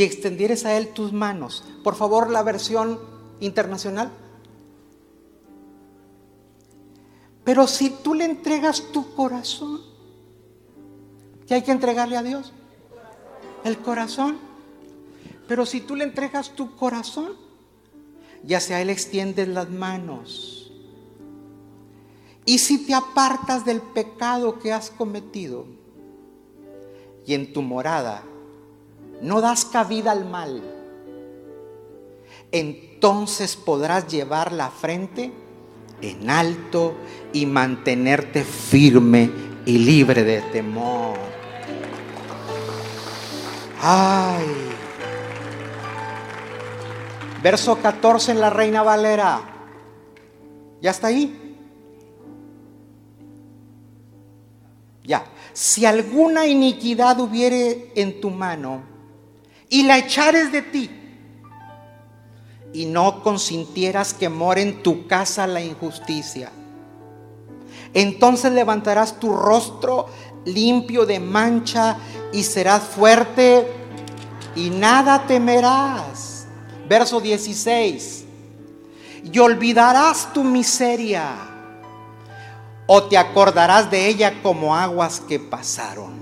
y 0.00 0.02
extendieres 0.02 0.64
a 0.64 0.78
Él 0.78 0.94
tus 0.94 1.12
manos, 1.12 1.62
por 1.84 1.94
favor 1.94 2.30
la 2.30 2.42
versión 2.42 2.98
internacional. 3.38 4.10
Pero 7.44 7.66
si 7.66 7.90
tú 7.90 8.14
le 8.14 8.24
entregas 8.24 8.92
tu 8.92 9.14
corazón, 9.14 9.82
¿qué 11.46 11.52
hay 11.52 11.62
que 11.62 11.72
entregarle 11.72 12.16
a 12.16 12.22
Dios? 12.22 12.54
El 13.62 13.76
corazón. 13.76 14.38
Pero 15.46 15.66
si 15.66 15.82
tú 15.82 15.96
le 15.96 16.04
entregas 16.04 16.54
tu 16.54 16.76
corazón, 16.76 17.32
ya 18.42 18.58
sea 18.58 18.80
Él 18.80 18.88
extiende 18.88 19.46
las 19.46 19.68
manos. 19.68 20.72
Y 22.46 22.60
si 22.60 22.86
te 22.86 22.94
apartas 22.94 23.66
del 23.66 23.82
pecado 23.82 24.60
que 24.60 24.72
has 24.72 24.88
cometido 24.88 25.66
y 27.26 27.34
en 27.34 27.52
tu 27.52 27.60
morada 27.60 28.24
no 29.20 29.40
das 29.40 29.64
cabida 29.64 30.12
al 30.12 30.24
mal, 30.24 30.62
entonces 32.52 33.56
podrás 33.56 34.08
llevar 34.08 34.52
la 34.52 34.70
frente 34.70 35.32
en 36.02 36.30
alto 36.30 36.94
y 37.32 37.46
mantenerte 37.46 38.44
firme 38.44 39.30
y 39.66 39.78
libre 39.78 40.24
de 40.24 40.40
temor. 40.42 41.16
Ay. 43.82 44.46
Verso 47.42 47.76
14 47.80 48.32
en 48.32 48.40
la 48.40 48.50
Reina 48.50 48.82
Valera. 48.82 49.40
¿Ya 50.82 50.90
está 50.90 51.06
ahí? 51.08 51.56
Ya. 55.04 55.24
Si 55.52 55.86
alguna 55.86 56.46
iniquidad 56.46 57.18
hubiere 57.20 57.92
en 57.94 58.20
tu 58.20 58.30
mano 58.30 58.89
y 59.70 59.84
la 59.84 59.96
echares 59.96 60.52
de 60.52 60.62
ti, 60.62 60.90
y 62.72 62.86
no 62.86 63.22
consintieras 63.22 64.12
que 64.12 64.28
more 64.28 64.60
en 64.60 64.82
tu 64.82 65.06
casa 65.06 65.46
la 65.46 65.62
injusticia. 65.62 66.50
Entonces 67.94 68.52
levantarás 68.52 69.18
tu 69.18 69.32
rostro 69.34 70.06
limpio 70.44 71.06
de 71.06 71.18
mancha 71.18 71.96
y 72.32 72.42
serás 72.42 72.82
fuerte 72.82 73.66
y 74.54 74.70
nada 74.70 75.26
temerás. 75.26 76.46
Verso 76.88 77.20
16. 77.20 78.24
Y 79.32 79.38
olvidarás 79.38 80.32
tu 80.32 80.44
miseria 80.44 81.32
o 82.86 83.04
te 83.04 83.16
acordarás 83.16 83.90
de 83.90 84.08
ella 84.08 84.42
como 84.42 84.74
aguas 84.74 85.20
que 85.20 85.38
pasaron. 85.38 86.18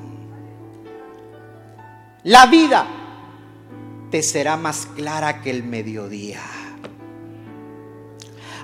La 2.25 2.47
vida 2.47 2.98
te 4.11 4.23
será 4.23 4.57
más 4.57 4.87
clara 4.97 5.41
que 5.43 5.51
el 5.51 5.63
mediodía. 5.65 6.43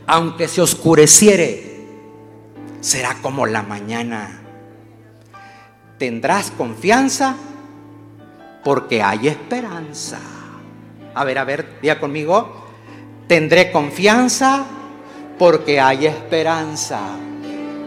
Aunque 0.07 0.49
se 0.49 0.61
oscureciere, 0.61 1.87
será 2.81 3.17
como 3.23 3.47
la 3.47 3.63
mañana. 3.63 4.43
Tendrás 5.99 6.51
confianza 6.51 7.37
porque 8.63 9.03
hay 9.03 9.29
esperanza. 9.29 10.19
A 11.15 11.25
ver, 11.25 11.39
a 11.39 11.45
ver, 11.45 11.79
diga 11.81 12.01
conmigo. 12.01 12.65
Tendré 13.27 13.71
confianza 13.73 14.67
porque 15.39 15.81
hay 15.81 16.07
esperanza. 16.07 17.01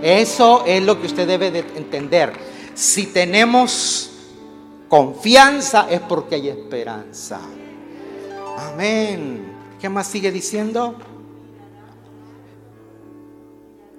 Eso 0.01 0.63
es 0.65 0.83
lo 0.83 0.99
que 0.99 1.07
usted 1.07 1.27
debe 1.27 1.51
de 1.51 1.59
entender. 1.75 2.33
Si 2.73 3.07
tenemos 3.07 4.06
confianza 4.87 5.89
es 5.89 6.01
porque 6.01 6.35
hay 6.35 6.49
esperanza. 6.49 7.39
Amén. 8.57 9.53
¿Qué 9.79 9.89
más 9.89 10.07
sigue 10.07 10.31
diciendo? 10.31 10.95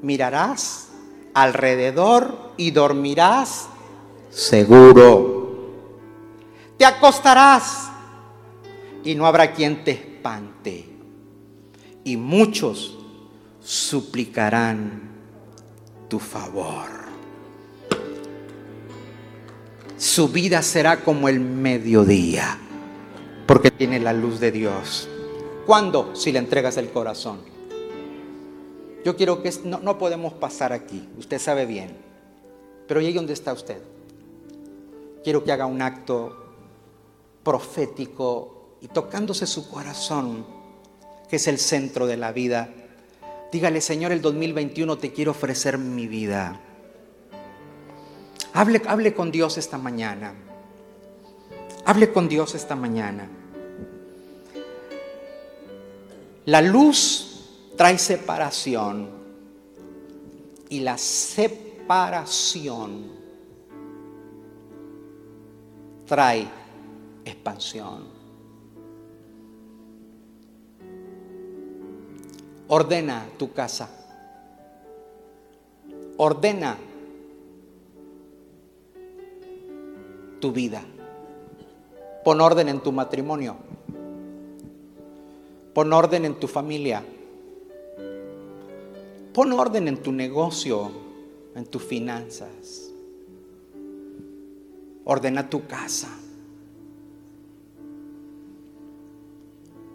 Mirarás 0.03 0.89
alrededor 1.35 2.53
y 2.57 2.71
dormirás 2.71 3.69
seguro. 4.31 5.39
Te 6.77 6.85
acostarás 6.85 7.91
y 9.05 9.15
no 9.15 9.27
habrá 9.27 9.53
quien 9.53 9.85
te 9.85 9.93
espante. 9.93 10.89
Y 12.05 12.17
muchos 12.17 12.99
suplicarán 13.61 15.11
tu 16.09 16.19
favor 16.19 16.98
su 19.99 20.29
vida 20.29 20.63
será 20.63 21.03
como 21.03 21.29
el 21.29 21.41
mediodía, 21.41 22.57
porque 23.47 23.73
tiene 23.73 23.99
la 23.99 24.13
luz 24.13 24.39
de 24.39 24.53
Dios. 24.53 25.09
¿Cuándo? 25.67 26.15
Si 26.15 26.31
le 26.31 26.39
entregas 26.39 26.77
el 26.77 26.91
corazón. 26.91 27.41
Yo 29.05 29.17
quiero 29.17 29.43
que 29.43 29.53
no, 29.65 29.81
no 29.81 29.99
podemos 29.99 30.33
pasar 30.35 30.73
aquí, 30.73 31.09
usted 31.19 31.41
sabe 31.41 31.67
bien, 31.67 31.97
pero 32.87 33.01
llegue 33.01 33.17
donde 33.17 33.33
está 33.33 33.53
usted. 33.53 33.83
Quiero 35.25 35.43
que 35.43 35.51
haga 35.51 35.67
un 35.67 35.83
acto 35.83 36.47
profético 37.43 38.77
y 38.81 38.87
tocándose 38.89 39.47
su 39.47 39.69
corazón, 39.69 40.47
que 41.29 41.37
es 41.37 41.49
el 41.49 41.59
centro 41.59 42.07
de 42.07 42.17
la 42.17 42.31
vida. 42.31 42.73
Dígale, 43.51 43.81
Señor, 43.81 44.13
el 44.13 44.23
2021 44.23 44.97
te 44.99 45.13
quiero 45.13 45.33
ofrecer 45.33 45.77
mi 45.77 46.07
vida. 46.07 46.61
Hable, 48.59 48.83
hable 48.89 49.15
con 49.15 49.31
Dios 49.31 49.57
esta 49.57 49.79
mañana. 49.79 50.35
Hable 51.85 52.13
con 52.13 52.29
Dios 52.29 52.57
esta 52.57 52.75
mañana. 52.75 53.29
La 56.47 56.61
luz 56.61 57.71
trae 57.77 57.97
separación 57.99 59.11
y 60.71 60.81
la 60.81 60.99
separación 60.99 61.53
trae 66.05 66.49
expansión. 67.25 68.09
Ordena 72.67 73.25
tu 73.39 73.53
casa. 73.53 73.89
Ordena 76.17 76.88
tu 80.41 80.53
vida. 80.53 80.83
Pon 82.25 82.41
orden 82.41 82.69
en 82.69 82.81
tu 82.81 82.93
matrimonio. 82.93 83.57
Pon 85.75 85.93
orden 85.93 86.25
en 86.25 86.35
tu 86.35 86.47
familia. 86.47 87.05
Pon 89.33 89.53
orden 89.53 89.89
en 89.89 90.03
tu 90.03 90.13
negocio, 90.13 90.91
en 91.55 91.65
tus 91.67 91.83
finanzas. 91.83 92.91
Ordena 95.05 95.49
tu 95.49 95.67
casa. 95.67 96.09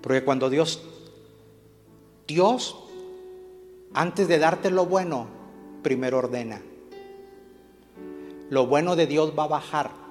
Porque 0.02 0.24
cuando 0.24 0.50
Dios, 0.50 0.82
Dios, 2.28 2.76
antes 3.94 4.28
de 4.28 4.40
darte 4.40 4.72
lo 4.72 4.86
bueno, 4.86 5.28
primero 5.82 6.18
ordena. 6.18 6.62
Lo 8.50 8.68
bueno 8.68 8.96
de 8.96 9.08
Dios 9.08 9.34
va 9.38 9.44
a 9.44 9.48
bajar 9.48 10.03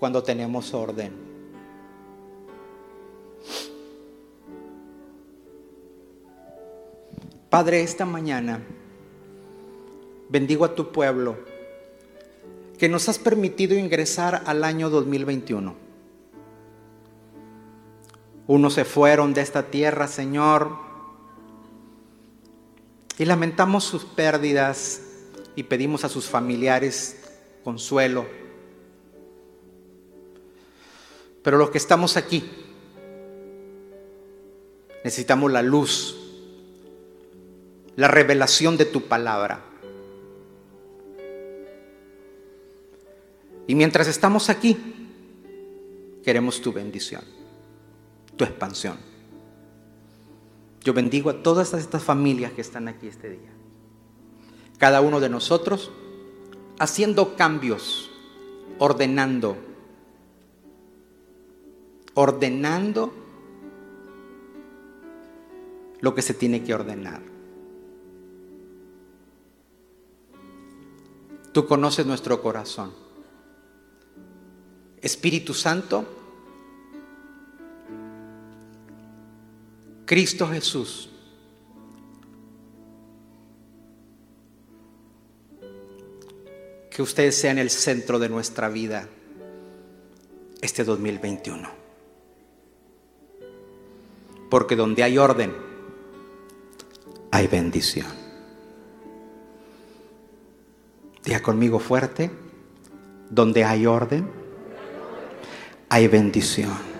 cuando 0.00 0.22
tenemos 0.22 0.72
orden. 0.72 1.12
Padre, 7.50 7.82
esta 7.82 8.06
mañana 8.06 8.62
bendigo 10.30 10.64
a 10.64 10.74
tu 10.74 10.90
pueblo 10.90 11.36
que 12.78 12.88
nos 12.88 13.10
has 13.10 13.18
permitido 13.18 13.76
ingresar 13.76 14.42
al 14.46 14.64
año 14.64 14.88
2021. 14.88 15.74
Unos 18.46 18.72
se 18.72 18.86
fueron 18.86 19.34
de 19.34 19.42
esta 19.42 19.64
tierra, 19.64 20.08
Señor, 20.08 20.78
y 23.18 23.26
lamentamos 23.26 23.84
sus 23.84 24.06
pérdidas 24.06 25.02
y 25.56 25.64
pedimos 25.64 26.04
a 26.04 26.08
sus 26.08 26.26
familiares 26.26 27.20
consuelo. 27.64 28.39
Pero 31.42 31.56
los 31.56 31.70
que 31.70 31.78
estamos 31.78 32.16
aquí 32.16 32.44
necesitamos 35.04 35.50
la 35.50 35.62
luz, 35.62 36.16
la 37.96 38.08
revelación 38.08 38.76
de 38.76 38.84
tu 38.84 39.02
palabra. 39.02 39.64
Y 43.66 43.74
mientras 43.74 44.08
estamos 44.08 44.50
aquí, 44.50 44.76
queremos 46.24 46.60
tu 46.60 46.72
bendición, 46.72 47.22
tu 48.36 48.44
expansión. 48.44 48.98
Yo 50.82 50.92
bendigo 50.92 51.30
a 51.30 51.42
todas 51.42 51.72
estas 51.74 52.02
familias 52.02 52.52
que 52.52 52.62
están 52.62 52.88
aquí 52.88 53.06
este 53.06 53.30
día. 53.30 53.50
Cada 54.78 55.00
uno 55.02 55.20
de 55.20 55.28
nosotros 55.28 55.90
haciendo 56.78 57.36
cambios, 57.36 58.10
ordenando, 58.78 59.56
ordenando 62.14 63.12
lo 66.00 66.14
que 66.14 66.22
se 66.22 66.34
tiene 66.34 66.62
que 66.62 66.74
ordenar. 66.74 67.20
Tú 71.52 71.66
conoces 71.66 72.06
nuestro 72.06 72.40
corazón. 72.40 72.92
Espíritu 75.02 75.54
Santo, 75.54 76.06
Cristo 80.04 80.46
Jesús, 80.48 81.08
que 86.90 87.02
ustedes 87.02 87.36
sean 87.36 87.58
el 87.58 87.70
centro 87.70 88.18
de 88.18 88.28
nuestra 88.28 88.68
vida 88.68 89.08
este 90.60 90.84
2021. 90.84 91.79
Porque 94.50 94.76
donde 94.76 95.02
hay 95.04 95.16
orden, 95.16 95.54
hay 97.30 97.46
bendición. 97.46 98.08
Diga 101.24 101.40
conmigo 101.40 101.78
fuerte, 101.78 102.30
donde 103.30 103.64
hay 103.64 103.86
orden, 103.86 104.28
hay 105.88 106.08
bendición. 106.08 106.90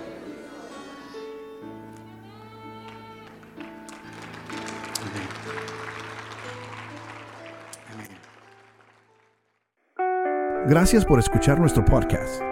Gracias 10.66 11.04
por 11.04 11.18
escuchar 11.18 11.58
nuestro 11.58 11.84
podcast. 11.84 12.42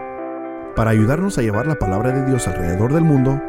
Para 0.75 0.91
ayudarnos 0.91 1.39
a 1.39 1.43
llevar 1.43 1.69
la 1.69 1.79
palabra 1.79 2.11
de 2.11 2.25
Dios 2.29 2.49
alrededor 2.49 2.93
del 2.93 3.05
mundo, 3.05 3.41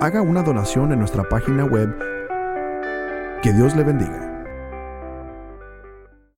haga 0.00 0.22
una 0.22 0.42
donación 0.42 0.92
en 0.92 1.00
nuestra 1.00 1.24
página 1.24 1.64
web. 1.64 1.94
Que 3.42 3.52
Dios 3.52 3.74
le 3.74 3.84
bendiga. 3.84 4.27